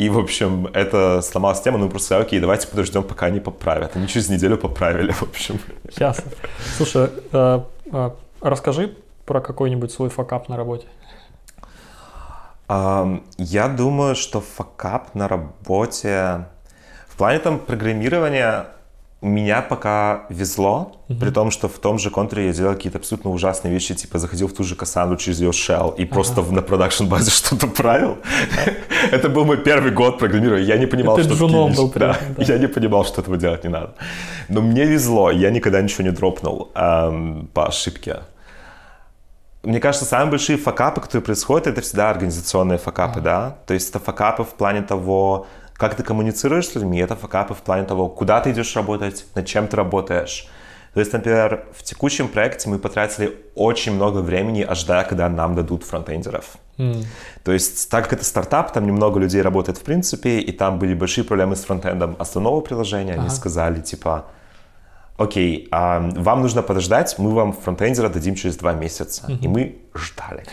[0.00, 3.96] И, в общем, это сломала систему, ну, просто сказали, окей, давайте подождем, пока они поправят.
[3.96, 5.60] Они через неделю поправили, в общем.
[5.98, 6.24] Ясно.
[6.78, 7.60] Слушай, э,
[7.92, 8.10] э,
[8.40, 8.96] расскажи
[9.26, 10.86] про какой-нибудь свой факап на работе.
[12.66, 16.46] Um, я думаю, что факап на работе...
[17.08, 18.68] В плане там программирования
[19.22, 21.20] меня пока везло, mm-hmm.
[21.20, 24.48] при том, что в том же контуре я делал какие-то абсолютно ужасные вещи, типа заходил
[24.48, 28.16] в ту же Кассандру через ее shell и просто на продакшн базе что-то правил.
[29.12, 30.64] Это был мой первый год программирования.
[30.64, 33.94] Я не понимал, что джуном был да, Я не понимал, что этого делать не надо.
[34.48, 38.20] Но мне везло, я никогда ничего не дропнул по ошибке.
[39.62, 43.58] Мне кажется, самые большие факапы, которые происходят, это всегда организационные факапы, да?
[43.66, 45.46] То есть это факапы в плане того,
[45.80, 49.46] как ты коммуницируешь с людьми, это факапы в плане того, куда ты идешь работать, над
[49.46, 50.46] чем ты работаешь.
[50.92, 55.84] То есть, например, в текущем проекте мы потратили очень много времени, ожидая, когда нам дадут
[55.84, 56.44] фронтендеров.
[56.76, 57.04] Mm.
[57.44, 60.92] То есть, так как это стартап, там немного людей работает в принципе, и там были
[60.92, 63.14] большие проблемы с фронтендом основного приложения.
[63.14, 63.34] Они ага.
[63.34, 64.26] сказали, типа,
[65.20, 69.26] окей, а вам нужно подождать, мы вам фронтендера дадим через два месяца.
[69.26, 69.44] Mm-hmm.
[69.44, 70.44] И мы ждали.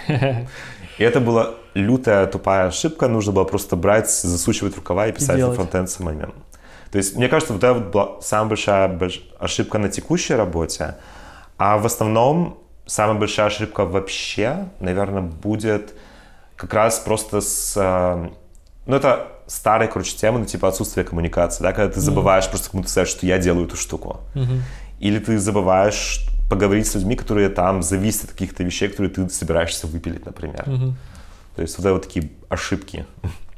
[0.98, 5.56] И это была лютая тупая ошибка, нужно было просто брать, засучивать рукава и писать и
[5.56, 6.34] фронтенд самому.
[6.92, 9.00] То есть, мне кажется, вот это вот была самая большая
[9.40, 10.96] ошибка на текущей работе.
[11.58, 15.94] А в основном самая большая ошибка вообще, наверное, будет
[16.56, 17.74] как раз просто с...
[17.78, 18.30] Э,
[18.86, 22.50] ну, это старая, короче, тема, ну, типа отсутствие коммуникации, да, когда ты забываешь mm-hmm.
[22.50, 24.20] просто кому-то сказать, что я делаю эту штуку.
[24.36, 24.60] Mm-hmm.
[25.00, 29.88] Или ты забываешь поговорить с людьми, которые там зависят от каких-то вещей, которые ты собираешься
[29.88, 30.64] выпилить, например.
[30.66, 30.94] Угу.
[31.56, 33.06] То есть вот это вот такие ошибки.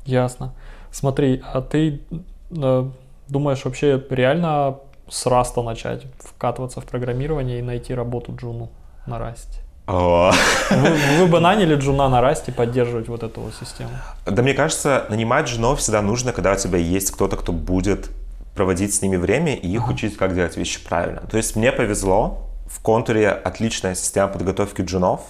[0.05, 0.53] Ясно.
[0.91, 2.01] Смотри, а ты
[2.49, 2.89] э,
[3.27, 8.71] думаешь вообще реально с раста начать вкатываться в программирование и найти работу джуну
[9.05, 9.59] на расте?
[9.89, 13.89] Вы, вы бы наняли джуна на расте поддерживать вот эту вот систему?
[14.25, 18.09] Да мне кажется, нанимать джунов всегда нужно, когда у тебя есть кто-то, кто будет
[18.53, 19.93] проводить с ними время и их ага.
[19.93, 21.21] учить, как делать вещи правильно.
[21.21, 25.21] То есть мне повезло, в контуре отличная система подготовки джунов.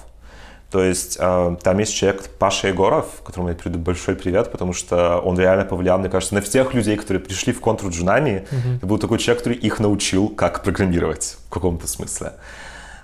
[0.72, 5.19] То есть э, там есть человек Паша Егоров, которому я передаю большой привет, потому что
[5.19, 8.45] он реально повлиял, мне кажется, на всех людей, которые пришли в контур джунами.
[8.52, 8.77] Mm-hmm.
[8.77, 12.34] Это был такой человек, который их научил, как программировать в каком-то смысле.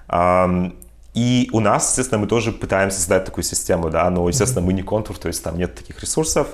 [0.07, 0.75] Um,
[1.15, 4.83] и у нас, естественно, мы тоже пытаемся создать такую систему, да, но, естественно, мы не
[4.83, 6.49] контур, то есть там нет таких ресурсов.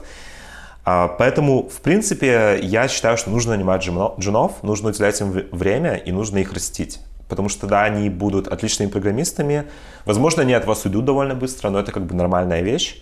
[0.84, 6.12] Uh, поэтому, в принципе, я считаю, что нужно нанимать джунов, нужно уделять им время и
[6.12, 7.00] нужно их растить
[7.32, 9.64] потому что тогда они будут отличными программистами.
[10.04, 13.02] Возможно, они от вас уйдут довольно быстро, но это как бы нормальная вещь.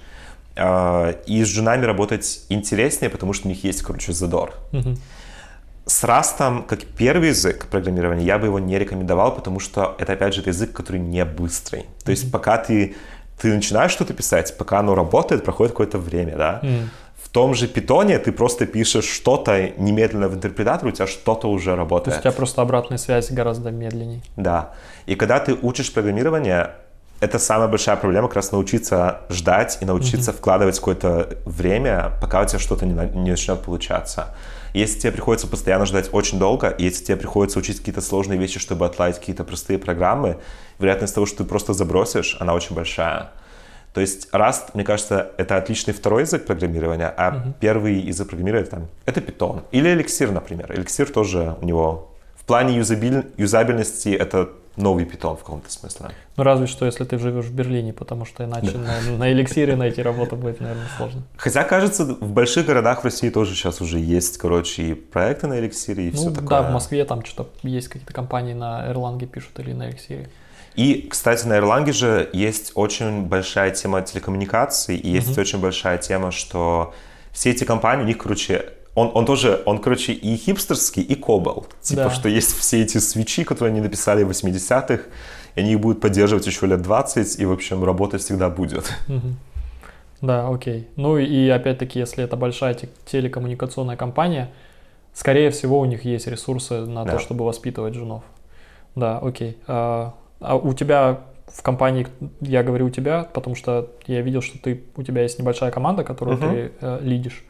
[0.56, 4.54] А, и с женами работать интереснее, потому что у них есть, короче, задор.
[4.72, 4.98] Угу.
[5.90, 10.36] С Rust, как первый язык программирования, я бы его не рекомендовал, потому что это, опять
[10.36, 11.86] же, это язык, который не быстрый.
[12.06, 12.96] То есть, пока ты,
[13.42, 16.60] ты начинаешь что-то писать, пока оно работает, проходит какое-то время, да.
[16.62, 16.90] Mm.
[17.24, 21.76] В том же питоне ты просто пишешь что-то немедленно в интерпретатор, у тебя что-то уже
[21.76, 22.06] работает.
[22.06, 24.22] То есть у тебя просто обратная связь гораздо медленнее.
[24.38, 24.74] Да.
[25.08, 26.70] И когда ты учишь программирование,
[27.20, 30.38] это самая большая проблема, как раз научиться ждать и научиться mm-hmm.
[30.38, 34.36] вкладывать какое-то время, пока у тебя что-то не, не начнет получаться.
[34.74, 38.86] Если тебе приходится постоянно ждать очень долго, если тебе приходится учить какие-то сложные вещи, чтобы
[38.86, 40.38] отладить какие-то простые программы,
[40.78, 43.32] вероятность того, что ты просто забросишь, она очень большая.
[43.94, 47.54] То есть Rust, мне кажется, это отличный второй язык программирования, а uh-huh.
[47.60, 49.64] первый язык программирования там это Python.
[49.72, 50.72] Или Elixir, например.
[50.72, 53.26] Elixir тоже у него в плане юзабиль...
[53.38, 56.10] юзабельности это новый питон в каком-то смысле.
[56.38, 58.80] Ну, разве что, если ты живешь в Берлине, потому что иначе да.
[58.80, 61.24] на, на эликсире найти работу будет, наверное, сложно.
[61.38, 65.60] Хотя, кажется, в больших городах в России тоже сейчас уже есть, короче, и проекты на
[65.60, 66.50] эликсире, и ну, все такое.
[66.50, 70.30] Да, в Москве там что-то есть какие-то компании на Erlang пишут или на эликсире.
[70.76, 75.42] И, кстати, на Erlang же есть очень большая тема телекоммуникаций, и есть mm-hmm.
[75.42, 76.94] очень большая тема, что
[77.34, 81.68] все эти компании, у них, короче, он, он тоже, он, короче, и хипстерский, и кобал.
[81.82, 82.10] Типа, да.
[82.10, 85.04] что есть все эти свечи, которые они написали в 80-х,
[85.56, 88.92] и они их будут поддерживать еще лет 20, и, в общем, работа всегда будет.
[89.08, 89.36] Угу.
[90.22, 90.88] Да, окей.
[90.96, 94.52] Ну и опять-таки, если это большая телекоммуникационная компания,
[95.14, 97.14] скорее всего, у них есть ресурсы на да.
[97.14, 98.24] то, чтобы воспитывать женов.
[98.96, 99.58] Да, окей.
[99.68, 102.08] А, а у тебя в компании,
[102.42, 106.04] я говорю у тебя, потому что я видел, что ты, у тебя есть небольшая команда,
[106.04, 106.46] которую угу.
[106.46, 107.46] ты э, лидишь.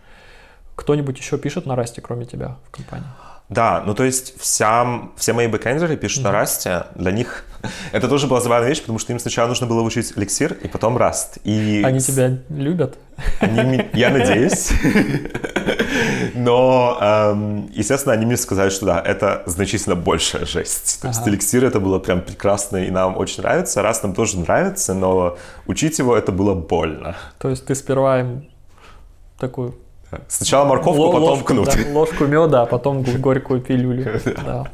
[0.79, 3.05] Кто-нибудь еще пишет на Расте, кроме тебя в компании?
[3.49, 6.23] Да, ну то есть вся, все мои бэкэндеры пишут mm-hmm.
[6.23, 6.83] на Расте.
[6.95, 7.43] Для них
[7.91, 10.95] это тоже была забавная вещь, потому что им сначала нужно было учить эликсир и потом
[10.95, 11.39] Раст.
[11.43, 12.97] И они тебя любят?
[13.41, 14.71] Они, я надеюсь.
[16.33, 21.01] Но, эм, естественно, они мне сказали, что да, это значительно большая жесть.
[21.01, 21.17] То ага.
[21.17, 23.81] есть эликсир это было прям прекрасно, и нам очень нравится.
[23.81, 25.37] Раст нам тоже нравится, но
[25.67, 27.17] учить его это было больно.
[27.37, 28.47] То есть ты сперва им
[29.37, 29.75] такую
[30.27, 31.65] Сначала морковку, Л- потом ложку, кнут.
[31.65, 34.19] Да, ложку меда, а потом горькую пилюлю.
[34.45, 34.67] Да,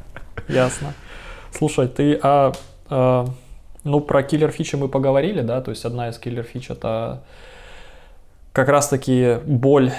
[0.47, 0.93] ясно.
[1.51, 2.51] Слушай, ты, а,
[2.89, 3.27] а,
[3.83, 7.23] ну, про киллер фичи мы поговорили, да, то есть одна из киллер фич это
[8.51, 9.91] как раз-таки боль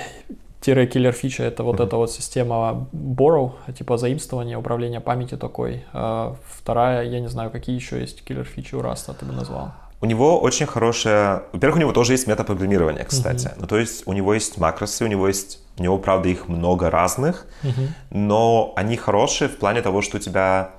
[0.61, 5.85] киллер фича это вот эта вот система borrow, типа заимствования, управления памятью такой.
[5.93, 9.33] А вторая, я не знаю, какие еще есть киллер фичи у Rust а, ты бы
[9.33, 9.73] назвал.
[10.01, 11.45] У него очень хорошая...
[11.53, 13.47] Во-первых, у него тоже есть метапрограммирование, кстати.
[13.47, 13.57] Mm-hmm.
[13.61, 15.61] Ну, то есть у него есть макросы, у него есть...
[15.79, 17.89] У него, правда, их много разных, mm-hmm.
[18.11, 20.71] но они хорошие в плане того, что у тебя...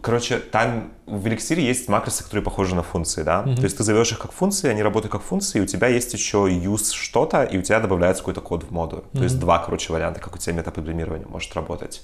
[0.00, 3.44] Короче, там в эликсире есть макросы, которые похожи на функции, да?
[3.46, 3.56] Mm-hmm.
[3.56, 6.12] То есть ты зовешь их как функции, они работают как функции, и у тебя есть
[6.12, 8.96] еще use что-то, и у тебя добавляется какой-то код в моду.
[8.96, 9.18] Mm-hmm.
[9.18, 12.02] То есть два, короче, варианта, как у тебя метапрограммирование может работать.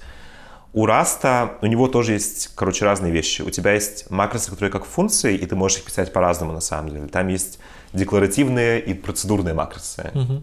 [0.73, 3.43] У Раста, у него тоже есть, короче, разные вещи.
[3.43, 6.89] У тебя есть макросы, которые как функции, и ты можешь их писать по-разному на самом
[6.89, 7.07] деле.
[7.07, 7.59] Там есть
[7.93, 10.09] декларативные и процедурные макросы.
[10.13, 10.41] Uh-huh.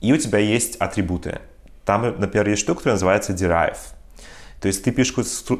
[0.00, 1.40] И у тебя есть атрибуты.
[1.84, 3.78] Там, например, есть штука, которая называется derive.
[4.60, 5.14] То есть ты пишешь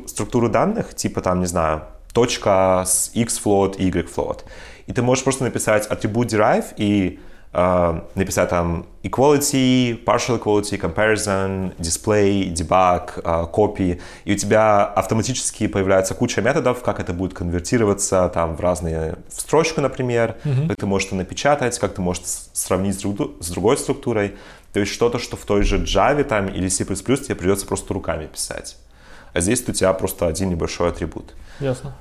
[0.07, 1.83] структуру данных, типа там, не знаю,
[2.13, 4.45] точка с x float и y float.
[4.87, 7.19] И ты можешь просто написать атрибут derive и
[7.55, 15.69] Uh, написать там equality, partial equality, comparison, display, debug, uh, copy, и у тебя автоматически
[15.69, 20.67] появляется куча методов, как это будет конвертироваться там в разные в строчку, например, mm-hmm.
[20.67, 24.35] как ты можешь это напечатать, как ты можешь сравнить с другой структурой,
[24.73, 28.27] то есть что-то, что в той же Java там или C++ тебе придется просто руками
[28.27, 28.77] писать.
[29.33, 31.37] А здесь у тебя просто один небольшой атрибут.
[31.61, 31.95] Ясно.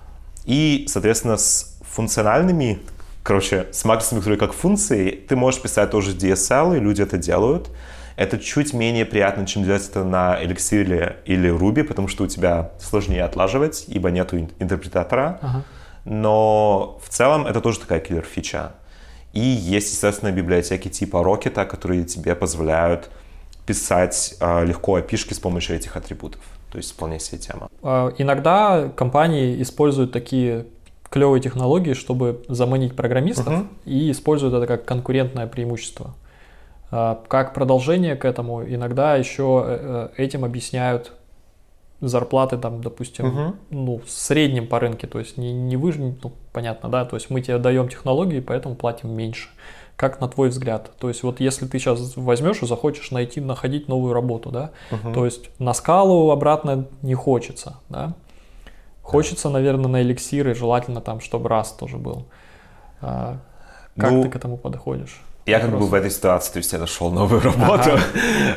[0.45, 2.79] И, соответственно, с функциональными
[3.23, 7.69] Короче, с макросами, которые как функции, ты можешь писать тоже DSL, и люди это делают.
[8.15, 12.71] Это чуть менее приятно, чем делать это на Elixir или Ruby, потому что у тебя
[12.79, 15.39] сложнее отлаживать, ибо нету интерпретатора.
[15.41, 15.63] Ага.
[16.05, 18.73] Но в целом это тоже такая киллер-фича.
[19.31, 23.09] И есть, естественно, библиотеки типа Rocket, которые тебе позволяют
[23.65, 26.41] писать э, легко API с помощью этих атрибутов.
[26.71, 27.69] То есть вполне себе тема.
[27.81, 30.65] А, иногда компании используют такие
[31.13, 33.67] клевые технологии, чтобы заманить программистов uh-huh.
[33.85, 36.15] и используют это как конкурентное преимущество.
[36.89, 41.13] А, как продолжение к этому, иногда еще э, э, этим объясняют
[42.01, 43.55] зарплаты, там, допустим, uh-huh.
[43.69, 47.29] ну, в среднем по рынке, то есть не, не вы, ну, понятно, да, то есть
[47.29, 49.49] мы тебе даем технологии, поэтому платим меньше.
[49.95, 50.89] Как на твой взгляд?
[50.99, 55.13] То есть вот если ты сейчас возьмешь и захочешь найти, находить новую работу, да, uh-huh.
[55.13, 58.15] то есть на скалу обратно не хочется, да,
[59.03, 62.25] Хочется, наверное, на эликсиры, желательно там, чтобы раз тоже был.
[63.01, 63.37] А,
[63.97, 65.21] как ну, ты к этому подходишь?
[65.45, 67.99] Я как бы в этой ситуации, то есть я нашел новую работу.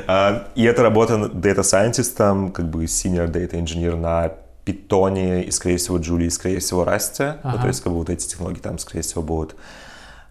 [0.07, 0.45] Ага.
[0.55, 4.33] И это работа Data Scientist, как бы Senior Data Engineer на
[4.65, 7.39] Питоне и, скорее всего, Джули, и, скорее всего, Расте.
[7.43, 7.57] Ага.
[7.57, 9.57] Ну, то есть, как бы вот эти технологии там, скорее всего, будут.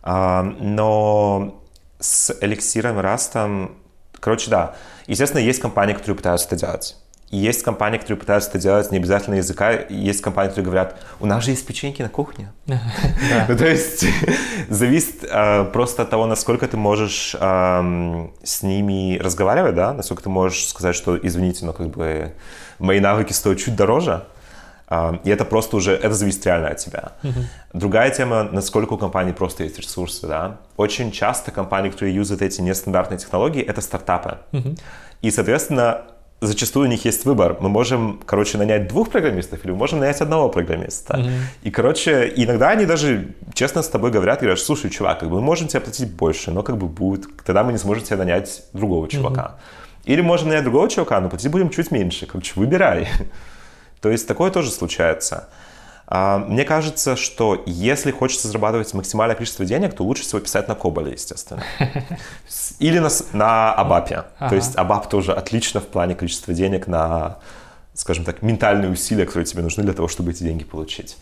[0.02, 1.62] А, но
[2.00, 3.76] с эликсиром и Растом,
[4.20, 4.76] короче, да.
[5.08, 6.98] Естественно, есть компании, которые пытаются это делать.
[7.36, 9.74] И есть компании, которые пытаются это делать не обязательно языка.
[9.74, 12.54] И есть компании, которые говорят, у нас же есть печеньки на кухне.
[13.50, 14.06] Ну, то есть
[14.70, 20.30] зависит э, просто от того, насколько ты можешь эм, с ними разговаривать, да, насколько ты
[20.30, 22.32] можешь сказать, что, извините, но как бы
[22.80, 24.24] мои навыки стоят чуть дороже.
[24.88, 27.12] А, и это просто уже, это зависит реально от тебя.
[27.24, 27.44] Uh-huh.
[27.74, 30.58] Другая тема, насколько у компании просто есть ресурсы, да.
[30.78, 34.38] Очень часто компании, которые юзают эти нестандартные технологии, это стартапы.
[34.52, 34.80] Uh-huh.
[35.22, 36.06] И, соответственно,
[36.42, 37.58] зачастую у них есть выбор.
[37.60, 41.18] Мы можем, короче, нанять двух программистов или мы можем нанять одного программиста.
[41.18, 41.42] Mm-hmm.
[41.64, 45.42] И, короче, иногда они даже честно с тобой говорят, говорят, слушай, чувак, как бы мы
[45.42, 49.08] можем тебе платить больше, но как бы будет, тогда мы не сможем тебе нанять другого
[49.08, 49.42] чувака.
[49.42, 50.12] Mm-hmm.
[50.12, 52.26] Или можем нанять другого чувака, но платить будем чуть меньше.
[52.26, 53.08] Короче, выбирай.
[54.02, 55.48] То есть такое тоже случается.
[56.08, 60.76] А, мне кажется, что если хочется зарабатывать максимальное количество денег, то лучше всего писать на
[60.76, 61.64] Коболе, естественно.
[62.80, 64.26] Или на, на Абапе.
[64.38, 64.50] Ага.
[64.50, 67.40] То есть Абап тоже отлично в плане количества денег на,
[67.94, 71.18] скажем так, ментальные усилия, которые тебе нужны для того, чтобы эти деньги получить.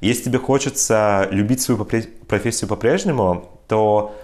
[0.00, 4.16] Если тебе хочется любить свою профессию по-прежнему, то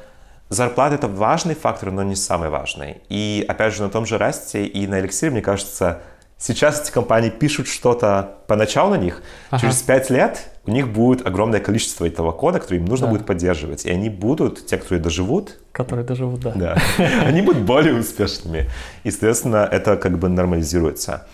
[0.48, 3.02] зарплата— это важный фактор, но не самый важный.
[3.08, 6.00] И опять же, на том же Расте и на Эликсире, мне кажется,
[6.40, 9.60] Сейчас эти компании пишут что-то поначалу на них, ага.
[9.60, 13.12] через пять лет у них будет огромное количество этого кода, который им нужно да.
[13.12, 13.84] будет поддерживать.
[13.84, 15.58] И они будут, те, которые доживут...
[15.72, 16.52] Которые доживут, да.
[16.54, 16.78] Да.
[17.24, 18.70] Они будут более успешными.
[19.02, 21.26] И, соответственно, это как бы нормализируется.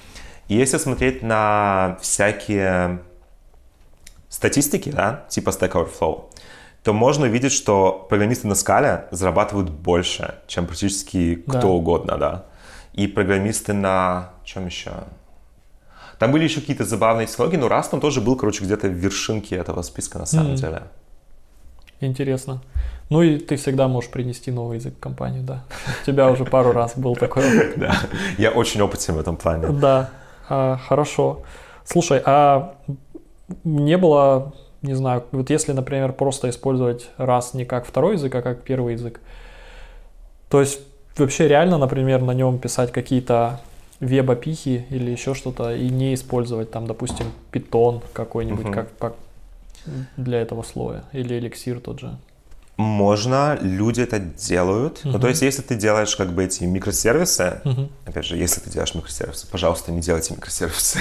[0.49, 3.01] И если смотреть на всякие
[4.31, 6.25] статистики, да, типа Stack Overflow,
[6.83, 11.69] то можно увидеть, что программисты на скале зарабатывают больше, чем практически кто да.
[11.69, 12.45] угодно, да
[12.95, 14.31] и программисты на...
[14.45, 14.91] Чем еще?
[16.19, 19.57] Там были еще какие-то забавные технологии, но раз там тоже был, короче, где-то в вершинке
[19.57, 20.57] этого списка на самом mm-hmm.
[20.57, 20.83] деле.
[22.01, 22.63] Интересно.
[23.11, 25.65] Ну и ты всегда можешь принести новый язык в компанию, да.
[26.03, 27.43] У тебя уже пару раз был такой
[27.77, 27.97] Да,
[28.39, 29.69] я очень опытен в этом плане.
[29.69, 30.11] Да,
[30.49, 31.43] а, хорошо.
[31.85, 32.77] Слушай, а
[33.65, 38.43] не было, не знаю, вот если, например, просто использовать раз не как второй язык, а
[38.43, 39.21] как первый язык,
[40.49, 40.81] то есть
[41.17, 43.61] вообще реально, например, на нем писать какие-то
[44.01, 48.75] веб-апихи или еще что-то и не использовать там, допустим, Python какой-нибудь uh-huh.
[48.75, 49.15] как, как
[50.17, 52.17] для этого слоя или эликсир тот же.
[52.77, 55.01] Можно, люди это делают.
[55.05, 55.13] Uh-huh.
[55.13, 57.89] Ну, то есть, если ты делаешь как бы эти микросервисы, uh-huh.
[58.05, 60.99] опять же, если ты делаешь микросервисы, пожалуйста, не делайте микросервисы,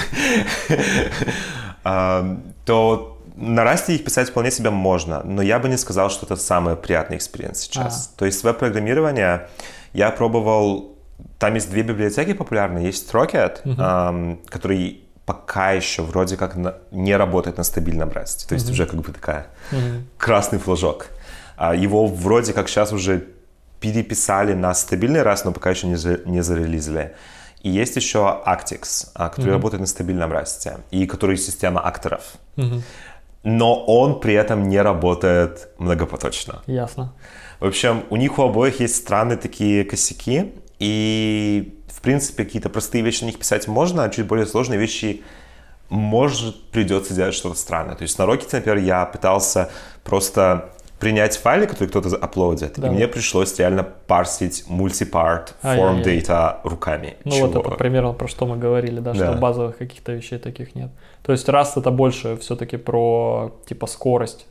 [1.82, 6.26] то на Rust е их писать вполне себе можно, но я бы не сказал, что
[6.26, 8.12] это самый приятный experience сейчас.
[8.16, 9.48] То есть веб-программирование,
[9.94, 10.98] я пробовал,
[11.38, 12.86] там есть две библиотеки популярные.
[12.86, 14.08] Есть Rocket, uh-huh.
[14.08, 18.46] эм, который пока еще вроде как на, не работает на стабильном расте.
[18.46, 18.72] То есть uh-huh.
[18.72, 20.02] уже как бы такая uh-huh.
[20.18, 21.06] красный флажок.
[21.56, 23.28] А его вроде как сейчас уже
[23.80, 27.14] переписали на стабильный раз, но пока еще не, за, не зарелизили.
[27.62, 29.52] И есть еще Actix, а, который uh-huh.
[29.52, 32.22] работает на стабильном расте, и который система акторов.
[32.56, 32.82] Uh-huh.
[33.44, 36.62] Но он при этом не работает многопоточно.
[36.66, 37.12] Ясно.
[37.64, 43.02] В общем, у них у обоих есть странные такие косяки, и, в принципе, какие-то простые
[43.02, 45.22] вещи на них писать можно, а чуть более сложные вещи
[45.88, 47.94] может придется делать что-то странное.
[47.94, 49.70] То есть на Rocket, например, я пытался
[50.02, 52.88] просто принять файлы, которые кто-то аплодит, да.
[52.88, 57.16] и мне пришлось реально парсить мультипарт форм data руками.
[57.24, 57.46] Ну Чего?
[57.46, 60.90] вот это примерно про что мы говорили, да, да, что базовых каких-то вещей таких нет.
[61.22, 64.46] То есть раз это больше все-таки про типа скорость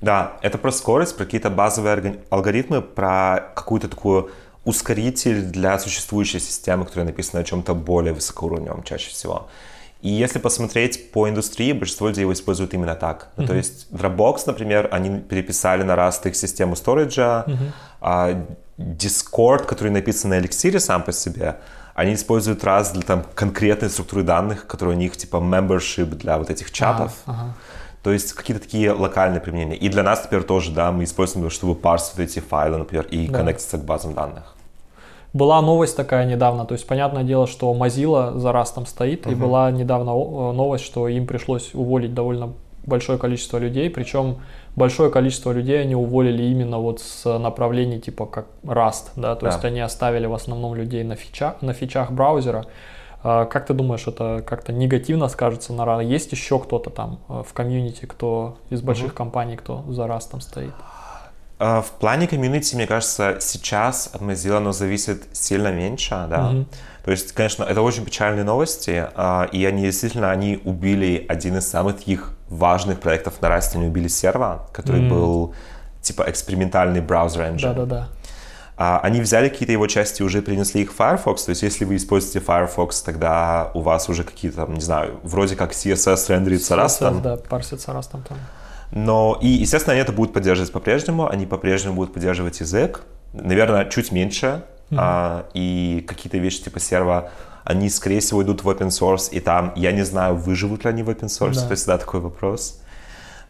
[0.00, 4.30] да, это про скорость, про какие-то базовые алгоритмы, про какую-то такую
[4.64, 9.48] ускоритель для существующей системы, которая написана на чем-то более высокоуровневом чаще всего.
[10.00, 13.28] И если посмотреть по индустрии, большинство людей его используют именно так.
[13.36, 13.46] Mm-hmm.
[13.46, 17.72] то есть Dropbox, например, они переписали на Rust их систему сториджа, mm-hmm.
[18.00, 18.46] а
[18.78, 21.56] Discord, который написан на Elixir сам по себе,
[21.94, 26.48] они используют Rust для там конкретной структуры данных, которая у них типа membership для вот
[26.48, 27.12] этих чатов.
[27.26, 27.50] Uh-huh, uh-huh.
[28.08, 29.76] То есть какие-то такие локальные применения.
[29.76, 33.40] И для нас, например, тоже, да, мы используем, чтобы парсить эти файлы, например, и да.
[33.40, 34.56] коннектиться к базам данных.
[35.34, 39.32] Была новость такая недавно, то есть понятное дело, что Mozilla за раз там стоит, uh-huh.
[39.32, 42.54] и была недавно э, новость, что им пришлось уволить довольно
[42.86, 44.38] большое количество людей, причем
[44.74, 49.48] большое количество людей они уволили именно вот с направлений типа как Rust, да, то да.
[49.48, 52.64] есть они оставили в основном людей на фичах, на фичах браузера,
[53.22, 56.00] как ты думаешь, это как-то негативно скажется на рано?
[56.00, 59.16] Есть еще кто-то там э, в комьюнити, кто из больших угу.
[59.16, 60.72] компаний, кто за раз там стоит?
[61.58, 66.50] А, в плане комьюнити, мне кажется, сейчас от Mozilla оно зависит сильно меньше, да.
[66.50, 66.66] Угу.
[67.04, 71.68] То есть, конечно, это очень печальные новости, а, и они действительно, они убили один из
[71.68, 75.08] самых их важных проектов на Rust, они убили серва, который mm.
[75.08, 75.54] был
[76.00, 77.74] типа экспериментальный браузер engine.
[77.74, 78.08] Да-да-да.
[78.80, 81.44] А, они взяли какие-то его части уже принесли их в Firefox.
[81.44, 85.56] То есть, если вы используете Firefox, тогда у вас уже какие-то, там, не знаю, вроде
[85.56, 88.38] как CSS рендерится CSS, да, парсится растом там.
[88.92, 91.28] Но, и, естественно, они это будут поддерживать по-прежнему.
[91.28, 93.02] Они по-прежнему будут поддерживать язык.
[93.32, 94.96] Наверное, чуть меньше, mm-hmm.
[94.96, 97.30] а, и какие-то вещи типа серва,
[97.64, 101.02] они, скорее всего, идут в open source, и там, я не знаю, выживут ли они
[101.02, 101.66] в open source, да.
[101.66, 102.80] это всегда такой вопрос.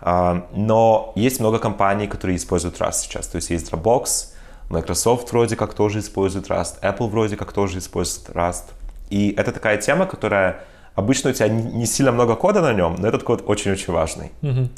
[0.01, 4.33] А, но есть много компаний, которые используют Rust сейчас, то есть есть Dropbox,
[4.69, 8.65] Microsoft вроде как тоже использует Rust, Apple вроде как тоже использует Rust.
[9.11, 10.61] И это такая тема, которая
[10.95, 14.33] обычно у тебя не сильно много кода на нем, но этот код очень-очень важный.
[14.43, 14.69] Mm-hmm.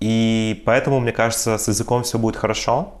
[0.00, 2.94] И поэтому, мне кажется, с языком все будет хорошо.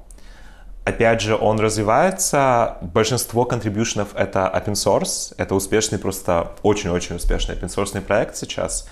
[0.84, 2.76] Опять же, он развивается.
[2.82, 5.34] Большинство контрибьюшенов— это open source.
[5.38, 8.88] Это успешный, просто очень-очень успешный open source проект сейчас.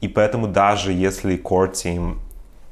[0.00, 2.18] И поэтому даже если core team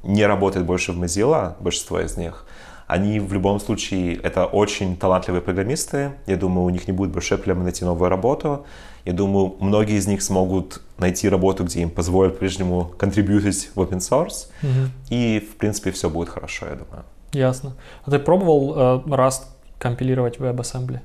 [0.02, 2.46] не работает больше в Mozilla, большинство из них,
[2.90, 6.12] они в любом случае, это очень талантливые программисты.
[6.26, 8.64] Я думаю, у них не будет большой проблемы найти новую работу.
[9.04, 13.98] Я думаю, многие из них смогут найти работу, где им позволят прежнему контрибьютить в open
[13.98, 14.48] source.
[14.62, 14.90] Угу.
[15.10, 17.04] И, в принципе, все будет хорошо, я думаю.
[17.32, 17.72] Ясно.
[18.04, 19.42] А ты пробовал э, Rust
[19.78, 20.98] компилировать в WebAssembly?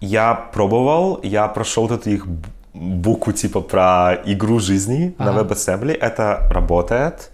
[0.00, 1.20] Я пробовал.
[1.22, 2.26] Я прошел тут их
[2.74, 5.32] букву типа про игру жизни ага.
[5.32, 5.92] на WebAssembly.
[5.92, 7.30] Это работает.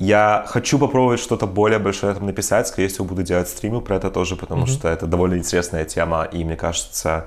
[0.00, 2.66] Я хочу попробовать что-то более большое там написать.
[2.66, 4.78] Скорее всего, буду делать стримы про это тоже, потому mm-hmm.
[4.78, 7.26] что это довольно интересная тема, и мне кажется,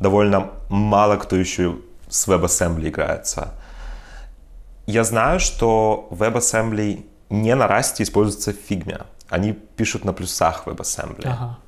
[0.00, 1.76] довольно мало кто еще
[2.08, 3.54] с WebAssembly играется.
[4.86, 8.98] Я знаю, что WebAssembly не на расте используется в фигме.
[9.28, 11.24] Они пишут на плюсах WebAssembly.
[11.24, 11.58] Ага.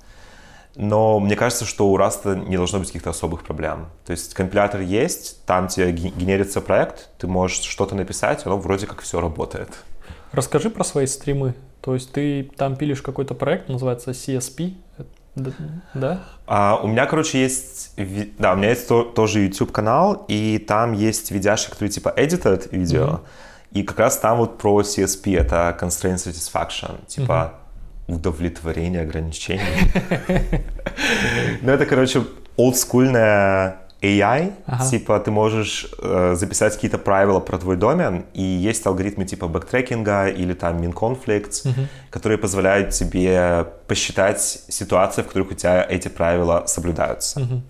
[0.75, 3.87] Но мне кажется, что у Rust не должно быть каких-то особых проблем.
[4.05, 9.01] То есть компилятор есть, там тебе генерится проект, ты можешь что-то написать, оно вроде как
[9.03, 9.69] все работает.
[10.33, 11.55] Расскажи про свои стримы.
[11.81, 14.75] То есть ты там пилишь какой-то проект, называется CSP,
[15.95, 16.21] да?
[16.47, 17.93] А, у меня, короче, есть,
[18.39, 22.69] да, у меня есть то, тоже YouTube канал, и там есть видяшки, которые типа edited
[22.73, 23.21] видео, mm-hmm.
[23.73, 27.55] и как раз там вот про CSP, это constraint satisfaction, типа
[28.09, 28.15] mm-hmm.
[28.17, 29.63] удовлетворение ограничений.
[31.63, 32.25] Ну это, короче,
[32.57, 34.85] олдскульная AI, ага.
[34.85, 40.22] типа ты можешь э, записать какие-то правила про твой домен, и есть алгоритмы типа backtracking
[40.22, 41.87] а или там min conflicts, угу.
[42.11, 47.41] которые позволяют тебе посчитать ситуации, в которых у тебя эти правила соблюдаются.
[47.41, 47.63] Угу.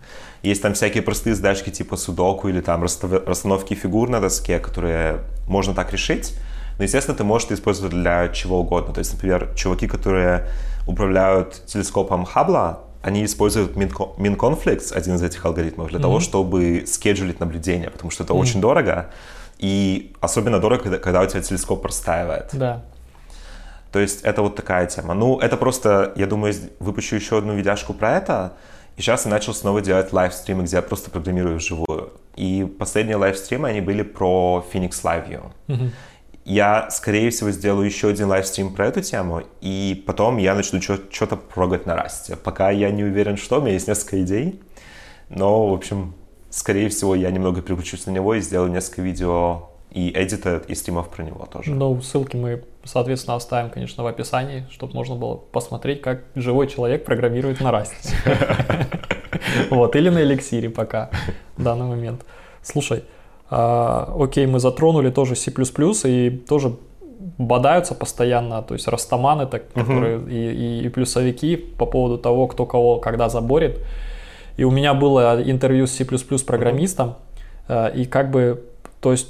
[0.43, 5.75] Есть там всякие простые задачки типа судоку или там расстановки фигур на доске, которые можно
[5.75, 6.35] так решить.
[6.79, 8.95] Но, естественно, ты можешь это использовать для чего угодно.
[8.95, 10.47] То есть, например, чуваки, которые
[10.87, 16.03] управляют телескопом Хаббла, они используют min conflicts, один из этих алгоритмов, для mm-hmm.
[16.03, 18.39] того, чтобы скеджулить наблюдение, потому что это mm-hmm.
[18.39, 19.11] очень дорого,
[19.59, 22.51] и особенно дорого, когда, когда у тебя телескоп простаивает.
[22.53, 22.83] Да.
[23.93, 25.15] То есть это вот такая тема.
[25.15, 28.53] Ну, это просто, я думаю, выпущу еще одну видяшку про это,
[28.97, 32.13] и сейчас я начал снова делать лайвстримы, где я просто программирую вживую.
[32.37, 35.43] И последние лайвстримы, они были про Phoenix Live View.
[35.69, 35.91] Mm-hmm.
[36.51, 41.37] Я, скорее всего, сделаю еще один лайвстрим про эту тему, и потом я начну что-то
[41.37, 42.35] прогать на расте.
[42.35, 44.61] Пока я не уверен, что, у меня есть несколько идей,
[45.29, 46.13] но, в общем,
[46.51, 51.09] скорее всего, я немного переключусь на него и сделаю несколько видео и эдита, и стримов
[51.11, 51.71] про него тоже.
[51.71, 57.05] Ну, ссылки мы, соответственно, оставим, конечно, в описании, чтобы можно было посмотреть, как живой человек
[57.05, 58.17] программирует на расте.
[59.71, 61.11] Вот, или на эликсире пока,
[61.57, 62.25] в данный момент.
[62.63, 63.05] Слушай,
[63.51, 65.53] а, окей, мы затронули тоже C++
[66.05, 66.77] и тоже
[67.37, 69.81] бодаются постоянно, то есть растаманы, так, uh-huh.
[69.81, 73.81] которые и, и, и плюсовики по поводу того, кто кого когда заборит.
[74.57, 77.17] И у меня было интервью с C++ программистом,
[77.69, 77.95] uh-huh.
[77.95, 78.65] и как бы,
[79.01, 79.29] то есть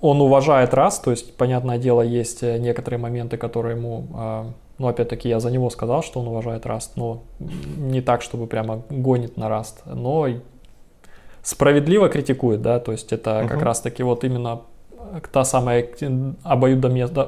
[0.00, 4.46] он уважает раз, то есть, понятное дело, есть э, некоторые моменты, которые ему, а,
[4.78, 8.82] ну, опять-таки, я за него сказал, что он уважает Rust, но не так, чтобы прямо
[8.88, 10.26] гонит на Rust, но
[11.50, 13.48] справедливо критикует, да, то есть это угу.
[13.48, 14.60] как раз-таки вот именно
[15.32, 15.88] та самая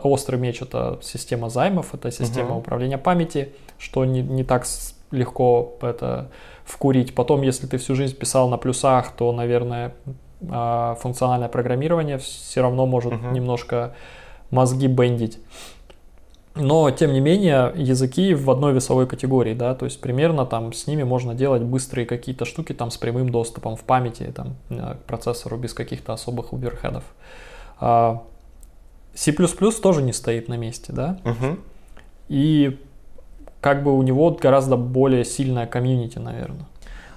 [0.05, 2.59] острый меч это система займов, это система угу.
[2.61, 4.65] управления памяти, что не, не так
[5.11, 6.29] легко это
[6.65, 7.15] вкурить.
[7.15, 9.95] Потом, если ты всю жизнь писал на плюсах, то, наверное,
[10.49, 13.27] а, функциональное программирование все равно может угу.
[13.33, 13.95] немножко
[14.51, 15.41] мозги бендить.
[16.55, 20.87] Но, тем не менее, языки в одной весовой категории, да, то есть примерно там с
[20.87, 25.05] ними можно делать быстрые какие-то штуки там с прямым доступом в памяти там, э, к
[25.07, 27.05] процессору без каких-то особых оверхедов.
[27.81, 28.23] А
[29.15, 31.59] C++ тоже не стоит на месте, да, угу.
[32.29, 32.79] и
[33.63, 36.67] как бы у него гораздо более сильная комьюнити, наверное.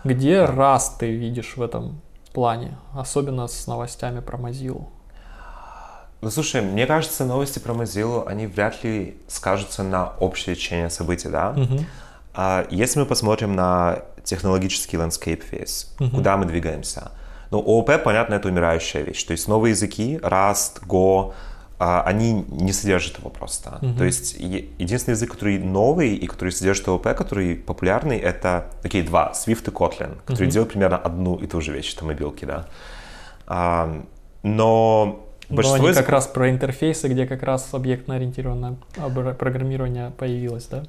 [0.05, 1.99] Где раз ты видишь в этом
[2.31, 4.85] плане, особенно с новостями про Mozilla?
[6.21, 11.29] Ну, слушай, мне кажется, новости про Mozilla, они вряд ли скажутся на общее течение событий,
[11.29, 11.53] да?
[11.55, 11.83] Uh-huh.
[12.33, 16.09] А если мы посмотрим на технологический landscape весь, uh-huh.
[16.09, 17.11] куда мы двигаемся?
[17.51, 19.23] Ну, ООП, понятно, это умирающая вещь.
[19.23, 21.33] То есть новые языки, Rust, Go,
[21.77, 23.79] а, они не содержат его просто.
[23.81, 23.97] Mm-hmm.
[23.97, 29.33] То есть единственный язык, который новый и который содержит ООП, который популярный, это такие два,
[29.35, 30.51] Swift и Kotlin, которые mm-hmm.
[30.51, 32.67] делают примерно одну и ту же вещь, это мобилки, да.
[34.41, 38.77] Но Большинство Но они как раз про интерфейсы, где как раз объектно-ориентированное
[39.37, 40.83] программирование появилось, да?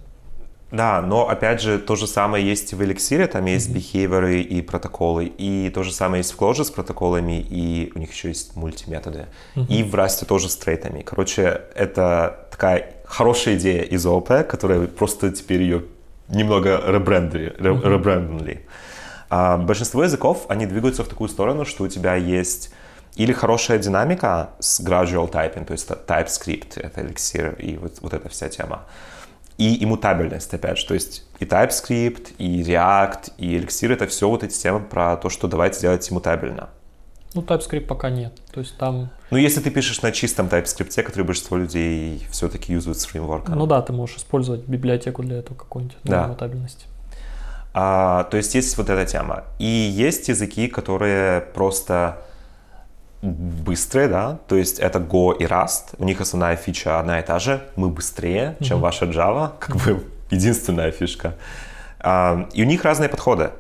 [0.72, 5.26] Да, но опять же, то же самое есть в Elixir, там есть behavior и протоколы,
[5.26, 9.26] и то же самое есть в Clojure с протоколами, и у них еще есть мультиметоды.
[9.54, 9.66] Mm-hmm.
[9.68, 11.02] И в Rust тоже с трейтами.
[11.02, 15.84] Короче, это такая хорошая идея из ООП, которая просто теперь ее
[16.28, 17.54] немного ребрендили.
[17.58, 18.60] Mm-hmm.
[19.30, 22.72] А, большинство языков, они двигаются в такую сторону, что у тебя есть
[23.16, 28.28] или хорошая динамика с gradual typing, то есть TypeScript, это Elixir и вот, вот эта
[28.28, 28.84] вся тема
[29.58, 30.86] и иммутабельность, опять же.
[30.86, 35.30] То есть и TypeScript, и React, и Elixir— это все вот эти темы про то,
[35.30, 36.68] что давайте делать иммутабельно.
[37.34, 38.32] Ну, TypeScript пока нет.
[38.52, 39.10] То есть там...
[39.30, 43.54] Ну, если ты пишешь на чистом TypeScript, который большинство людей все-таки юзают с фреймворком.
[43.54, 46.26] Ну да, ты можешь использовать библиотеку для этого какой-нибудь, для да.
[46.26, 46.86] иммутабельности.
[47.74, 49.44] А, то есть есть вот эта тема.
[49.58, 52.18] И есть языки, которые просто
[53.22, 57.38] быстрые, да, то есть это Go и Rust, у них основная фича одна и та
[57.38, 58.80] же, мы быстрее, чем mm-hmm.
[58.80, 61.34] ваша Java, как бы единственная фишка.
[61.98, 63.50] А, и у них разные подходы.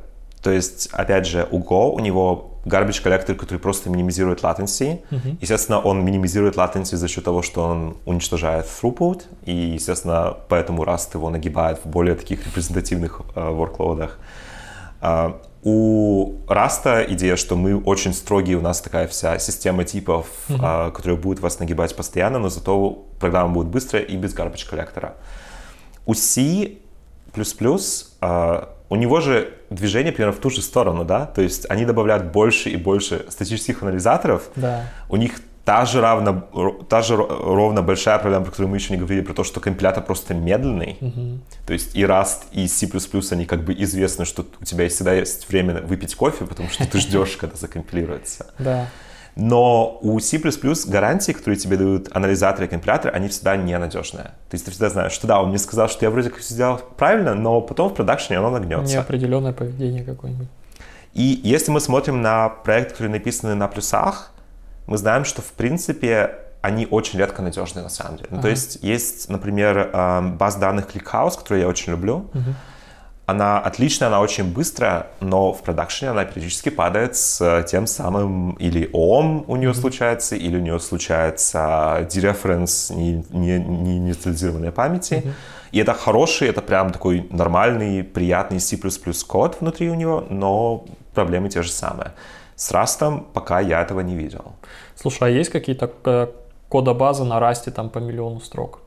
[0.42, 5.00] То есть, опять же, у Go у него garbage collector, который просто минимизирует latency.
[5.10, 5.38] Mm-hmm.
[5.40, 11.10] Естественно, он минимизирует latency за счет того, что он уничтожает throughput, и, естественно, поэтому Rust
[11.14, 14.18] его нагибает в более таких репрезентативных э, workload ах.
[15.68, 20.60] У Rust а идея, что мы очень строгие, у нас такая вся система типов, mm-hmm.
[20.62, 25.08] а, которая будет вас нагибать постоянно, но зато программа будет быстрая и без garbage collector
[25.08, 25.16] а.
[26.06, 26.76] У C++
[28.20, 32.26] а, у него же движение примерно в ту же сторону, да, то есть они добавляют
[32.26, 34.50] больше и больше статических анализаторов.
[34.54, 34.84] Да.
[35.08, 36.42] У них та же, равно,
[36.88, 40.04] та же ровно большая проблема, про которую мы еще не говорили, про то, что компилятор
[40.04, 40.96] просто медленный.
[41.00, 41.40] Угу.
[41.66, 42.88] То есть и Rust, и C++,
[43.32, 47.00] они как бы известны, что у тебя всегда есть время выпить кофе, потому что ты
[47.00, 48.46] ждешь, когда закомпилируется.
[48.60, 48.86] Да.
[49.34, 50.38] Но у C++
[50.86, 54.24] гарантии, которые тебе дают анализаторы и компиляторы, они всегда ненадежные.
[54.24, 56.54] То есть ты всегда знаешь, что да, он мне сказал, что я вроде как все
[56.54, 58.94] сделал правильно, но потом в продакшене оно нагнется.
[58.94, 60.48] Неопределенное поведение какое-нибудь.
[61.12, 64.32] И если мы смотрим на проекты, которые написаны на плюсах,
[64.86, 68.28] мы знаем, что в принципе они очень редко надежные на самом деле.
[68.32, 72.30] Ну, то есть есть, например, эм, база данных ClickHouse, которую я очень люблю.
[72.32, 72.40] uh
[73.26, 78.88] Она отличная, она очень быстрая, но в продакшене она периодически падает с тем самым или
[78.92, 85.14] OM у нее uh случается, или у нее случается дереференс не, не, не инициализированной памяти.
[85.14, 85.32] uh
[85.72, 88.76] И это хороший, это прям такой нормальный, приятный C++
[89.26, 90.84] код внутри у него, но
[91.14, 92.12] проблемы те же самые.
[92.56, 94.54] С Растом пока я этого не видел.
[94.96, 96.26] Слушай, а есть какие-то э,
[96.68, 98.80] кодобазы на Расте там по миллиону строк?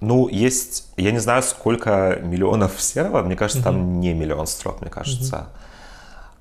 [0.00, 3.64] Ну, есть, я не знаю, сколько миллионов сервера, мне кажется, uh-huh.
[3.64, 5.36] там не миллион строк, мне кажется.
[5.36, 5.58] Uh-huh.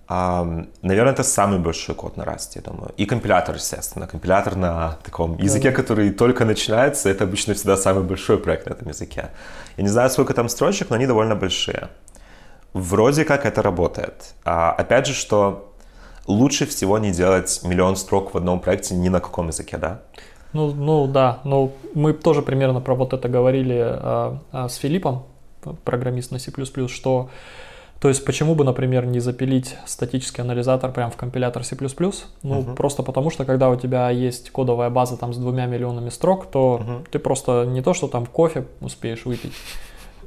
[0.10, 2.94] А, наверное, это самый большой код на Расте, я думаю.
[2.96, 4.08] И компилятор, естественно.
[4.08, 8.88] Компилятор на таком языке, который только начинается, это обычно всегда самый большой проект на этом
[8.88, 9.32] языке.
[9.76, 11.90] Я не знаю, сколько там строчек, но они довольно большие.
[12.74, 14.36] Вроде как это работает.
[14.46, 15.74] А, опять же, что
[16.28, 20.02] лучше всего не делать миллион строк в одном проекте ни на каком языке, да?
[20.54, 25.24] Ну, ну да, но мы тоже примерно про вот это говорили а, а, с Филиппом,
[25.84, 26.52] программист на C++,
[26.88, 27.30] что
[28.00, 31.76] то есть почему бы, например, не запилить статический анализатор прямо в компилятор C++?
[31.80, 32.76] Ну, uh-huh.
[32.76, 36.82] просто потому что когда у тебя есть кодовая база там с двумя миллионами строк, то
[36.82, 37.08] uh-huh.
[37.10, 39.54] ты просто не то, что там кофе успеешь выпить,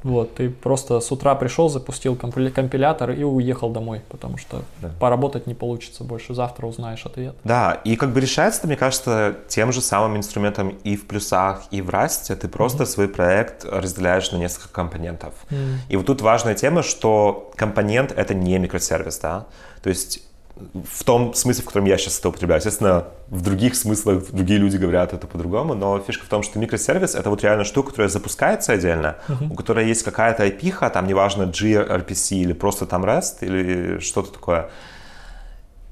[0.03, 4.89] вот, ты просто с утра пришел, запустил компилятор и уехал домой, потому что да.
[4.99, 6.33] поработать не получится больше.
[6.33, 7.35] Завтра узнаешь ответ.
[7.43, 11.81] Да, и как бы решается, мне кажется, тем же самым инструментом и в плюсах, и
[11.81, 12.35] в расте.
[12.35, 12.87] Ты просто mm-hmm.
[12.87, 15.33] свой проект разделяешь на несколько компонентов.
[15.49, 15.75] Mm-hmm.
[15.89, 19.45] И вот тут важная тема, что компонент— это не микросервис, да?
[19.83, 20.23] То есть
[20.55, 22.59] в том смысле, в котором я сейчас это употребляю.
[22.59, 27.15] Естественно, в других смыслах другие люди говорят это по-другому, но фишка в том, что микросервис—
[27.15, 29.51] это вот реально штука, которая запускается отдельно, uh-huh.
[29.51, 34.69] у которой есть какая-то IP, там неважно gRPC или просто там REST или что-то такое.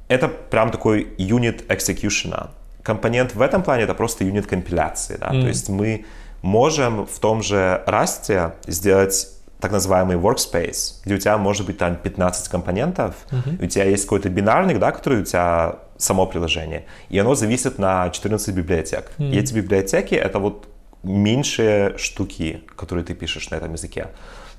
[0.07, 2.49] Это прям такой unit execution.
[2.83, 5.17] Компонент в этом плане— это просто юнит компиляции.
[5.19, 5.31] Да?
[5.31, 5.41] Mm.
[5.41, 6.05] То есть мы
[6.41, 9.27] можем в том же Rust сделать
[9.59, 13.63] так называемый workspace, где у тебя может быть там 15 компонентов, uh-huh.
[13.63, 18.09] у тебя есть какой-то бинарник, да, который у тебя само приложение, и оно зависит на
[18.09, 19.11] 14 библиотек.
[19.17, 19.29] Uh-huh.
[19.29, 20.67] И эти библиотеки— это вот
[21.03, 24.07] меньшие штуки, которые ты пишешь на этом языке.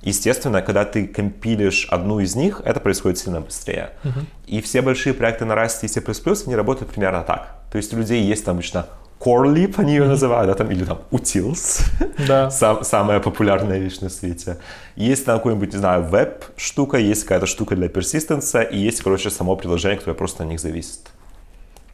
[0.03, 3.91] Естественно, когда ты компилишь одну из них, это происходит сильно быстрее.
[4.05, 4.25] Uh-huh.
[4.47, 6.03] И все большие проекты на Rust и C++,
[6.47, 7.57] они работают примерно так.
[7.73, 8.87] То есть у людей есть там обычно
[9.21, 11.83] Core Lip они ее называют, да, там, или там Utils,
[12.27, 12.51] Да.
[12.51, 14.57] Сам, самая популярная вещь на свете.
[14.97, 19.57] Есть там какой-нибудь, не знаю, веб-штука, есть какая-то штука для персистенса, и есть, короче, само
[19.57, 21.01] приложение, которое просто на них зависит.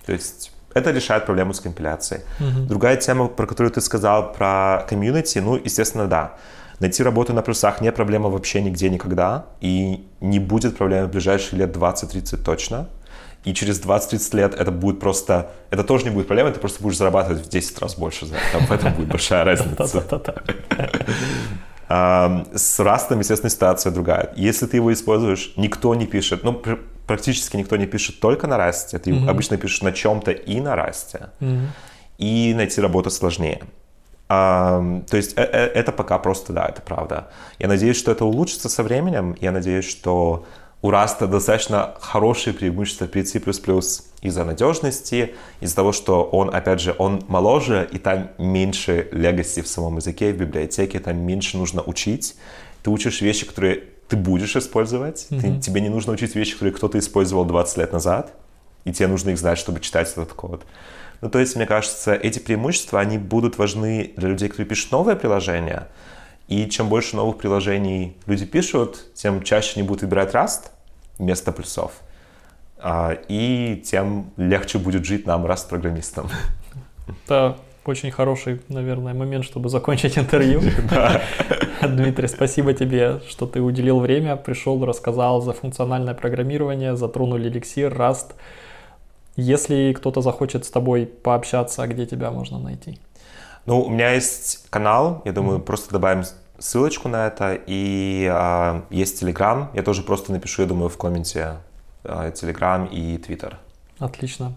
[0.07, 2.23] То есть это решает проблему с компиляцией.
[2.69, 6.35] Другая тема, про которую ты сказал, про комьюнити, ну, естественно, да.
[6.81, 11.59] Найти работу на плюсах не проблема вообще нигде никогда, и не будет проблемы в ближайшие
[11.59, 12.87] лет 20-30 точно.
[13.47, 15.53] И через 20-30 лет это будет просто...
[15.71, 18.59] Это тоже не будет проблемой, ты просто будешь зарабатывать в 10 раз больше за это.
[18.67, 19.77] В этом будет большая разница.
[21.89, 24.33] С растом, естественно, ситуация другая.
[24.37, 28.57] Если ты его используешь, никто не пишет, ну, пр- практически никто не пишет только на
[28.57, 31.29] расте, ты обычно пишешь на чем-то и на расте.
[32.19, 33.61] И найти работу сложнее.
[34.29, 37.29] Ам, то есть э- э- это пока просто, да, это правда.
[37.61, 39.37] Я надеюсь, что это улучшится со временем.
[39.41, 40.45] Я надеюсь, что
[40.83, 43.41] у Раста достаточно хорошие преимущества перед C++
[44.23, 49.69] из-за надежности, из-за того, что он, опять же, он моложе, и там меньше легаси в
[49.69, 52.37] самом языке, в библиотеке, там меньше нужно учить.
[52.83, 55.27] Ты учишь вещи, которые ты будешь использовать.
[55.29, 58.33] Ты- тебе не нужно учить вещи, которые кто-то использовал 20 лет назад,
[58.85, 60.63] и тебе нужно их знать, чтобы читать этот код.
[61.21, 65.17] Ну, то есть, мне кажется, эти преимущества, они будут важны для людей, которые пишут новые
[65.17, 65.89] приложения.
[66.49, 70.71] И чем больше новых приложений люди пишут, тем чаще они будут выбирать Rust
[71.19, 71.93] вместо плюсов.
[72.79, 76.29] А, И тем легче будет жить нам, Rust-программистам.
[77.09, 80.61] Это очень хороший, наверное, момент, чтобы закончить интервью.
[81.83, 88.35] Дмитрий, спасибо тебе, что ты уделил время, пришел, рассказал за функциональное программирование, затронули эликсир, Rust.
[89.37, 92.99] Если кто-то захочет с тобой пообщаться, где тебя можно найти?
[93.67, 96.25] Ну, у меня есть канал, я думаю, просто добавим
[96.59, 97.59] ссылочку на это.
[97.67, 101.57] И а, есть Telegram, я тоже просто напишу, я думаю, в комменте
[102.05, 103.55] а, Telegram и Twitter.
[103.99, 104.55] Отлично.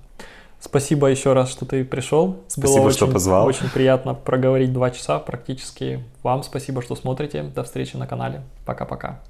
[0.60, 2.44] Спасибо еще раз, что ты пришел.
[2.48, 3.48] Спасибо, Было что очень, позвал.
[3.48, 6.04] Очень приятно проговорить два часа практически.
[6.22, 7.44] Вам спасибо, что смотрите.
[7.44, 8.42] До встречи на канале.
[8.66, 9.22] Пока-пока.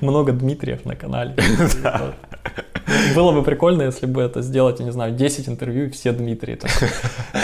[0.00, 1.34] Много Дмитриев на канале.
[3.14, 6.56] Было бы прикольно, если бы это сделать, я не знаю, 10 интервью и все Дмитрии.
[6.56, 6.70] Так,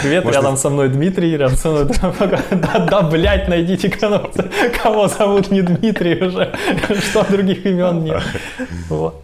[0.01, 1.85] Привет, Можно- рядом со мной Дмитрий, рядом со мной...
[2.51, 4.29] Да, да, блядь, найдите кого,
[4.81, 6.53] кого зовут не Дмитрий уже,
[7.09, 8.23] что других имен нет.
[8.89, 9.23] Вот.